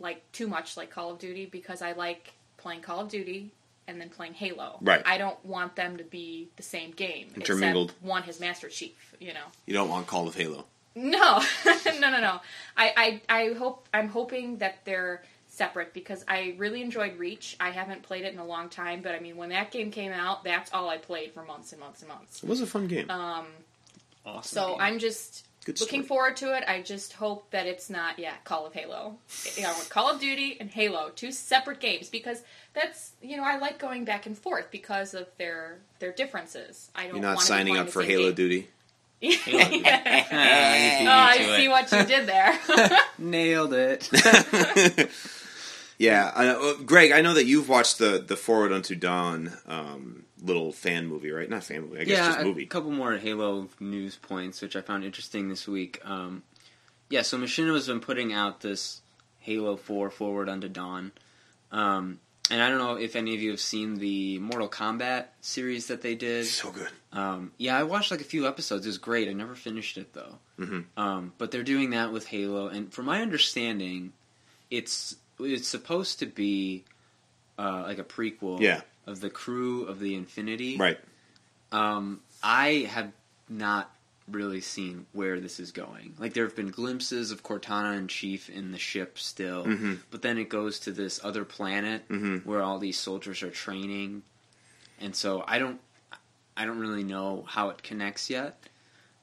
like 0.00 0.20
too 0.32 0.48
much 0.48 0.76
like 0.76 0.90
Call 0.90 1.12
of 1.12 1.18
Duty 1.18 1.46
because 1.46 1.80
I 1.80 1.92
like 1.92 2.32
playing 2.56 2.80
Call 2.80 3.00
of 3.00 3.08
Duty 3.08 3.52
and 3.86 4.00
then 4.00 4.08
playing 4.08 4.34
Halo. 4.34 4.78
Right. 4.80 5.02
I 5.06 5.18
don't 5.18 5.42
want 5.44 5.76
them 5.76 5.98
to 5.98 6.04
be 6.04 6.48
the 6.56 6.62
same 6.62 6.90
game. 6.90 7.28
Intermingled. 7.36 7.92
One 8.00 8.22
has 8.24 8.40
Master 8.40 8.68
Chief. 8.68 9.14
You 9.20 9.34
know. 9.34 9.44
you 9.66 9.74
don't 9.74 9.88
want 9.88 10.06
Call 10.06 10.26
of 10.26 10.34
Halo. 10.34 10.64
No, 10.94 11.42
no, 11.66 12.10
no, 12.10 12.20
no. 12.20 12.40
I, 12.76 13.20
I, 13.28 13.38
I 13.48 13.52
hope 13.54 13.88
I'm 13.92 14.08
hoping 14.08 14.58
that 14.58 14.84
they're 14.84 15.22
separate 15.48 15.92
because 15.94 16.24
I 16.28 16.54
really 16.58 16.82
enjoyed 16.82 17.16
Reach. 17.18 17.56
I 17.60 17.70
haven't 17.70 18.02
played 18.02 18.24
it 18.24 18.32
in 18.32 18.38
a 18.38 18.44
long 18.46 18.68
time, 18.68 19.02
but 19.02 19.14
I 19.14 19.20
mean, 19.20 19.36
when 19.36 19.48
that 19.50 19.70
game 19.70 19.90
came 19.90 20.12
out, 20.12 20.44
that's 20.44 20.72
all 20.72 20.88
I 20.88 20.98
played 20.98 21.32
for 21.32 21.42
months 21.44 21.72
and 21.72 21.80
months 21.80 22.00
and 22.02 22.08
months. 22.08 22.42
It 22.42 22.48
was 22.48 22.60
a 22.60 22.66
fun 22.66 22.86
game. 22.86 23.10
Um, 23.10 23.46
Awesome. 24.26 24.42
so 24.56 24.68
game. 24.70 24.76
I'm 24.80 24.98
just 24.98 25.46
Good 25.64 25.80
looking 25.80 26.00
story. 26.02 26.08
forward 26.08 26.36
to 26.38 26.56
it. 26.56 26.64
I 26.66 26.80
just 26.82 27.12
hope 27.12 27.50
that 27.50 27.66
it's 27.66 27.88
not, 27.90 28.18
yeah, 28.18 28.34
Call 28.44 28.66
of 28.66 28.72
Halo. 28.72 29.16
You 29.56 29.62
know, 29.64 29.74
Call 29.90 30.10
of 30.10 30.20
Duty 30.20 30.56
and 30.60 30.70
Halo, 30.70 31.10
two 31.14 31.30
separate 31.32 31.80
games 31.80 32.08
because 32.08 32.42
that's 32.72 33.12
you 33.22 33.36
know 33.36 33.44
I 33.44 33.58
like 33.58 33.78
going 33.78 34.04
back 34.04 34.26
and 34.26 34.36
forth 34.36 34.70
because 34.70 35.14
of 35.14 35.26
their 35.38 35.78
their 36.00 36.12
differences. 36.12 36.90
I 36.94 37.04
don't. 37.04 37.14
You're 37.16 37.22
not 37.22 37.36
wanna 37.36 37.40
signing 37.46 37.72
playing 37.74 37.86
up 37.88 37.92
for 37.92 38.02
Halo 38.02 38.26
game. 38.28 38.34
duty. 38.34 38.68
Halo 39.32 39.64
Duty. 39.68 39.78
Yeah. 39.84 41.00
Oh, 41.06 41.06
I 41.10 41.38
beat 41.38 41.56
see 41.56 41.64
it. 41.64 41.68
what 41.68 41.92
you 41.92 42.04
did 42.04 42.26
there. 42.26 42.58
Nailed 43.18 43.72
it. 43.74 44.08
yeah, 45.98 46.32
I, 46.34 46.46
uh, 46.48 46.74
Greg. 46.84 47.12
I 47.12 47.20
know 47.20 47.34
that 47.34 47.44
you've 47.46 47.68
watched 47.68 47.98
the 47.98 48.18
the 48.26 48.36
Forward 48.36 48.72
Unto 48.72 48.94
Dawn 48.94 49.52
um, 49.66 50.24
little 50.42 50.72
fan 50.72 51.06
movie, 51.06 51.30
right? 51.30 51.48
Not 51.48 51.64
fan 51.64 51.82
movie. 51.82 52.00
I 52.00 52.04
guess 52.04 52.18
yeah, 52.18 52.26
just 52.26 52.40
a 52.40 52.44
movie. 52.44 52.66
couple 52.66 52.90
more 52.90 53.16
Halo 53.16 53.68
news 53.80 54.16
points, 54.16 54.60
which 54.62 54.76
I 54.76 54.80
found 54.80 55.04
interesting 55.04 55.48
this 55.48 55.68
week. 55.68 56.00
Um, 56.04 56.42
yeah, 57.10 57.22
so 57.22 57.36
Machinima's 57.38 57.86
been 57.86 58.00
putting 58.00 58.32
out 58.32 58.60
this 58.60 59.02
Halo 59.40 59.76
4 59.76 60.10
Forward 60.10 60.48
Unto 60.48 60.68
Dawn. 60.68 61.12
Um, 61.70 62.18
and 62.50 62.62
I 62.62 62.68
don't 62.68 62.78
know 62.78 62.96
if 62.96 63.16
any 63.16 63.34
of 63.34 63.40
you 63.40 63.50
have 63.50 63.60
seen 63.60 63.96
the 63.96 64.38
Mortal 64.38 64.68
Kombat 64.68 65.26
series 65.40 65.86
that 65.88 66.02
they 66.02 66.14
did. 66.14 66.46
So 66.46 66.70
good. 66.70 66.88
Um, 67.12 67.52
yeah, 67.58 67.78
I 67.78 67.82
watched 67.84 68.10
like 68.10 68.20
a 68.20 68.24
few 68.24 68.46
episodes. 68.46 68.84
It 68.86 68.88
was 68.88 68.98
great. 68.98 69.28
I 69.28 69.32
never 69.32 69.54
finished 69.54 69.96
it 69.96 70.12
though. 70.12 70.38
Mhm. 70.58 70.84
Um, 70.96 71.32
but 71.38 71.50
they're 71.50 71.62
doing 71.62 71.90
that 71.90 72.12
with 72.12 72.26
Halo, 72.26 72.68
and 72.68 72.92
from 72.92 73.06
my 73.06 73.22
understanding, 73.22 74.12
it's 74.70 75.16
it's 75.40 75.66
supposed 75.68 76.18
to 76.20 76.26
be 76.26 76.84
uh, 77.58 77.82
like 77.86 77.98
a 77.98 78.04
prequel 78.04 78.60
Yeah. 78.60 78.82
of 79.06 79.20
the 79.20 79.30
crew 79.30 79.84
of 79.84 79.98
the 80.00 80.14
Infinity. 80.14 80.76
Right. 80.76 80.98
Um, 81.72 82.20
I 82.42 82.88
have 82.90 83.12
not 83.48 83.90
really 84.28 84.60
seen 84.60 85.06
where 85.12 85.38
this 85.40 85.60
is 85.60 85.70
going. 85.72 86.14
Like 86.18 86.32
there 86.34 86.44
have 86.44 86.56
been 86.56 86.70
glimpses 86.70 87.30
of 87.30 87.42
Cortana 87.42 87.96
and 87.96 88.08
Chief 88.08 88.48
in 88.48 88.72
the 88.72 88.78
ship 88.78 89.18
still, 89.18 89.64
Mhm. 89.66 89.98
but 90.10 90.22
then 90.22 90.38
it 90.38 90.48
goes 90.48 90.78
to 90.80 90.92
this 90.92 91.20
other 91.22 91.44
planet 91.44 92.08
Mhm. 92.08 92.44
where 92.46 92.62
all 92.62 92.78
these 92.78 92.98
soldiers 92.98 93.42
are 93.42 93.50
training, 93.50 94.22
and 94.98 95.14
so 95.14 95.44
I 95.46 95.58
don't, 95.58 95.80
I 96.56 96.64
don't 96.64 96.78
really 96.78 97.02
know 97.04 97.44
how 97.48 97.68
it 97.70 97.82
connects 97.82 98.30
yet. 98.30 98.58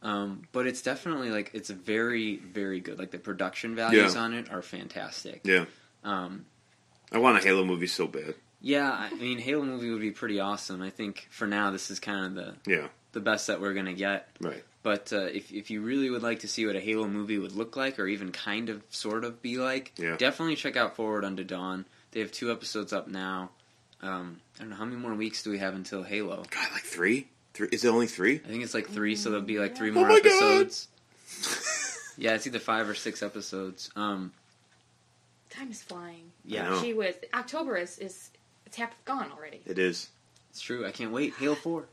Um, 0.03 0.43
but 0.51 0.65
it's 0.67 0.81
definitely 0.81 1.29
like 1.29 1.51
it's 1.53 1.69
very, 1.69 2.37
very 2.37 2.79
good. 2.79 2.97
Like 2.99 3.11
the 3.11 3.19
production 3.19 3.75
values 3.75 4.15
Yeah. 4.15 4.21
on 4.21 4.33
it 4.33 4.51
are 4.51 4.61
fantastic. 4.63 5.41
Yeah. 5.43 5.65
Um, 6.03 6.45
I 7.11 7.19
want 7.19 7.37
a 7.37 7.41
Halo 7.41 7.63
movie 7.63 7.85
so 7.87 8.07
bad. 8.07 8.35
yeah, 8.61 8.91
I 8.91 9.13
mean, 9.15 9.37
Halo 9.39 9.63
movie 9.63 9.89
would 9.91 10.01
be 10.01 10.11
pretty 10.11 10.39
awesome. 10.39 10.81
I 10.81 10.89
think 10.89 11.27
for 11.29 11.45
now, 11.47 11.69
this 11.71 11.89
is 11.91 11.99
kind 11.99 12.25
of 12.25 12.33
the 12.65 12.71
Yeah. 12.71 12.87
the 13.13 13.19
best 13.19 13.47
that 13.47 13.61
we're 13.61 13.73
gonna 13.73 13.93
get. 13.93 14.29
Right. 14.39 14.63
But 14.83 15.13
uh, 15.13 15.21
if 15.25 15.51
if 15.51 15.69
you 15.69 15.81
really 15.81 16.09
would 16.09 16.23
like 16.23 16.39
to 16.39 16.47
see 16.47 16.65
what 16.65 16.75
a 16.75 16.79
Halo 16.79 17.07
movie 17.07 17.37
would 17.37 17.51
look 17.51 17.75
like, 17.75 17.99
or 17.99 18.07
even 18.07 18.31
kind 18.31 18.69
of 18.69 18.81
sort 18.89 19.23
of 19.23 19.41
be 19.41 19.57
like, 19.57 19.93
Yeah. 19.97 20.17
definitely 20.17 20.55
check 20.55 20.75
out 20.75 20.95
Forward 20.95 21.23
Unto 21.23 21.43
Dawn. 21.43 21.85
They 22.11 22.19
have 22.21 22.31
two 22.31 22.51
episodes 22.51 22.91
up 22.91 23.07
now. 23.07 23.51
Um, 24.01 24.41
I 24.57 24.61
don't 24.61 24.71
know 24.71 24.75
how 24.75 24.85
many 24.85 24.97
more 24.97 25.13
weeks 25.13 25.43
do 25.43 25.51
we 25.51 25.59
have 25.59 25.75
until 25.75 26.01
Halo. 26.03 26.37
God, 26.49 26.67
like 26.73 26.81
three. 26.83 27.27
Three? 27.53 27.67
Is 27.71 27.85
it 27.85 27.89
only 27.89 28.07
three? 28.07 28.35
I 28.43 28.47
think 28.47 28.63
it's 28.63 28.73
like 28.73 28.87
three, 28.89 29.15
so 29.15 29.29
there'll 29.29 29.45
be 29.45 29.59
like 29.59 29.77
three 29.77 29.91
more 29.91 30.07
my 30.07 30.19
God. 30.19 30.25
episodes. 30.25 30.87
yeah, 32.17 32.33
it's 32.33 32.47
either 32.47 32.59
five 32.59 32.89
or 32.89 32.95
six 32.95 33.21
episodes. 33.21 33.91
Um, 33.95 34.31
Time 35.51 35.69
is 35.69 35.81
flying. 35.83 36.31
yeah, 36.45 36.81
she 36.81 36.93
was. 36.93 37.13
October 37.33 37.75
is 37.77 37.99
is 37.99 38.29
it's 38.65 38.77
half 38.77 38.93
gone 39.05 39.31
already. 39.37 39.61
It 39.65 39.77
is. 39.77 40.07
it's 40.49 40.61
true. 40.61 40.85
I 40.87 40.91
can't 40.91 41.11
wait. 41.11 41.33
Halo 41.37 41.55
Four. 41.55 41.85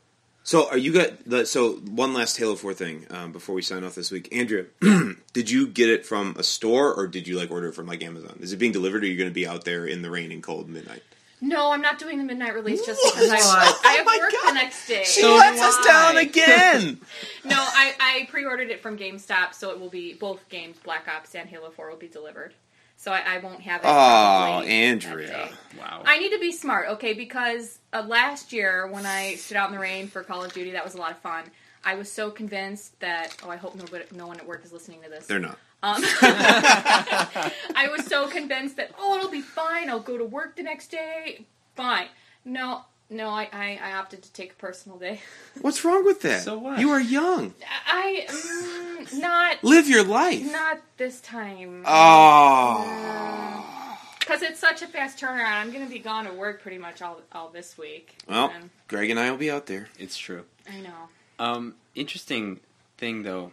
So, 0.49 0.67
are 0.71 0.79
you 0.79 0.95
got 0.95 1.27
the? 1.27 1.45
So, 1.45 1.73
one 1.73 2.15
last 2.15 2.39
Halo 2.39 2.55
Four 2.55 2.73
thing 2.73 3.07
um, 3.11 3.33
before 3.33 3.55
we 3.55 3.61
sign 3.61 3.85
off 3.85 3.95
this 3.95 4.11
week, 4.11 4.35
Andrea. 4.35 4.65
did 5.35 5.51
you 5.51 5.67
get 5.67 5.91
it 5.91 6.07
from 6.07 6.35
a 6.39 6.43
store 6.43 6.95
or 6.95 7.07
did 7.07 7.29
you 7.29 7.37
like 7.37 7.51
order 7.51 7.69
it 7.69 7.75
from 7.75 7.87
like 7.87 8.03
Amazon? 8.03 8.39
Is 8.41 8.55
it 8.55 8.57
being 8.57 8.73
delivered 8.73 9.03
or 9.03 9.07
are 9.07 9.11
you 9.11 9.19
going 9.19 9.29
to 9.29 9.35
be 9.35 9.47
out 9.47 9.67
there 9.67 9.85
in 9.85 10.01
the 10.01 10.09
rain 10.09 10.33
and 10.33 10.43
cold 10.43 10.71
midnight? 10.71 11.03
No, 11.43 11.71
I'm 11.71 11.83
not 11.83 11.99
doing 11.99 12.17
the 12.17 12.25
midnight 12.25 12.55
release 12.55 12.87
just 12.87 12.99
What? 13.05 13.15
because 13.15 13.31
I, 13.31 13.37
What? 13.37 13.87
I 13.87 13.93
have 13.93 14.07
Oh 14.09 14.19
work 14.19 14.33
God. 14.33 14.49
the 14.49 14.55
next 14.55 14.89
day. 14.89 15.05
So 15.05 15.37
lets 15.37 15.61
us 15.61 15.87
down 15.87 16.17
again. 16.17 16.99
no, 17.45 17.57
I, 17.59 17.93
I 18.01 18.29
pre-ordered 18.31 18.71
it 18.71 18.81
from 18.81 18.97
GameStop, 18.97 19.53
so 19.53 19.71
it 19.71 19.79
will 19.79 19.91
be 19.91 20.15
both 20.15 20.49
games, 20.49 20.79
Black 20.83 21.09
Ops 21.09 21.35
and 21.35 21.47
Halo 21.47 21.69
4, 21.69 21.91
will 21.91 21.97
be 21.99 22.09
delivered. 22.09 22.55
So 22.99 23.13
I, 23.13 23.23
I 23.37 23.39
won't 23.39 23.61
have 23.61 23.81
it. 23.83 23.87
oh, 23.87 24.63
Andrea. 24.67 25.51
Wow. 25.79 26.03
I 26.05 26.19
need 26.19 26.31
to 26.31 26.41
be 26.41 26.51
smart, 26.51 26.89
okay? 26.91 27.15
Because 27.15 27.79
uh, 27.93 28.03
last 28.03 28.53
year 28.53 28.89
when 28.89 29.07
I 29.07 29.37
stood 29.37 29.57
out 29.57 29.69
in 29.69 29.75
the 29.77 29.81
rain 29.81 30.09
for 30.09 30.25
Call 30.25 30.43
of 30.43 30.53
Duty, 30.53 30.73
that 30.73 30.85
was 30.85 30.95
a 30.95 30.99
lot 30.99 31.13
of 31.13 31.19
fun. 31.19 31.45
I 31.85 31.95
was 31.95 32.11
so 32.11 32.33
convinced 32.33 32.99
that 32.99 33.37
oh, 33.45 33.51
I 33.51 33.57
hope 33.57 33.77
nobody, 33.77 34.05
no 34.13 34.27
one 34.27 34.39
at 34.41 34.47
work 34.47 34.65
is 34.65 34.73
listening 34.73 35.01
to 35.05 35.09
this. 35.09 35.27
They're 35.27 35.39
not. 35.39 35.59
Um, 35.81 36.03
I 36.03 37.89
was 37.97 38.05
so 38.05 38.27
convinced 38.27 38.77
that 38.79 38.91
oh, 38.99 39.17
it'll 39.17 39.31
be 39.31 39.43
fine. 39.43 39.89
I'll 39.89 40.01
go 40.01 40.19
to 40.19 40.25
work 40.25 40.57
the 40.57 40.65
next 40.65 40.91
day. 40.91 41.47
Fine. 41.77 42.09
No, 42.45 42.85
no, 43.11 43.29
I, 43.29 43.49
I, 43.53 43.81
I 43.83 43.93
opted 43.95 44.23
to 44.23 44.33
take 44.33 44.53
a 44.53 44.57
personal 44.57 44.99
day. 44.99 45.21
What's 45.61 45.85
wrong 45.85 46.05
with 46.05 46.21
that? 46.23 46.43
So 46.43 46.59
what? 46.59 46.79
You 46.79 46.91
are 46.91 47.01
young. 47.01 47.55
I 47.87 48.27
mm, 48.29 49.19
not 49.21 49.63
Live 49.65 49.89
your 49.89 50.05
life. 50.05 50.51
not 50.53 50.79
this 50.97 51.21
time. 51.21 51.83
Oh. 51.87 53.97
Because 54.21 54.43
it's 54.43 54.61
such 54.61 54.83
a 54.83 54.87
fast 54.87 55.19
turnaround. 55.19 55.55
I'm 55.55 55.73
going 55.73 55.87
to 55.87 55.91
be 55.93 56.01
gone 56.01 56.27
to 56.27 56.33
work 56.33 56.61
pretty 56.61 56.77
much 56.79 57.01
all 57.01 57.21
all 57.33 57.49
this 57.49 57.79
week. 57.79 58.15
Well, 58.29 58.53
And 58.55 58.69
Greg 58.87 59.09
and 59.11 59.19
I 59.19 59.31
will 59.31 59.39
be 59.39 59.51
out 59.51 59.67
there. 59.67 59.89
It's 59.99 60.17
true. 60.19 60.45
I 60.71 60.81
know. 60.81 61.09
Um, 61.39 61.75
interesting 61.95 62.61
thing 62.99 63.23
though, 63.23 63.53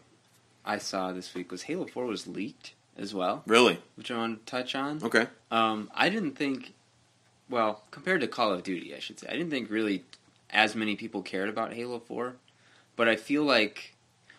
I 0.66 0.80
saw 0.80 1.14
this 1.14 1.34
week 1.34 1.52
was 1.52 1.64
Halo 1.64 1.86
Four 1.88 2.06
was 2.06 2.28
leaked 2.28 2.74
as 2.98 3.14
well, 3.14 3.44
Really? 3.46 3.80
which 3.96 4.10
I 4.12 4.18
want 4.18 4.46
to 4.46 4.52
touch 4.52 4.74
on. 4.76 5.02
Okay. 5.04 5.28
Um, 5.52 5.90
I 5.94 6.10
didn't 6.10 6.32
think, 6.32 6.74
well, 7.50 7.84
compared 7.92 8.22
to 8.22 8.28
Call 8.28 8.52
of 8.54 8.64
Duty, 8.64 8.96
I 8.96 9.00
should 9.00 9.20
say, 9.20 9.28
I 9.28 9.34
didn't 9.34 9.50
think 9.50 9.70
really 9.70 10.04
as 10.50 10.76
many 10.76 10.96
people 10.96 11.22
cared 11.22 11.50
about 11.50 11.74
Halo 11.74 12.00
Four, 12.00 12.36
but 12.96 13.08
I 13.08 13.16
feel 13.16 13.44
like, 13.44 13.94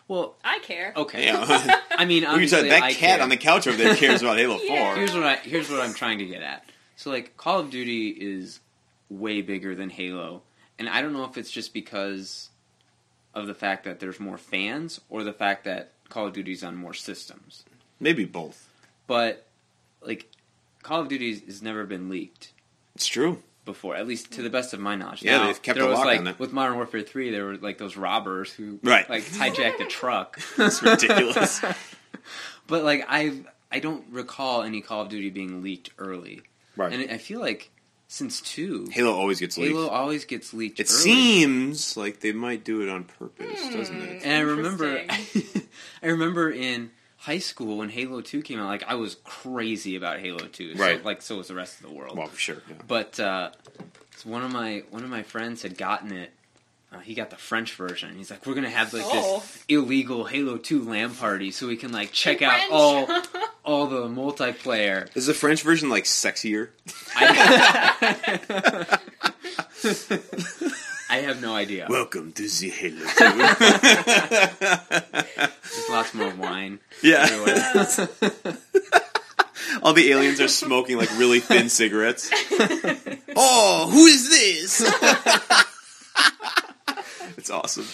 well, 0.07 0.35
I 0.43 0.59
care. 0.59 0.93
okay, 0.95 1.25
Yeah. 1.25 1.79
I 1.91 2.05
mean, 2.05 2.23
you 2.23 2.47
said 2.47 2.65
that 2.69 2.83
I 2.83 2.93
cat 2.93 3.15
care. 3.17 3.21
on 3.21 3.29
the 3.29 3.37
couch 3.37 3.67
over 3.67 3.77
there 3.77 3.95
cares 3.95 4.21
about 4.21 4.37
Halo 4.37 4.57
Yeah. 4.63 4.93
Four. 4.93 4.95
Here's 4.95 5.13
what 5.13 5.23
I 5.23 5.35
here's 5.37 5.69
what 5.69 5.79
I'm 5.81 5.93
trying 5.93 6.19
to 6.19 6.25
get 6.25 6.41
at. 6.41 6.63
So 6.95 7.09
like 7.09 7.37
Call 7.37 7.59
of 7.59 7.69
Duty 7.69 8.09
is 8.09 8.59
way 9.09 9.41
bigger 9.41 9.75
than 9.75 9.89
Halo, 9.89 10.41
and 10.79 10.89
I 10.89 11.01
don't 11.01 11.13
know 11.13 11.23
if 11.25 11.37
it's 11.37 11.51
just 11.51 11.73
because 11.73 12.49
of 13.33 13.47
the 13.47 13.53
fact 13.53 13.83
that 13.83 13.99
there's 13.99 14.19
more 14.19 14.37
fans 14.37 14.99
or 15.09 15.23
the 15.23 15.33
fact 15.33 15.63
that 15.65 15.91
Call 16.09 16.27
of 16.27 16.33
Duty's 16.33 16.63
on 16.63 16.75
more 16.75 16.93
systems. 16.93 17.63
Maybe 17.99 18.25
both. 18.25 18.69
But 19.07 19.45
like 20.01 20.29
Call 20.83 21.01
of 21.01 21.07
Duty 21.07 21.37
has 21.45 21.61
never 21.61 21.85
been 21.85 22.09
leaked 22.09 22.51
It's 22.97 23.07
true. 23.07 23.41
before, 23.65 23.95
at 23.95 24.07
least 24.07 24.31
to 24.33 24.41
the 24.41 24.49
best 24.49 24.73
of 24.73 24.79
my 24.79 24.95
knowledge. 24.95 25.21
Yeah, 25.23 25.37
Now, 25.37 25.45
they've 25.47 25.61
kept 25.61 25.77
there 25.77 25.85
a 25.87 25.89
was 25.89 25.97
lock 25.99 26.05
like 26.07 26.19
on 26.21 26.27
it. 26.27 26.39
with 26.39 26.51
Modern 26.53 26.75
Warfare 26.77 27.01
Three, 27.03 27.29
there 27.31 27.45
were 27.45 27.57
like 27.57 27.77
those 27.77 27.95
robbers 27.97 28.51
who 28.51 28.79
Right. 28.83 29.07
like 29.09 29.23
hijacked 29.23 29.79
a 29.81 29.85
truck. 29.85 30.39
It's 30.57 30.81
ridiculous. 30.81 31.61
But 32.67 32.83
like 32.83 33.05
I 33.07 33.41
I 33.71 33.79
don't 33.79 34.03
recall 34.11 34.63
any 34.63 34.81
Call 34.81 35.01
of 35.03 35.09
Duty 35.09 35.29
being 35.29 35.61
leaked 35.63 35.91
early. 35.97 36.41
right. 36.75 36.91
And 36.91 37.11
I 37.11 37.17
feel 37.17 37.39
like 37.39 37.69
since 38.09 38.39
two, 38.41 38.87
Halo 38.91 39.13
always 39.13 39.39
gets 39.39 39.57
leaked. 39.57 39.73
Halo 39.75 39.87
always 39.89 40.25
gets 40.25 40.53
leaked. 40.53 40.79
it 40.79 40.89
early. 40.89 40.99
seems 41.01 41.95
like 41.97 42.19
they 42.21 42.31
might 42.33 42.63
do 42.63 42.81
it 42.81 42.89
on 42.89 43.03
purpose, 43.05 43.61
Hmm. 43.67 43.73
doesn't 43.73 44.01
it? 44.01 44.21
and 44.23 44.33
I 44.33 44.39
remember, 44.39 45.01
I 46.03 46.07
remember 46.07 46.49
in 46.49 46.91
high 47.27 47.39
school 47.39 47.77
when 47.77 47.89
Halo 47.89 48.21
Two 48.21 48.41
came 48.41 48.59
out, 48.59 48.67
like 48.67 48.83
I 48.87 48.95
was 48.95 49.17
crazy 49.25 49.95
about 49.97 50.19
Halo 50.19 50.47
Two. 50.47 50.75
So, 50.75 50.81
Right. 50.81 51.03
Like 51.03 51.21
so 51.21 51.37
was 51.37 51.49
the 51.49 51.55
rest 51.55 51.81
of 51.81 51.87
the 51.87 51.93
world. 51.93 52.17
Well, 52.17 52.27
for 52.27 52.39
sure. 52.39 52.57
Yeah. 52.69 52.75
But 52.87 53.19
uh, 53.19 53.51
so 54.15 54.29
one 54.29 54.43
of 54.43 54.51
my 54.51 54.83
one 54.91 55.03
of 55.03 55.09
my 55.09 55.23
friends 55.23 55.61
had 55.61 55.77
gotten 55.77 56.11
it. 56.13 56.31
Uh, 56.89 56.99
he 56.99 57.13
got 57.15 57.29
the 57.29 57.35
French 57.35 57.73
version. 57.73 58.15
He's 58.15 58.31
like, 58.31 58.45
"We're 58.45 58.53
gonna 58.55 58.69
have 58.69 58.93
like 58.93 59.03
Oh. 59.05 59.39
this 59.39 59.63
illegal 59.67 60.23
Halo 60.23 60.55
Two 60.57 60.89
LAN 60.89 61.13
party, 61.13 61.51
so 61.51 61.67
we 61.67 61.75
can 61.75 61.91
like 61.91 62.13
check 62.13 62.41
out 62.41 62.61
all 62.71 63.09
all 63.65 63.87
the 63.87 64.07
multiplayer." 64.07 65.09
Is 65.13 65.25
the 65.27 65.33
French 65.33 65.63
version 65.63 65.89
like 65.89 66.05
sexier? 66.05 66.69
I, 71.09 71.17
have 71.17 71.41
no 71.41 71.55
idea. 71.55 71.87
Welcome 71.89 72.31
to 72.33 72.47
the 72.47 72.69
Halo 72.69 72.97
2. 72.97 73.03
There's 75.61 75.89
lots 75.89 76.13
more 76.13 76.33
wine. 76.35 76.79
yeah. 77.01 77.25
All 79.83 79.93
the 79.93 80.11
aliens 80.11 80.39
are 80.39 80.47
smoking 80.47 80.97
like 80.97 81.09
really 81.17 81.39
thin 81.39 81.69
cigarettes. 81.69 82.29
oh, 83.35 83.89
who 83.91 84.05
is 84.05 84.29
this? 84.29 84.81
it's 87.37 87.49
awesome. 87.49 87.85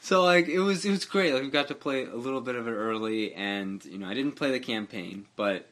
So 0.00 0.24
like 0.24 0.48
it 0.48 0.60
was 0.60 0.84
it 0.84 0.90
was 0.90 1.04
great. 1.04 1.32
Like 1.32 1.42
we 1.42 1.50
got 1.50 1.68
to 1.68 1.74
play 1.74 2.04
a 2.04 2.14
little 2.14 2.40
bit 2.40 2.54
of 2.54 2.68
it 2.68 2.72
early, 2.72 3.34
and 3.34 3.84
you 3.84 3.98
know 3.98 4.08
I 4.08 4.14
didn't 4.14 4.32
play 4.32 4.50
the 4.50 4.60
campaign, 4.60 5.26
but 5.36 5.68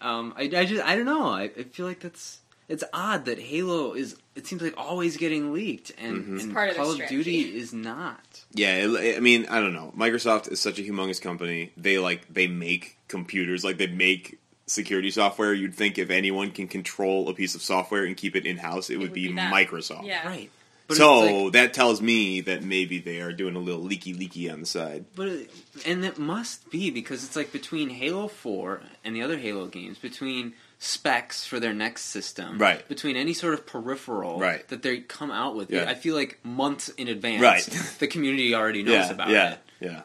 um, 0.00 0.34
I, 0.36 0.42
I 0.42 0.64
just 0.64 0.84
I 0.84 0.96
don't 0.96 1.06
know. 1.06 1.28
I, 1.28 1.44
I 1.44 1.62
feel 1.64 1.86
like 1.86 2.00
that's 2.00 2.40
it's 2.68 2.84
odd 2.92 3.24
that 3.26 3.38
Halo 3.38 3.92
is 3.94 4.16
it 4.34 4.46
seems 4.46 4.60
like 4.60 4.74
always 4.76 5.16
getting 5.16 5.52
leaked, 5.52 5.92
and, 5.98 6.24
Mhm. 6.24 6.34
It's 6.34 6.44
and 6.44 6.52
part 6.52 6.70
of 6.70 6.76
Call 6.76 6.90
of 6.90 6.94
strategy. 6.96 7.16
Duty 7.16 7.56
is 7.58 7.72
not. 7.72 8.44
Yeah, 8.52 8.76
it, 8.86 9.16
I 9.16 9.20
mean, 9.20 9.46
I 9.48 9.60
don't 9.60 9.72
know. 9.72 9.94
Microsoft 9.96 10.52
is 10.52 10.60
such 10.60 10.78
a 10.78 10.82
humongous 10.82 11.20
company. 11.20 11.72
They 11.76 11.98
like 11.98 12.32
they 12.32 12.46
make 12.46 12.98
computers, 13.08 13.64
like 13.64 13.78
they 13.78 13.86
make 13.86 14.38
security 14.66 15.10
software. 15.10 15.54
You'd 15.54 15.74
think 15.74 15.96
if 15.98 16.10
anyone 16.10 16.50
can 16.50 16.68
control 16.68 17.28
a 17.28 17.34
piece 17.34 17.54
of 17.54 17.62
software 17.62 18.04
and 18.04 18.16
keep 18.16 18.36
it 18.36 18.44
in 18.44 18.58
house, 18.58 18.90
it, 18.90 18.96
would, 18.96 19.10
would 19.10 19.14
be, 19.14 19.28
be. 19.28 19.34
Microsoft. 19.34 20.04
Yeah. 20.06 20.26
Right. 20.26 20.50
But 20.88 20.98
so 20.98 21.44
like, 21.44 21.52
that 21.54 21.74
tells 21.74 22.00
me 22.00 22.42
that 22.42 22.62
maybe 22.62 22.98
they 23.00 23.20
are 23.20 23.32
doing 23.32 23.56
a 23.56 23.58
little 23.58 23.82
leaky 23.82 24.12
leaky 24.14 24.48
on 24.50 24.60
the 24.60 24.66
side. 24.66 25.04
but 25.16 25.26
it, 25.28 25.50
and 25.84 26.04
it 26.04 26.16
must 26.18 26.70
be 26.70 26.90
because 26.90 27.24
it's 27.24 27.34
like 27.34 27.52
between 27.52 27.88
Halo 27.88 28.28
Four 28.28 28.82
and 29.04 29.16
the 29.16 29.22
other 29.22 29.36
Halo 29.38 29.66
games, 29.66 29.98
between 29.98 30.54
specs 30.78 31.44
for 31.46 31.58
their 31.58 31.72
next 31.72 32.04
system, 32.06 32.58
Right. 32.58 32.86
Between 32.88 33.16
any 33.16 33.32
sort 33.32 33.54
of 33.54 33.66
peripheral, 33.66 34.38
Right. 34.38 34.66
that 34.68 34.82
they 34.82 34.98
come 34.98 35.30
out 35.30 35.56
with, 35.56 35.70
Yeah. 35.70 35.88
I 35.88 35.94
feel 35.94 36.14
like 36.14 36.38
months 36.44 36.88
in 36.90 37.08
advance, 37.08 37.42
Right. 37.42 37.62
the 37.98 38.06
community 38.06 38.54
already 38.54 38.82
knows 38.82 39.06
yeah, 39.06 39.10
about 39.10 39.28
yeah, 39.30 39.52
it. 39.52 39.58
yeah. 39.80 40.02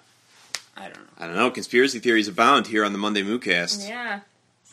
I 0.77 0.83
don't 0.83 0.93
know. 0.95 1.09
I 1.19 1.27
don't 1.27 1.35
know. 1.35 1.51
Conspiracy 1.51 1.99
theories 1.99 2.27
abound 2.29 2.67
here 2.67 2.85
on 2.85 2.93
the 2.93 2.97
Monday 2.97 3.21
Moocast. 3.21 3.87
Yeah. 3.87 4.21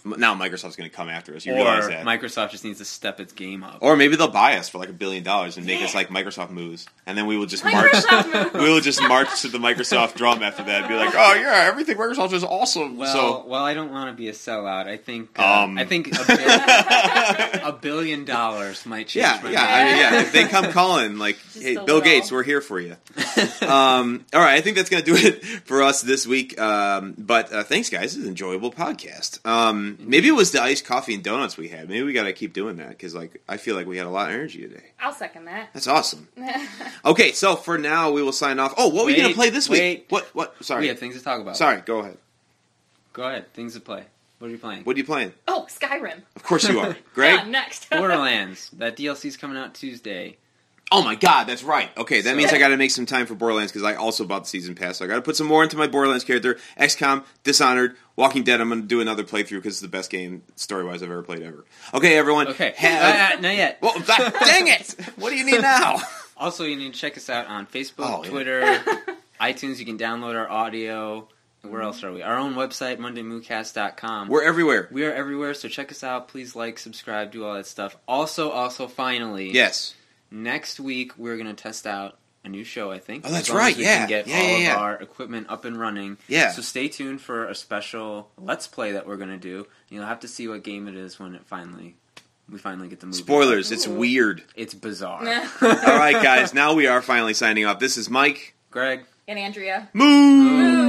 M- 0.04 0.14
Now 0.18 0.34
Microsoft's 0.34 0.76
going 0.76 0.88
to 0.88 0.94
come 0.94 1.08
after 1.08 1.34
us. 1.34 1.44
You 1.46 1.52
or 1.52 1.56
realize 1.56 1.88
that? 1.88 2.04
Microsoft 2.04 2.50
just 2.50 2.64
needs 2.64 2.78
to 2.78 2.84
step 2.84 3.20
its 3.20 3.32
game 3.32 3.62
up. 3.64 3.78
or 3.80 3.96
maybe 3.96 4.16
they'll 4.16 4.28
buy 4.28 4.56
us 4.58 4.68
for 4.68 4.78
like 4.78 4.88
a 4.88 4.92
billion 4.92 5.22
dollars 5.24 5.56
and 5.56 5.66
make 5.66 5.82
us 5.82 5.94
like 5.94 6.08
Microsoft 6.08 6.50
moves, 6.50 6.86
and 7.06 7.16
then 7.18 7.26
we 7.26 7.36
will 7.36 7.46
just 7.46 7.64
march. 7.64 7.90
Microsoft 7.92 8.32
moves. 8.32 8.54
we 8.64 8.72
will 8.72 8.80
just 8.80 9.02
march 9.02 9.42
to 9.42 9.48
the 9.48 9.58
Microsoft 9.58 10.14
drum 10.16 10.42
after 10.42 10.62
that 10.64 10.80
and 10.82 10.88
be 10.88 10.94
like, 10.94 11.14
"Oh 11.14 11.34
yeah, 11.34 11.64
everything 11.68 11.96
Microsoft 11.96 12.32
is 12.32 12.44
awesome." 12.44 12.96
well, 12.96 13.12
so 13.42 13.46
well, 13.48 13.64
I 13.64 13.74
don't 13.74 13.90
want 13.90 14.10
to 14.10 14.16
be 14.16 14.28
a 14.28 14.32
sellout. 14.32 14.86
I 14.86 14.96
think 14.96 15.38
uh, 15.38 15.62
Um. 15.64 15.78
I 15.78 15.84
think 15.84 16.08
a, 16.08 16.24
bil- 16.26 17.68
a 17.68 17.72
billion 17.72 18.24
dollars 18.24 18.86
might 18.86 19.08
change. 19.08 19.22
yeah, 19.24 19.40
my 19.42 19.50
yeah, 19.50 19.58
mind. 19.60 19.72
I 19.72 19.84
mean, 19.84 19.96
yeah. 19.96 20.20
If 20.20 20.32
they 20.32 20.44
come 20.48 20.72
calling, 20.72 21.18
like, 21.18 21.36
Just 21.52 21.62
"Hey, 21.62 21.74
Bill 21.74 21.84
little. 21.84 22.00
Gates, 22.02 22.30
we're 22.32 22.42
here 22.44 22.60
for 22.60 22.78
you." 22.80 22.96
um, 23.62 24.24
all 24.34 24.40
right, 24.40 24.54
I 24.54 24.60
think 24.60 24.76
that's 24.76 24.90
going 24.90 25.04
to 25.04 25.14
do 25.14 25.16
it 25.18 25.44
for 25.44 25.82
us 25.82 26.02
this 26.02 26.26
week. 26.26 26.60
Um, 26.60 27.14
but 27.16 27.52
uh, 27.52 27.62
thanks, 27.64 27.88
guys. 27.90 28.02
This 28.02 28.16
is 28.16 28.22
an 28.24 28.28
enjoyable 28.30 28.72
podcast. 28.72 29.44
Um, 29.46 29.96
maybe 30.00 30.28
it 30.28 30.32
was 30.32 30.50
the 30.52 30.62
iced 30.62 30.84
coffee 30.84 31.14
and 31.14 31.22
donuts 31.22 31.56
we 31.56 31.68
had. 31.68 31.88
Maybe 31.88 32.02
we 32.02 32.12
got 32.12 32.24
to 32.24 32.32
keep 32.32 32.52
doing 32.52 32.76
that 32.76 32.90
because, 32.90 33.14
like, 33.14 33.40
I 33.48 33.56
feel 33.56 33.76
like 33.76 33.86
we 33.86 33.96
had 33.96 34.06
a 34.06 34.10
lot 34.10 34.28
of 34.28 34.34
energy 34.34 34.62
today. 34.62 34.84
I'll 35.00 35.12
second 35.12 35.44
that. 35.46 35.70
That's 35.72 35.86
awesome. 35.88 36.28
Okay, 37.04 37.32
so 37.32 37.56
for 37.56 37.78
now 37.78 38.10
we 38.10 38.22
will 38.22 38.32
sign 38.32 38.58
off. 38.58 38.74
Oh, 38.76 38.88
what 38.88 39.02
are 39.02 39.06
we 39.06 39.16
going 39.16 39.28
to 39.28 39.34
play 39.34 39.50
this 39.50 39.68
wait. 39.68 40.00
week? 40.00 40.06
What? 40.08 40.24
What? 40.34 40.64
Sorry. 40.64 40.82
We 40.82 40.88
have 40.88 40.98
things 40.98 41.16
to 41.16 41.22
talk 41.22 41.40
about. 41.40 41.56
Sorry. 41.56 41.80
Go 41.80 42.00
ahead. 42.00 42.18
Go 43.12 43.22
ahead. 43.22 43.52
Things 43.54 43.74
to 43.74 43.80
play. 43.80 44.04
What 44.38 44.48
are 44.48 44.50
you 44.50 44.58
playing? 44.58 44.84
What 44.84 44.94
are 44.94 44.98
you 44.98 45.04
playing? 45.04 45.32
oh, 45.48 45.66
Skyrim. 45.68 46.22
Of 46.36 46.42
course 46.44 46.68
you 46.68 46.78
are, 46.80 46.96
Greg. 47.14 47.40
Yeah, 47.40 47.44
next. 47.48 47.88
Borderlands. 47.90 48.70
That 48.70 48.96
DLC's 48.96 49.36
coming 49.36 49.56
out 49.56 49.74
Tuesday. 49.74 50.36
Oh 50.90 51.02
my 51.02 51.14
God, 51.16 51.44
that's 51.44 51.62
right. 51.62 51.90
Okay, 51.98 52.22
that 52.22 52.30
So- 52.30 52.36
means 52.36 52.52
I 52.52 52.58
got 52.58 52.68
to 52.68 52.76
make 52.78 52.90
some 52.90 53.04
time 53.04 53.26
for 53.26 53.34
Borderlands 53.34 53.70
because 53.72 53.84
I 53.84 53.94
also 53.94 54.24
bought 54.24 54.44
the 54.44 54.48
season 54.48 54.74
pass. 54.74 54.96
So 54.98 55.04
I 55.04 55.08
got 55.08 55.16
to 55.16 55.22
put 55.22 55.36
some 55.36 55.46
more 55.46 55.62
into 55.62 55.76
my 55.76 55.86
Borderlands 55.86 56.24
character. 56.24 56.58
XCOM, 56.80 57.24
Dishonored, 57.44 57.94
Walking 58.16 58.42
Dead. 58.42 58.60
I'm 58.60 58.68
going 58.70 58.80
to 58.82 58.86
do 58.88 59.00
another 59.02 59.22
playthrough 59.22 59.56
because 59.58 59.74
it's 59.74 59.80
the 59.80 59.88
best 59.88 60.10
game 60.10 60.42
story 60.56 60.84
wise 60.84 61.02
I've 61.02 61.10
ever 61.10 61.22
played 61.22 61.42
ever. 61.42 61.64
Okay, 61.92 62.16
everyone. 62.16 62.48
Okay. 62.48 62.72
Have- 62.76 63.38
Uh, 63.38 63.40
not 63.40 63.54
yet. 63.54 63.78
well, 63.82 63.92
dang 64.06 64.68
it! 64.68 64.96
What 65.16 65.30
do 65.30 65.36
you 65.36 65.44
need 65.44 65.60
now? 65.60 65.98
Also, 66.40 66.62
you 66.62 66.76
need 66.76 66.92
to 66.94 66.98
check 67.00 67.16
us 67.16 67.28
out 67.28 67.48
on 67.48 67.66
Facebook, 67.66 67.94
Oh, 68.06 68.22
yeah. 68.22 68.30
Twitter, 68.30 68.62
iTunes. 69.40 69.80
You 69.80 69.84
can 69.84 69.98
download 69.98 70.36
our 70.36 70.48
audio. 70.48 71.26
Where 71.62 71.82
else 71.82 72.04
are 72.04 72.12
we? 72.12 72.22
Our 72.22 72.36
own 72.38 72.54
website, 72.54 72.98
MondayMoocast.com. 72.98 74.28
We're 74.28 74.44
everywhere. 74.44 74.88
We 74.92 75.04
are 75.04 75.12
everywhere, 75.12 75.52
so 75.54 75.68
check 75.68 75.90
us 75.90 76.04
out. 76.04 76.28
Please 76.28 76.54
like, 76.54 76.78
subscribe, 76.78 77.32
do 77.32 77.44
all 77.44 77.54
that 77.54 77.66
stuff. 77.66 77.96
Also, 78.06 78.50
also, 78.50 78.86
finally, 78.86 79.50
Yes. 79.52 79.94
Next 80.30 80.80
week 80.80 81.12
we're 81.18 81.36
going 81.36 81.54
to 81.54 81.60
test 81.60 81.86
out 81.86 82.18
a 82.44 82.48
new 82.48 82.64
show, 82.64 82.90
I 82.90 82.98
think. 82.98 83.24
Oh, 83.26 83.30
that's 83.32 83.48
as 83.48 83.54
long 83.54 83.58
as 83.62 83.66
right, 83.66 83.76
we 83.76 83.82
yeah. 83.84 83.98
Can 83.98 84.08
get 84.08 84.26
Yeah, 84.26 84.36
all 84.36 84.42
yeah, 84.44 84.54
of 84.56 84.62
yeah. 84.62 84.76
our 84.76 84.94
equipment 84.96 85.46
up 85.50 85.64
and 85.64 85.78
running. 85.78 86.18
Yeah. 86.28 86.52
So 86.52 86.62
stay 86.62 86.88
tuned 86.88 87.20
for 87.20 87.46
a 87.46 87.54
special 87.54 88.30
Let's 88.38 88.66
Play 88.66 88.92
that 88.92 89.06
we're 89.06 89.16
going 89.16 89.30
to 89.30 89.36
do. 89.38 89.66
You'll 89.88 90.06
have 90.06 90.20
to 90.20 90.28
see 90.28 90.46
what 90.48 90.62
game 90.62 90.86
it 90.88 90.94
is 90.94 91.18
when 91.18 91.34
it 91.34 91.42
finally 91.46 91.96
we 92.50 92.58
finally 92.58 92.88
get 92.88 93.00
the 93.00 93.06
movie. 93.06 93.18
Spoilers. 93.18 93.70
It's 93.72 93.86
Ooh. 93.86 93.94
weird. 93.94 94.42
It's 94.54 94.72
bizarre. 94.72 95.20
All 95.62 95.68
right, 95.68 96.22
guys. 96.22 96.54
Now 96.54 96.72
we 96.74 96.86
are 96.86 97.02
finally 97.02 97.34
signing 97.34 97.66
off. 97.66 97.78
This 97.78 97.96
is 97.98 98.08
Mike. 98.08 98.54
Greg. 98.70 99.04
and 99.26 99.38
Andrea. 99.38 99.88
Moo. 99.92 100.04
Moo. 100.04 100.87